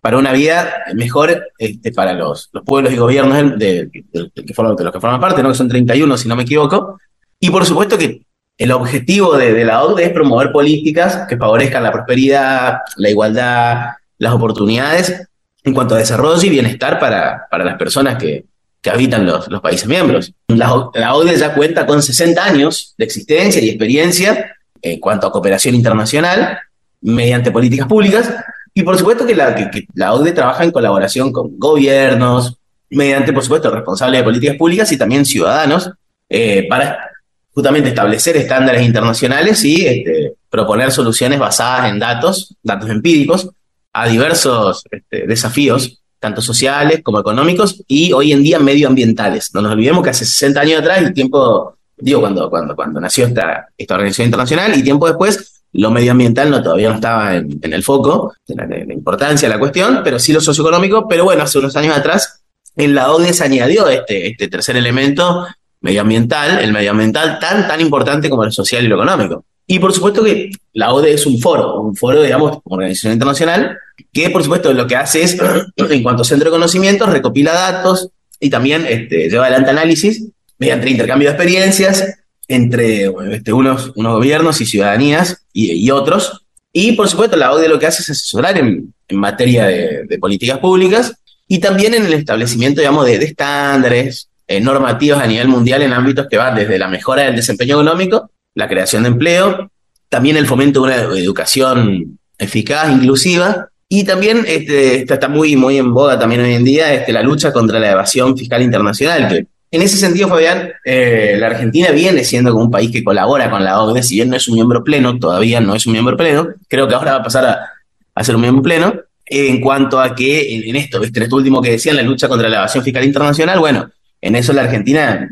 para 0.00 0.16
una 0.16 0.32
vida 0.32 0.72
mejor 0.94 1.48
este, 1.58 1.92
para 1.92 2.14
los, 2.14 2.48
los, 2.50 2.64
pueblos 2.64 2.94
y 2.94 2.96
gobiernos 2.96 3.58
de, 3.58 3.90
los 4.14 4.30
que 4.32 4.54
forman 4.54 5.20
parte, 5.20 5.42
¿no? 5.42 5.50
que 5.50 5.54
son 5.54 5.68
31 5.68 6.16
si 6.16 6.28
no 6.28 6.34
me 6.34 6.44
equivoco. 6.44 6.98
Y 7.38 7.50
por 7.50 7.66
supuesto 7.66 7.98
que 7.98 8.22
el 8.56 8.72
objetivo 8.72 9.36
de, 9.36 9.52
de 9.52 9.64
la 9.66 9.84
OCDE 9.84 10.06
es 10.06 10.12
promover 10.12 10.50
políticas 10.50 11.26
que 11.28 11.36
favorezcan 11.36 11.82
la 11.82 11.92
prosperidad, 11.92 12.78
la 12.96 13.10
igualdad, 13.10 13.88
las 14.16 14.32
oportunidades 14.32 15.28
en 15.64 15.74
cuanto 15.74 15.94
a 15.94 15.98
desarrollo 15.98 16.42
y 16.42 16.50
bienestar 16.50 16.98
para, 16.98 17.46
para 17.50 17.64
las 17.64 17.76
personas 17.76 18.16
que, 18.16 18.44
que 18.80 18.90
habitan 18.90 19.24
los, 19.24 19.48
los, 19.48 19.60
países 19.60 19.86
miembros. 19.86 20.32
La, 20.48 20.90
la, 20.94 21.14
OCDE 21.14 21.36
ya 21.36 21.54
cuenta 21.54 21.86
con 21.86 22.02
60 22.02 22.44
años 22.44 22.94
de 22.98 23.04
existencia 23.04 23.62
y 23.62 23.68
experiencia 23.68 24.56
en 24.80 24.98
cuanto 24.98 25.26
a 25.26 25.32
cooperación 25.32 25.74
internacional 25.74 26.58
mediante 27.00 27.50
políticas 27.50 27.86
públicas 27.86 28.32
y 28.74 28.82
por 28.82 28.98
supuesto 28.98 29.26
que 29.26 29.34
la, 29.34 29.54
que, 29.54 29.86
la 29.94 30.14
OCDE 30.14 30.32
trabaja 30.32 30.64
en 30.64 30.70
colaboración 30.70 31.32
con 31.32 31.58
gobiernos, 31.58 32.56
mediante 32.90 33.32
por 33.32 33.42
supuesto 33.42 33.70
responsables 33.70 34.20
de 34.20 34.24
políticas 34.24 34.56
públicas 34.56 34.90
y 34.92 34.96
también 34.96 35.24
ciudadanos 35.24 35.90
eh, 36.28 36.66
para 36.68 37.10
justamente 37.54 37.90
establecer 37.90 38.36
estándares 38.36 38.82
internacionales 38.82 39.62
y 39.64 39.86
este, 39.86 40.34
proponer 40.48 40.90
soluciones 40.90 41.38
basadas 41.38 41.90
en 41.90 41.98
datos, 41.98 42.56
datos 42.62 42.88
empíricos, 42.88 43.50
a 43.92 44.08
diversos 44.08 44.84
este, 44.90 45.26
desafíos, 45.26 46.02
tanto 46.18 46.40
sociales 46.40 47.00
como 47.02 47.20
económicos 47.20 47.82
y 47.88 48.12
hoy 48.12 48.32
en 48.32 48.42
día 48.42 48.58
medioambientales. 48.58 49.52
No 49.54 49.60
nos 49.60 49.72
olvidemos 49.72 50.04
que 50.04 50.10
hace 50.10 50.24
60 50.24 50.60
años 50.60 50.80
atrás, 50.80 50.98
el 50.98 51.12
tiempo, 51.12 51.76
digo, 51.96 52.20
cuando, 52.20 52.48
cuando, 52.48 52.76
cuando 52.76 53.00
nació 53.00 53.26
esta, 53.26 53.68
esta 53.76 53.94
organización 53.94 54.26
internacional 54.26 54.78
y 54.78 54.82
tiempo 54.82 55.06
después, 55.06 55.62
lo 55.72 55.90
medioambiental 55.90 56.50
no, 56.50 56.62
todavía 56.62 56.90
no 56.90 56.96
estaba 56.96 57.34
en, 57.34 57.58
el 57.60 57.82
foco 57.82 58.34
de 58.46 58.54
la, 58.54 58.92
importancia 58.92 59.48
de 59.48 59.54
la 59.54 59.58
cuestión, 59.58 60.00
pero 60.04 60.18
sí 60.18 60.32
lo 60.32 60.40
socioeconómico, 60.40 61.08
pero 61.08 61.24
bueno, 61.24 61.42
hace 61.42 61.58
unos 61.58 61.74
años 61.76 61.96
atrás 61.96 62.44
en 62.76 62.94
la 62.94 63.10
OCDE 63.10 63.32
se 63.32 63.44
añadió 63.44 63.88
este, 63.88 64.28
este 64.28 64.48
tercer 64.48 64.76
elemento 64.76 65.46
medioambiental, 65.80 66.60
el 66.60 66.72
medioambiental 66.72 67.38
tan, 67.38 67.66
tan 67.66 67.80
importante 67.80 68.30
como 68.30 68.44
el 68.44 68.52
social 68.52 68.84
y 68.84 68.88
lo 68.88 68.96
económico. 68.96 69.44
Y 69.72 69.78
por 69.78 69.94
supuesto 69.94 70.22
que 70.22 70.50
la 70.74 70.92
ODE 70.92 71.14
es 71.14 71.24
un 71.24 71.40
foro, 71.40 71.80
un 71.80 71.96
foro, 71.96 72.22
digamos, 72.22 72.58
organización 72.64 73.14
internacional, 73.14 73.78
que 74.12 74.28
por 74.28 74.42
supuesto 74.42 74.70
lo 74.74 74.86
que 74.86 74.96
hace 74.96 75.22
es, 75.22 75.38
en 75.76 76.02
cuanto 76.02 76.20
a 76.20 76.24
centro 76.26 76.50
de 76.50 76.54
conocimientos, 76.54 77.08
recopila 77.08 77.54
datos 77.54 78.10
y 78.38 78.50
también 78.50 78.84
este, 78.86 79.30
lleva 79.30 79.46
adelante 79.46 79.70
análisis 79.70 80.26
mediante 80.58 80.90
intercambio 80.90 81.28
de 81.30 81.34
experiencias 81.34 82.04
entre 82.48 83.10
este, 83.30 83.54
unos, 83.54 83.92
unos 83.96 84.12
gobiernos 84.16 84.60
y 84.60 84.66
ciudadanías 84.66 85.42
y, 85.54 85.90
otros. 85.90 86.44
Y 86.70 86.92
por 86.92 87.08
supuesto 87.08 87.38
la 87.38 87.50
ODE 87.50 87.70
lo 87.70 87.78
que 87.78 87.86
hace 87.86 88.02
es 88.02 88.10
asesorar 88.10 88.58
en, 88.58 88.92
materia 89.10 89.64
de, 89.64 90.18
políticas 90.20 90.58
públicas 90.58 91.14
y 91.48 91.60
también 91.60 91.94
en 91.94 92.04
el 92.04 92.12
establecimiento, 92.12 92.82
digamos, 92.82 93.06
de, 93.06 93.14
estándares 93.14 94.28
eh, 94.46 94.60
normativos 94.60 95.18
a 95.18 95.26
nivel 95.26 95.48
mundial 95.48 95.80
en 95.80 95.94
ámbitos 95.94 96.26
que 96.28 96.36
van 96.36 96.56
desde 96.56 96.78
la 96.78 96.88
mejora 96.88 97.22
del 97.22 97.36
desempeño 97.36 97.76
económico 97.76 98.28
la 98.54 98.68
creación 98.68 99.02
de 99.02 99.10
empleo, 99.10 99.70
también 100.08 100.36
el 100.36 100.46
fomento 100.46 100.80
de 100.80 100.86
una 100.86 100.96
educación 101.18 102.18
eficaz, 102.38 102.90
inclusiva, 102.90 103.68
y 103.88 104.04
también 104.04 104.44
este, 104.46 105.02
está 105.02 105.28
muy, 105.28 105.56
muy 105.56 105.78
en 105.78 105.92
boga 105.92 106.18
también 106.18 106.40
hoy 106.40 106.54
en 106.54 106.64
día, 106.64 106.92
este, 106.94 107.12
la 107.12 107.22
lucha 107.22 107.52
contra 107.52 107.78
la 107.78 107.90
evasión 107.90 108.36
fiscal 108.36 108.62
internacional, 108.62 109.28
que 109.28 109.46
en 109.72 109.80
ese 109.80 109.96
sentido, 109.96 110.28
Fabián, 110.28 110.70
eh, 110.84 111.36
la 111.38 111.46
Argentina 111.46 111.90
viene 111.92 112.24
siendo 112.24 112.52
como 112.52 112.64
un 112.64 112.70
país 112.70 112.90
que 112.90 113.02
colabora 113.02 113.50
con 113.50 113.64
la 113.64 113.82
OCDE, 113.82 114.02
si 114.02 114.16
bien 114.16 114.28
no 114.28 114.36
es 114.36 114.46
un 114.46 114.54
miembro 114.54 114.84
pleno, 114.84 115.18
todavía 115.18 115.60
no 115.60 115.74
es 115.74 115.86
un 115.86 115.92
miembro 115.92 116.14
pleno, 116.14 116.48
creo 116.68 116.86
que 116.86 116.94
ahora 116.94 117.12
va 117.12 117.18
a 117.18 117.22
pasar 117.22 117.70
a, 118.14 118.24
ser 118.24 118.34
un 118.34 118.42
miembro 118.42 118.62
pleno, 118.62 118.94
en 119.24 119.62
cuanto 119.62 119.98
a 119.98 120.14
que 120.14 120.68
en, 120.68 120.76
esto, 120.76 121.02
en 121.02 121.22
esto 121.22 121.36
último 121.36 121.62
que 121.62 121.70
decían, 121.70 121.96
la 121.96 122.02
lucha 122.02 122.28
contra 122.28 122.50
la 122.50 122.58
evasión 122.58 122.84
fiscal 122.84 123.02
internacional, 123.02 123.60
bueno, 123.60 123.90
en 124.20 124.36
eso 124.36 124.52
la 124.52 124.62
Argentina, 124.62 125.26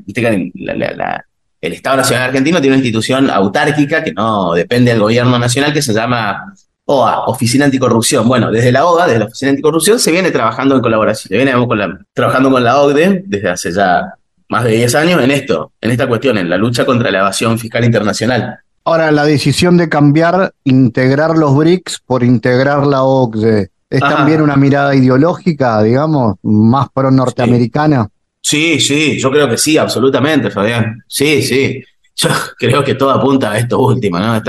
la, 0.54 0.74
la, 0.74 0.92
la, 0.92 1.24
el 1.60 1.72
Estado 1.72 1.98
Nacional 1.98 2.28
Argentino 2.28 2.60
tiene 2.60 2.76
una 2.76 2.84
institución 2.84 3.28
autárquica 3.30 4.02
que 4.02 4.12
no 4.12 4.54
depende 4.54 4.92
del 4.92 5.00
gobierno 5.00 5.38
nacional 5.38 5.72
que 5.72 5.82
se 5.82 5.92
llama 5.92 6.54
OA, 6.86 7.26
Oficina 7.26 7.66
Anticorrupción. 7.66 8.26
Bueno, 8.26 8.50
desde 8.50 8.72
la 8.72 8.86
OA, 8.86 9.06
desde 9.06 9.18
la 9.20 9.24
Oficina 9.26 9.50
Anticorrupción, 9.50 9.98
se 9.98 10.10
viene 10.10 10.30
trabajando 10.30 10.74
en 10.74 10.80
colaboración, 10.80 11.28
se 11.28 11.36
viene 11.36 11.52
con 11.66 11.78
la, 11.78 11.98
trabajando 12.12 12.50
con 12.50 12.64
la 12.64 12.80
OCDE 12.80 13.24
desde 13.26 13.50
hace 13.50 13.72
ya 13.72 14.14
más 14.48 14.64
de 14.64 14.72
10 14.72 14.94
años 14.96 15.22
en 15.22 15.30
esto, 15.30 15.72
en 15.80 15.90
esta 15.90 16.08
cuestión, 16.08 16.38
en 16.38 16.50
la 16.50 16.56
lucha 16.56 16.84
contra 16.84 17.10
la 17.10 17.20
evasión 17.20 17.58
fiscal 17.58 17.84
internacional. 17.84 18.58
Ahora, 18.84 19.12
la 19.12 19.24
decisión 19.24 19.76
de 19.76 19.88
cambiar, 19.88 20.52
integrar 20.64 21.36
los 21.36 21.54
BRICS 21.54 22.00
por 22.04 22.24
integrar 22.24 22.86
la 22.86 23.02
OCDE, 23.04 23.70
¿es 23.88 24.02
Ajá. 24.02 24.16
también 24.16 24.40
una 24.40 24.56
mirada 24.56 24.94
ideológica, 24.94 25.80
digamos, 25.82 26.36
más 26.42 26.88
pro-norteamericana? 26.92 28.04
Sí. 28.04 28.19
Sí, 28.42 28.80
sí, 28.80 29.18
yo 29.18 29.30
creo 29.30 29.48
que 29.48 29.58
sí, 29.58 29.76
absolutamente, 29.76 30.50
Fabián. 30.50 31.02
Sí, 31.06 31.42
sí. 31.42 31.82
Yo 32.16 32.28
creo 32.58 32.84
que 32.84 32.94
todo 32.94 33.10
apunta 33.10 33.52
a 33.52 33.58
esto 33.58 33.78
último, 33.78 34.18
¿no? 34.18 34.40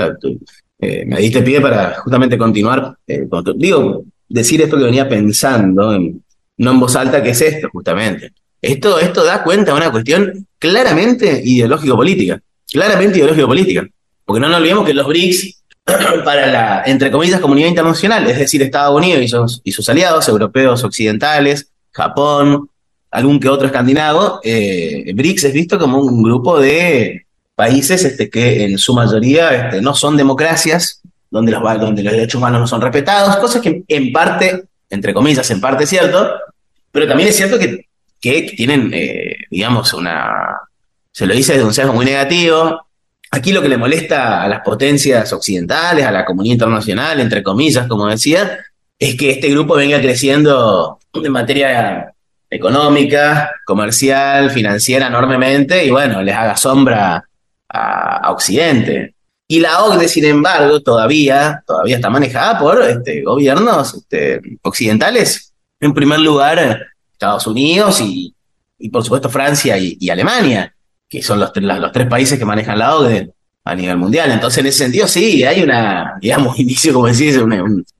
Eh, 0.80 1.04
me 1.06 1.20
diste 1.20 1.42
pie 1.42 1.60
para 1.60 1.94
justamente 2.00 2.36
continuar. 2.36 2.96
Eh, 3.06 3.26
digo, 3.56 4.04
decir 4.28 4.60
esto 4.62 4.76
que 4.76 4.84
venía 4.84 5.08
pensando, 5.08 5.94
en, 5.94 6.22
no 6.56 6.70
en 6.72 6.80
voz 6.80 6.96
alta, 6.96 7.22
que 7.22 7.30
es 7.30 7.40
esto, 7.40 7.68
justamente. 7.70 8.32
Esto, 8.60 8.98
esto 8.98 9.24
da 9.24 9.42
cuenta 9.42 9.72
de 9.72 9.76
una 9.76 9.90
cuestión 9.90 10.46
claramente 10.58 11.40
ideológico-política. 11.44 12.40
Claramente 12.70 13.18
ideológico-política. 13.18 13.86
Porque 14.24 14.40
no 14.40 14.48
nos 14.48 14.58
olvidemos 14.58 14.86
que 14.86 14.94
los 14.94 15.06
BRICS, 15.06 15.62
para 16.24 16.46
la, 16.46 16.82
entre 16.86 17.10
comillas, 17.10 17.40
comunidad 17.40 17.68
internacional, 17.68 18.28
es 18.28 18.38
decir, 18.38 18.62
Estados 18.62 18.96
Unidos 18.96 19.60
y 19.64 19.72
sus 19.72 19.88
aliados 19.88 20.28
europeos 20.28 20.82
occidentales, 20.82 21.70
Japón, 21.90 22.68
algún 23.12 23.38
que 23.38 23.48
otro 23.48 23.66
escandinavo, 23.66 24.40
eh, 24.42 25.12
BRICS 25.14 25.44
es 25.44 25.52
visto 25.52 25.78
como 25.78 25.98
un 25.98 26.22
grupo 26.22 26.58
de 26.58 27.26
países 27.54 28.04
este, 28.04 28.30
que 28.30 28.64
en 28.64 28.78
su 28.78 28.94
mayoría 28.94 29.66
este, 29.66 29.82
no 29.82 29.94
son 29.94 30.16
democracias, 30.16 31.02
donde 31.30 31.52
los, 31.52 31.94
derechos 31.94 32.36
humanos 32.36 32.60
no 32.62 32.66
son 32.66 32.80
respetados, 32.80 33.36
cosas 33.36 33.60
que 33.60 33.84
en 33.86 34.12
parte, 34.12 34.64
entre 34.88 35.12
comillas, 35.12 35.50
en 35.50 35.60
parte 35.60 35.84
es 35.84 35.90
cierto, 35.90 36.30
pero 36.90 37.06
también 37.06 37.28
es 37.28 37.36
cierto 37.36 37.58
que, 37.58 37.86
tienen, 38.20 38.90
eh, 38.94 39.36
digamos, 39.50 39.92
una... 39.94 40.58
Se 41.10 41.26
lo 41.26 41.34
dice 41.34 41.54
desde 41.54 41.66
un 41.66 41.74
sesgo 41.74 41.92
muy 41.92 42.06
negativo. 42.06 42.86
Aquí 43.32 43.52
lo 43.52 43.60
que 43.60 43.68
le 43.68 43.76
molesta 43.76 44.42
a 44.42 44.48
las 44.48 44.60
potencias 44.60 45.30
occidentales, 45.32 46.06
a 46.06 46.12
la 46.12 46.24
comunidad 46.24 46.54
internacional, 46.54 47.20
entre 47.20 47.42
comillas, 47.42 47.88
como 47.88 48.06
decía, 48.06 48.58
es 48.98 49.16
que 49.16 49.32
este 49.32 49.50
grupo 49.50 49.74
venga 49.74 50.00
creciendo 50.00 51.00
de 51.12 51.28
materia 51.28 52.14
económica, 52.52 53.50
comercial, 53.64 54.50
financiera 54.50 55.06
enormemente 55.06 55.86
y 55.86 55.90
bueno, 55.90 56.22
les 56.22 56.34
haga 56.34 56.54
sombra 56.56 57.24
a, 57.68 58.16
a, 58.18 58.30
Occidente. 58.30 59.14
Y 59.48 59.60
la 59.60 59.82
OCDE, 59.82 60.08
sin 60.08 60.26
embargo, 60.26 60.80
todavía, 60.82 61.62
todavía 61.66 61.96
está 61.96 62.10
manejada 62.10 62.58
por 62.58 62.82
este, 62.82 63.22
gobiernos 63.22 63.94
este, 63.94 64.40
occidentales. 64.62 65.52
En 65.80 65.94
primer 65.94 66.20
lugar, 66.20 66.88
Estados 67.10 67.46
Unidos 67.46 68.00
y, 68.02 68.34
y 68.78 68.90
por 68.90 69.02
supuesto 69.02 69.30
Francia 69.30 69.78
y, 69.78 70.10
Alemania, 70.10 70.74
que 71.08 71.22
son 71.22 71.40
los, 71.40 71.52
los 71.54 71.92
tres 71.92 72.06
países 72.06 72.38
que 72.38 72.44
manejan 72.44 72.78
la 72.78 72.96
OCDE 72.96 73.32
a 73.64 73.74
nivel 73.74 73.96
mundial. 73.96 74.30
Entonces, 74.30 74.58
en 74.58 74.66
ese 74.66 74.78
sentido, 74.78 75.06
sí, 75.06 75.44
hay 75.44 75.62
una, 75.62 76.18
digamos, 76.20 76.58
indicio, 76.58 76.92
como 76.92 77.06
decís, 77.06 77.38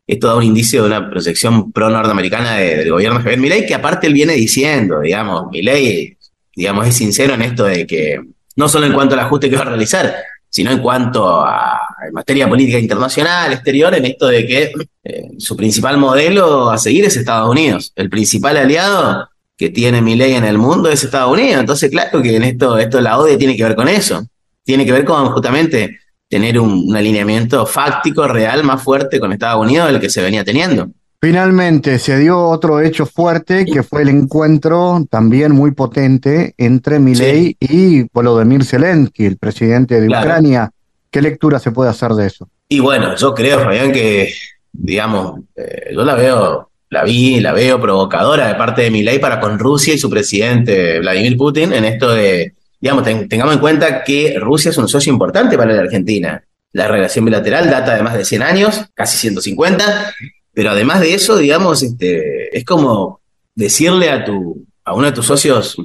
esto 0.07 0.27
da 0.27 0.37
un 0.37 0.43
indicio 0.43 0.83
de 0.83 0.89
una 0.89 1.11
proyección 1.11 1.73
pro-norteamericana 1.73 2.57
de, 2.57 2.77
del 2.79 2.91
gobierno 2.91 3.19
de 3.19 3.25
Javier 3.25 3.41
Milei, 3.41 3.67
que 3.67 3.75
aparte 3.75 4.07
él 4.07 4.15
viene 4.15 4.35
diciendo, 4.35 5.01
digamos, 5.01 5.51
Milei, 5.51 6.17
digamos, 6.55 6.87
es 6.87 6.95
sincero 6.95 7.35
en 7.35 7.43
esto 7.43 7.65
de 7.65 7.87
que, 7.87 8.21
no 8.57 8.69
solo 8.69 8.87
en 8.87 8.93
cuanto 8.93 9.15
al 9.15 9.21
ajuste 9.21 9.49
que 9.49 9.57
va 9.57 9.63
a 9.63 9.67
realizar, 9.67 10.15
sino 10.51 10.71
en 10.71 10.81
cuanto 10.81 11.41
a 11.41 11.81
materia 12.13 12.47
política 12.47 12.79
internacional, 12.79 13.55
exterior, 13.55 13.95
en 13.95 14.05
esto 14.05 14.27
de 14.27 14.47
que 14.47 14.73
eh, 15.03 15.31
su 15.39 15.57
principal 15.57 15.97
modelo 15.97 16.69
a 16.69 16.77
seguir 16.77 17.07
es 17.07 17.17
Estados 17.17 17.51
Unidos. 17.51 17.93
El 17.97 18.11
principal 18.11 18.59
aliado 18.59 19.31
que 19.57 19.71
tiene 19.71 20.03
Milei 20.03 20.35
en 20.35 20.45
el 20.45 20.59
mundo 20.59 20.91
es 20.91 21.05
Estados 21.05 21.33
Unidos. 21.33 21.61
Entonces, 21.61 21.91
claro 21.91 22.21
que 22.21 22.37
en 22.37 22.43
esto, 22.43 22.77
esto 22.77 23.01
la 23.01 23.19
ODE 23.19 23.39
tiene 23.39 23.57
que 23.57 23.65
ver 23.65 23.75
con 23.75 23.89
eso 23.89 24.27
tiene 24.65 24.85
que 24.85 24.93
ver 24.93 25.05
con 25.05 25.27
justamente 25.33 25.99
tener 26.29 26.59
un, 26.59 26.89
un, 26.89 26.97
alineamiento 26.97 27.67
fáctico, 27.67 28.27
real, 28.27 28.65
más 28.65 28.83
fuerte 28.83 29.21
con 29.21 29.33
Estados 29.33 29.65
Unidos 29.65 29.89
del 29.89 30.01
que 30.01 30.09
se 30.09 30.23
venía 30.23 30.45
teniendo. 30.45 30.89
Finalmente 31.25 32.01
se 32.01 32.19
dio 32.19 32.49
otro 32.49 32.81
hecho 32.81 33.07
fuerte 33.07 33.65
que 33.65 33.85
fue 33.85 34.03
el 34.03 34.09
encuentro 34.09 35.07
también 35.09 35.53
muy 35.53 35.71
potente 35.71 36.53
entre 36.59 36.99
Milei 36.99 37.57
sí. 37.61 37.69
y 37.71 38.07
Volodymyr 38.13 38.65
Zelensky, 38.65 39.27
el 39.27 39.37
presidente 39.37 40.01
de 40.01 40.09
claro. 40.09 40.27
Ucrania. 40.27 40.71
¿Qué 41.13 41.23
lectura 41.23 41.61
se 41.61 41.71
puede 41.71 41.91
hacer 41.91 42.11
de 42.13 42.27
eso? 42.27 42.49
Y 42.69 42.81
bueno, 42.81 43.15
yo 43.15 43.35
creo, 43.35 43.61
Fabián, 43.61 43.93
que, 43.93 44.35
digamos, 44.73 45.43
eh, 45.55 45.93
yo 45.95 46.03
la 46.05 46.17
veo, 46.17 46.71
la 46.91 47.05
vi, 47.05 47.39
la 47.39 47.53
veo 47.53 47.81
provocadora 47.81 48.49
de 48.49 48.57
parte 48.57 48.83
de 48.83 48.91
Milei 48.91 49.21
para 49.21 49.39
con 49.39 49.61
Rusia 49.61 49.95
y 49.95 49.99
su 49.99 50.11
presidente 50.11 50.99
Vladimir 50.99 51.37
Putin 51.37 51.73
en 51.73 51.85
esto 51.85 52.13
de 52.13 52.55
digamos, 52.83 53.05
ten, 53.05 53.29
tengamos 53.29 53.55
en 53.55 53.61
cuenta 53.61 54.03
que 54.03 54.37
Rusia 54.41 54.73
es 54.73 54.77
un 54.77 54.89
socio 54.89 55.13
importante 55.13 55.57
para 55.57 55.73
la 55.73 55.83
Argentina. 55.83 56.43
La 56.73 56.89
relación 56.89 57.25
bilateral 57.25 57.71
data 57.71 57.95
de 57.95 58.03
más 58.03 58.15
de 58.15 58.25
100 58.25 58.43
años, 58.43 58.81
casi 58.93 59.17
150, 59.19 60.13
pero 60.53 60.71
además 60.71 61.01
de 61.01 61.15
eso, 61.15 61.37
digamos, 61.37 61.83
este, 61.85 62.57
es 62.57 62.65
como 62.65 63.21
decirle 63.55 64.11
a, 64.11 64.25
tu, 64.25 64.67
a 64.85 64.95
uno 64.95 65.07
de 65.07 65.13
tus 65.13 65.27
socios 65.27 65.77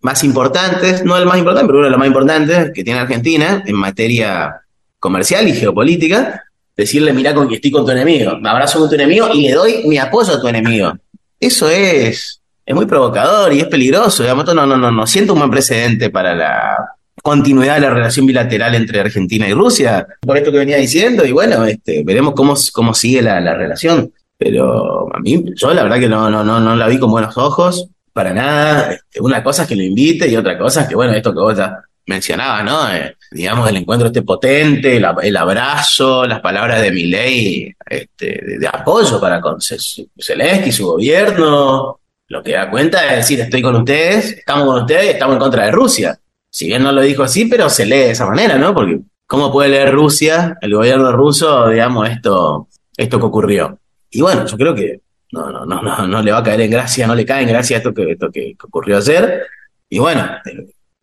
más 0.00 0.24
importantes, 0.24 1.04
no 1.04 1.16
el 1.16 1.26
más 1.26 1.38
importante, 1.38 1.66
pero 1.68 1.78
uno 1.78 1.86
de 1.86 1.92
los 1.92 1.98
más 1.98 2.08
importantes 2.08 2.72
que 2.74 2.82
tiene 2.82 2.98
Argentina 2.98 3.62
en 3.64 3.76
materia 3.76 4.62
comercial 4.98 5.46
y 5.46 5.52
geopolítica, 5.52 6.42
decirle, 6.76 7.12
mira 7.12 7.34
con 7.34 7.48
con 7.48 7.84
tu 7.86 7.90
enemigo, 7.92 8.36
me 8.38 8.48
abrazo 8.48 8.80
con 8.80 8.88
tu 8.88 8.96
enemigo 8.96 9.28
y 9.32 9.42
le 9.42 9.52
doy 9.52 9.84
mi 9.86 9.96
apoyo 9.96 10.34
a 10.34 10.40
tu 10.40 10.48
enemigo. 10.48 10.92
Eso 11.38 11.68
es, 11.68 12.41
es 12.64 12.74
muy 12.74 12.86
provocador 12.86 13.52
y 13.52 13.60
es 13.60 13.66
peligroso. 13.66 14.22
Digamos, 14.22 14.46
no, 14.54 14.66
no, 14.66 14.76
no, 14.76 14.90
no 14.90 15.06
siento 15.06 15.32
un 15.32 15.40
buen 15.40 15.50
precedente 15.50 16.10
para 16.10 16.34
la 16.34 16.76
continuidad 17.22 17.74
de 17.76 17.82
la 17.82 17.90
relación 17.90 18.26
bilateral 18.26 18.74
entre 18.74 19.00
Argentina 19.00 19.48
y 19.48 19.52
Rusia, 19.52 20.06
por 20.20 20.36
esto 20.36 20.50
que 20.50 20.58
venía 20.58 20.76
diciendo, 20.76 21.24
y 21.24 21.32
bueno, 21.32 21.64
este, 21.64 22.02
veremos 22.04 22.34
cómo, 22.34 22.54
cómo 22.72 22.94
sigue 22.94 23.22
la, 23.22 23.40
la 23.40 23.54
relación. 23.54 24.12
Pero 24.36 25.14
a 25.14 25.20
mí, 25.20 25.44
yo 25.54 25.72
la 25.72 25.84
verdad 25.84 26.00
que 26.00 26.08
no, 26.08 26.28
no, 26.30 26.42
no, 26.42 26.58
no 26.58 26.74
la 26.74 26.88
vi 26.88 26.98
con 26.98 27.10
buenos 27.10 27.36
ojos 27.36 27.88
para 28.12 28.34
nada. 28.34 28.92
Este, 28.92 29.20
una 29.20 29.42
cosa 29.42 29.62
es 29.62 29.68
que 29.68 29.76
lo 29.76 29.82
invite 29.82 30.28
y 30.28 30.36
otra 30.36 30.58
cosa 30.58 30.82
es 30.82 30.88
que, 30.88 30.96
bueno, 30.96 31.12
esto 31.12 31.32
que 31.32 31.40
vos 31.40 31.56
ya 31.56 31.80
mencionabas, 32.06 32.64
¿no? 32.64 32.92
Eh, 32.92 33.16
digamos, 33.30 33.68
el 33.68 33.76
encuentro 33.76 34.08
este 34.08 34.22
potente, 34.22 34.96
el, 34.96 35.36
abrazo, 35.36 36.26
las 36.26 36.40
palabras 36.40 36.82
de 36.82 36.90
Milei 36.90 37.74
este, 37.86 38.58
de, 38.58 38.66
apoyo 38.66 39.20
para 39.20 39.40
con 39.40 39.58
Zelensky 39.60 40.68
y 40.68 40.72
su 40.72 40.86
gobierno. 40.86 42.00
Lo 42.32 42.42
que 42.42 42.52
da 42.52 42.70
cuenta 42.70 43.10
es 43.10 43.16
decir, 43.16 43.40
estoy 43.40 43.60
con 43.60 43.76
ustedes, 43.76 44.38
estamos 44.38 44.64
con 44.64 44.80
ustedes 44.80 45.04
y 45.04 45.08
estamos 45.10 45.34
en 45.34 45.38
contra 45.38 45.66
de 45.66 45.70
Rusia. 45.70 46.18
Si 46.48 46.66
bien 46.66 46.82
no 46.82 46.90
lo 46.90 47.02
dijo 47.02 47.22
así, 47.22 47.44
pero 47.44 47.68
se 47.68 47.84
lee 47.84 47.98
de 47.98 48.10
esa 48.12 48.24
manera, 48.24 48.56
¿no? 48.56 48.72
Porque 48.72 49.00
¿cómo 49.26 49.52
puede 49.52 49.68
leer 49.68 49.92
Rusia, 49.92 50.56
el 50.62 50.74
gobierno 50.74 51.12
ruso, 51.12 51.68
digamos, 51.68 52.08
esto, 52.08 52.68
esto 52.96 53.18
que 53.18 53.26
ocurrió? 53.26 53.78
Y 54.10 54.22
bueno, 54.22 54.46
yo 54.46 54.56
creo 54.56 54.74
que 54.74 55.02
no, 55.30 55.50
no, 55.50 55.66
no, 55.66 55.82
no, 55.82 56.06
no 56.06 56.22
le 56.22 56.32
va 56.32 56.38
a 56.38 56.42
caer 56.42 56.62
en 56.62 56.70
gracia, 56.70 57.06
no 57.06 57.14
le 57.14 57.26
cae 57.26 57.42
en 57.42 57.50
gracia 57.50 57.76
esto 57.76 57.92
que, 57.92 58.12
esto 58.12 58.30
que, 58.30 58.56
ocurrió 58.64 58.96
ayer. 58.96 59.42
Y 59.90 59.98
bueno, 59.98 60.26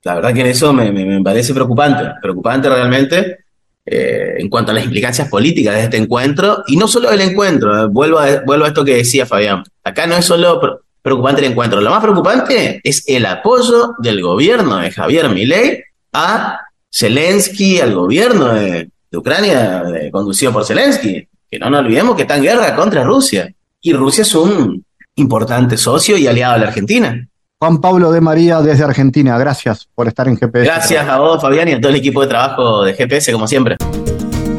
la 0.02 0.16
verdad 0.16 0.34
que 0.34 0.50
eso 0.50 0.74
me, 0.74 0.92
me, 0.92 1.22
parece 1.22 1.54
preocupante, 1.54 2.12
preocupante 2.24 2.70
realmente 2.70 3.38
eh, 3.86 4.34
en 4.40 4.50
cuanto 4.50 4.72
a 4.72 4.74
las 4.74 4.84
implicancias 4.84 5.30
políticas 5.30 5.76
de 5.76 5.84
este 5.84 5.98
encuentro. 5.98 6.64
Y 6.66 6.76
no 6.76 6.88
solo 6.88 7.12
el 7.12 7.22
encuentro, 7.22 7.84
eh, 7.84 7.86
vuelvo, 7.86 8.20
vuelvo 8.48 8.66
a 8.66 8.70
esto 8.70 8.84
que 8.84 8.96
decía 8.96 9.28
Fabián. 9.28 9.64
Acá 9.84 10.08
no 10.08 10.16
es 10.16 10.26
solo 10.26 10.82
preocupante 11.10 11.42
el 11.42 11.52
encuentro, 11.52 11.82
lo 11.82 11.90
más 11.90 12.02
preocupante 12.02 12.80
es 12.84 13.04
el 13.08 13.26
apoyo 13.26 13.96
del 13.98 14.22
gobierno 14.22 14.78
de 14.78 14.92
Javier 14.92 15.30
Milei 15.30 15.84
a 16.14 16.60
Zelensky, 16.92 17.80
al 17.80 17.96
gobierno 17.96 18.54
de, 18.54 18.90
Ucrania 19.12 19.84
conducido 20.12 20.54
por 20.54 20.66
Zelensky. 20.66 21.28
Que 21.50 21.58
no 21.58 21.72
nos 21.72 21.80
olvidemos 21.80 22.16
que 22.16 22.22
está 22.22 22.38
en 22.38 22.44
guerra 22.44 22.76
contra 22.76 23.04
Rusia 23.04 23.52
y 23.82 23.94
Rusia 23.94 24.22
es 24.22 24.36
un 24.36 24.86
importante 25.16 25.78
socio 25.78 26.16
y 26.16 26.28
aliado 26.28 26.54
de 26.54 26.60
la 26.60 26.68
Argentina. 26.68 27.28
Juan 27.60 27.82
Pablo 27.82 28.12
de 28.12 28.22
María 28.22 28.62
desde 28.62 28.84
Argentina, 28.84 29.38
gracias 29.40 29.90
por 29.96 30.08
estar 30.08 30.28
en 30.28 30.38
GPS. 30.38 30.66
Gracias 30.66 31.10
a 31.10 31.18
vos, 31.18 31.42
Fabián, 31.42 31.68
y 31.70 31.74
a 31.74 31.82
todo 31.82 31.90
el 31.90 31.98
equipo 31.98 32.22
de 32.22 32.28
trabajo 32.28 32.84
de 32.84 32.94
GPS, 32.94 33.34
como 33.34 33.48
siempre. 33.48 33.78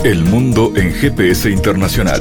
El 0.02 0.24
mundo 0.24 0.72
en 0.74 0.92
GPS 0.92 1.48
Internacional. 1.48 2.20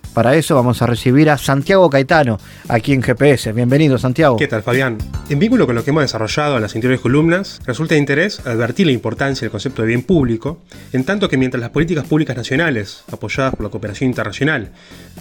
Para 0.13 0.35
eso 0.35 0.55
vamos 0.55 0.81
a 0.81 0.87
recibir 0.87 1.29
a 1.29 1.37
Santiago 1.37 1.89
Caetano, 1.89 2.37
aquí 2.67 2.91
en 2.91 3.01
GPS. 3.01 3.53
Bienvenido, 3.53 3.97
Santiago. 3.97 4.35
¿Qué 4.35 4.49
tal, 4.49 4.61
Fabián? 4.61 4.97
En 5.29 5.39
vínculo 5.39 5.65
con 5.65 5.73
lo 5.73 5.85
que 5.85 5.91
hemos 5.91 6.03
desarrollado 6.03 6.57
en 6.57 6.61
las 6.61 6.75
anteriores 6.75 6.99
columnas, 6.99 7.61
resulta 7.65 7.95
de 7.95 7.99
interés 7.99 8.45
advertir 8.45 8.87
la 8.87 8.91
importancia 8.91 9.45
del 9.45 9.51
concepto 9.51 9.83
de 9.83 9.87
bien 9.87 10.03
público, 10.03 10.59
en 10.91 11.05
tanto 11.05 11.29
que 11.29 11.37
mientras 11.37 11.61
las 11.61 11.69
políticas 11.69 12.05
públicas 12.05 12.35
nacionales, 12.35 13.05
apoyadas 13.09 13.55
por 13.55 13.63
la 13.63 13.69
cooperación 13.69 14.09
internacional, 14.09 14.71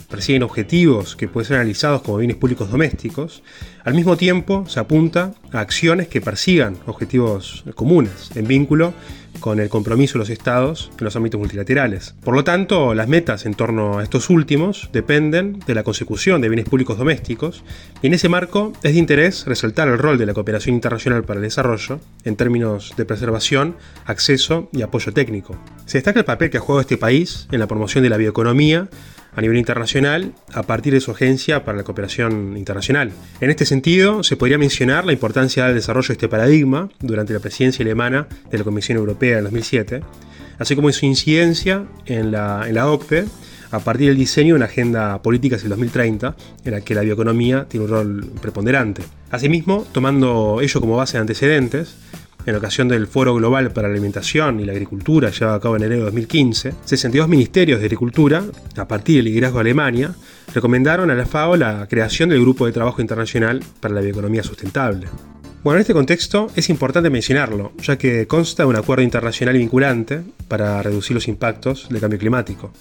persiguen 0.09 0.43
objetivos 0.43 1.14
que 1.14 1.28
pueden 1.28 1.47
ser 1.47 1.57
analizados 1.59 2.03
como 2.03 2.18
bienes 2.18 2.36
públicos 2.36 2.68
domésticos, 2.68 3.45
al 3.84 3.95
mismo 3.95 4.16
tiempo 4.16 4.64
se 4.66 4.80
apunta 4.80 5.34
a 5.53 5.61
acciones 5.61 6.09
que 6.09 6.20
persigan 6.20 6.76
objetivos 6.86 7.62
comunes, 7.76 8.32
en 8.34 8.49
vínculo 8.49 8.93
con 9.41 9.59
el 9.59 9.68
compromiso 9.68 10.14
de 10.14 10.20
los 10.20 10.30
estados 10.30 10.91
en 10.99 11.05
los 11.05 11.16
ámbitos 11.16 11.41
multilaterales. 11.41 12.14
Por 12.22 12.34
lo 12.34 12.45
tanto, 12.45 12.95
las 12.95 13.09
metas 13.09 13.47
en 13.47 13.55
torno 13.55 13.99
a 13.99 14.03
estos 14.03 14.30
últimos 14.30 14.91
dependen 14.93 15.61
de 15.66 15.74
la 15.74 15.82
consecución 15.82 16.41
de 16.41 16.49
bienes 16.49 16.68
públicos 16.68 16.99
domésticos 16.99 17.64
y 18.03 18.07
en 18.07 18.14
ese 18.14 18.28
marco 18.28 18.72
es 18.82 18.93
de 18.93 18.99
interés 18.99 19.47
resaltar 19.47 19.88
el 19.88 19.99
rol 19.99 20.18
de 20.18 20.26
la 20.26 20.34
cooperación 20.34 20.74
internacional 20.74 21.24
para 21.24 21.38
el 21.38 21.45
desarrollo 21.45 22.01
en 22.24 22.36
términos 22.36 22.95
de 22.97 23.05
preservación, 23.05 23.76
acceso 24.05 24.68
y 24.72 24.82
apoyo 24.82 25.12
técnico. 25.12 25.57
Se 25.86 25.99
destaca 25.99 26.20
el 26.20 26.24
papel 26.24 26.51
que 26.51 26.59
ha 26.59 26.61
jugado 26.61 26.82
este 26.82 26.99
país 26.99 27.49
en 27.51 27.61
la 27.61 27.66
promoción 27.66 28.05
de 28.05 28.11
la 28.11 28.16
bioeconomía 28.16 28.88
a 29.34 29.40
nivel 29.40 29.56
internacional 29.56 30.32
a 30.52 30.62
partir 30.62 30.92
de 30.92 31.00
su 31.00 31.10
agencia 31.10 31.64
para 31.64 31.78
la 31.78 31.84
cooperación 31.84 32.56
internacional. 32.56 33.12
En 33.40 33.50
este 33.50 33.66
sentido, 33.66 34.22
se 34.22 34.36
podría 34.36 34.58
mencionar 34.58 35.04
la 35.04 35.12
importancia 35.12 35.66
del 35.66 35.74
desarrollo 35.74 36.08
de 36.08 36.14
este 36.14 36.28
paradigma 36.28 36.88
durante 37.00 37.32
la 37.32 37.40
presidencia 37.40 37.84
alemana 37.84 38.26
de 38.50 38.58
la 38.58 38.64
Comisión 38.64 38.98
Europea 38.98 39.38
en 39.38 39.44
2007, 39.44 40.02
así 40.58 40.76
como 40.76 40.90
su 40.92 41.06
incidencia 41.06 41.84
en 42.06 42.32
la, 42.32 42.64
en 42.66 42.74
la 42.74 42.90
OCDE 42.90 43.26
a 43.70 43.78
partir 43.80 44.08
del 44.08 44.16
diseño 44.16 44.54
de 44.54 44.56
una 44.56 44.64
agenda 44.66 45.22
política 45.22 45.56
hacia 45.56 45.66
el 45.66 45.70
2030, 45.70 46.34
en 46.64 46.72
la 46.72 46.80
que 46.80 46.94
la 46.94 47.02
bioeconomía 47.02 47.66
tiene 47.68 47.86
un 47.86 47.90
rol 47.90 48.32
preponderante. 48.40 49.02
Asimismo, 49.30 49.86
tomando 49.92 50.60
ello 50.60 50.80
como 50.80 50.96
base 50.96 51.16
de 51.16 51.20
antecedentes, 51.20 51.94
en 52.47 52.57
ocasión 52.57 52.88
del 52.88 53.07
Foro 53.07 53.34
Global 53.34 53.72
para 53.72 53.88
la 53.88 53.95
Alimentación 53.95 54.61
y 54.61 54.64
la 54.64 54.72
Agricultura 54.72 55.30
llevado 55.30 55.57
a 55.57 55.61
cabo 55.61 55.76
en 55.76 55.82
enero 55.82 56.01
de 56.01 56.05
2015, 56.07 56.74
62 56.84 57.28
ministerios 57.28 57.80
de 57.80 57.86
Agricultura, 57.86 58.45
a 58.76 58.88
partir 58.88 59.16
del 59.16 59.26
liderazgo 59.26 59.59
de 59.59 59.62
Alemania, 59.62 60.14
recomendaron 60.55 61.11
a 61.11 61.14
la 61.14 61.26
FAO 61.26 61.57
la 61.57 61.86
creación 61.88 62.28
del 62.28 62.41
Grupo 62.41 62.66
de 62.66 62.72
Trabajo 62.72 63.01
Internacional 63.01 63.62
para 63.80 63.95
la 63.95 64.01
Bioeconomía 64.01 64.43
Sustentable. 64.43 65.07
Bueno, 65.62 65.76
en 65.76 65.82
este 65.82 65.93
contexto 65.93 66.51
es 66.57 66.70
importante 66.70 67.11
mencionarlo, 67.11 67.72
ya 67.82 67.99
que 67.99 68.26
consta 68.26 68.62
de 68.62 68.68
un 68.70 68.76
acuerdo 68.76 69.03
internacional 69.03 69.59
vinculante 69.59 70.22
para 70.49 70.82
reducir 70.82 71.14
los 71.14 71.28
impactos 71.28 71.88
del 71.91 72.01
cambio 72.01 72.18
climático. 72.18 72.72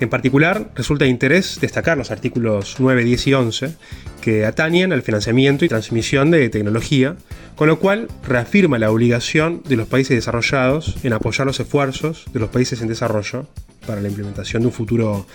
En 0.00 0.08
particular, 0.08 0.70
resulta 0.76 1.04
de 1.04 1.10
interés 1.10 1.58
destacar 1.60 1.98
los 1.98 2.10
artículos 2.10 2.76
9, 2.78 3.04
10 3.04 3.26
y 3.26 3.34
11 3.34 3.74
que 4.20 4.46
atañen 4.46 4.92
al 4.92 5.02
financiamiento 5.02 5.64
y 5.64 5.68
transmisión 5.68 6.30
de 6.30 6.48
tecnología, 6.50 7.16
con 7.56 7.66
lo 7.66 7.80
cual 7.80 8.08
reafirma 8.26 8.78
la 8.78 8.90
obligación 8.90 9.62
de 9.68 9.76
los 9.76 9.88
países 9.88 10.16
desarrollados 10.16 10.96
en 11.02 11.12
apoyar 11.12 11.46
los 11.46 11.58
esfuerzos 11.58 12.26
de 12.32 12.38
los 12.38 12.50
países 12.50 12.80
en 12.80 12.88
desarrollo 12.88 13.46
para 13.86 14.00
la 14.00 14.08
implementación 14.08 14.62
de 14.62 14.68
un 14.68 14.72
futuro 14.72 15.26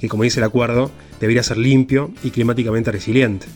que, 0.00 0.08
como 0.08 0.22
dice 0.22 0.38
el 0.38 0.44
acuerdo, 0.44 0.92
debería 1.20 1.42
ser 1.42 1.56
limpio 1.56 2.12
y 2.22 2.30
climáticamente 2.30 2.92
resiliente. 2.92 3.46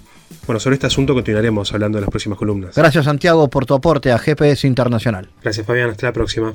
Bueno, 0.46 0.58
sobre 0.58 0.74
este 0.74 0.86
asunto 0.86 1.14
continuaremos 1.14 1.72
hablando 1.72 1.98
en 1.98 2.02
las 2.02 2.10
próximas 2.10 2.38
columnas. 2.38 2.74
Gracias 2.74 3.04
Santiago 3.04 3.48
por 3.48 3.66
tu 3.66 3.74
aporte 3.74 4.10
a 4.10 4.18
GPS 4.18 4.66
Internacional. 4.66 5.28
Gracias 5.42 5.66
Fabián, 5.66 5.90
hasta 5.90 6.06
la 6.06 6.12
próxima. 6.12 6.54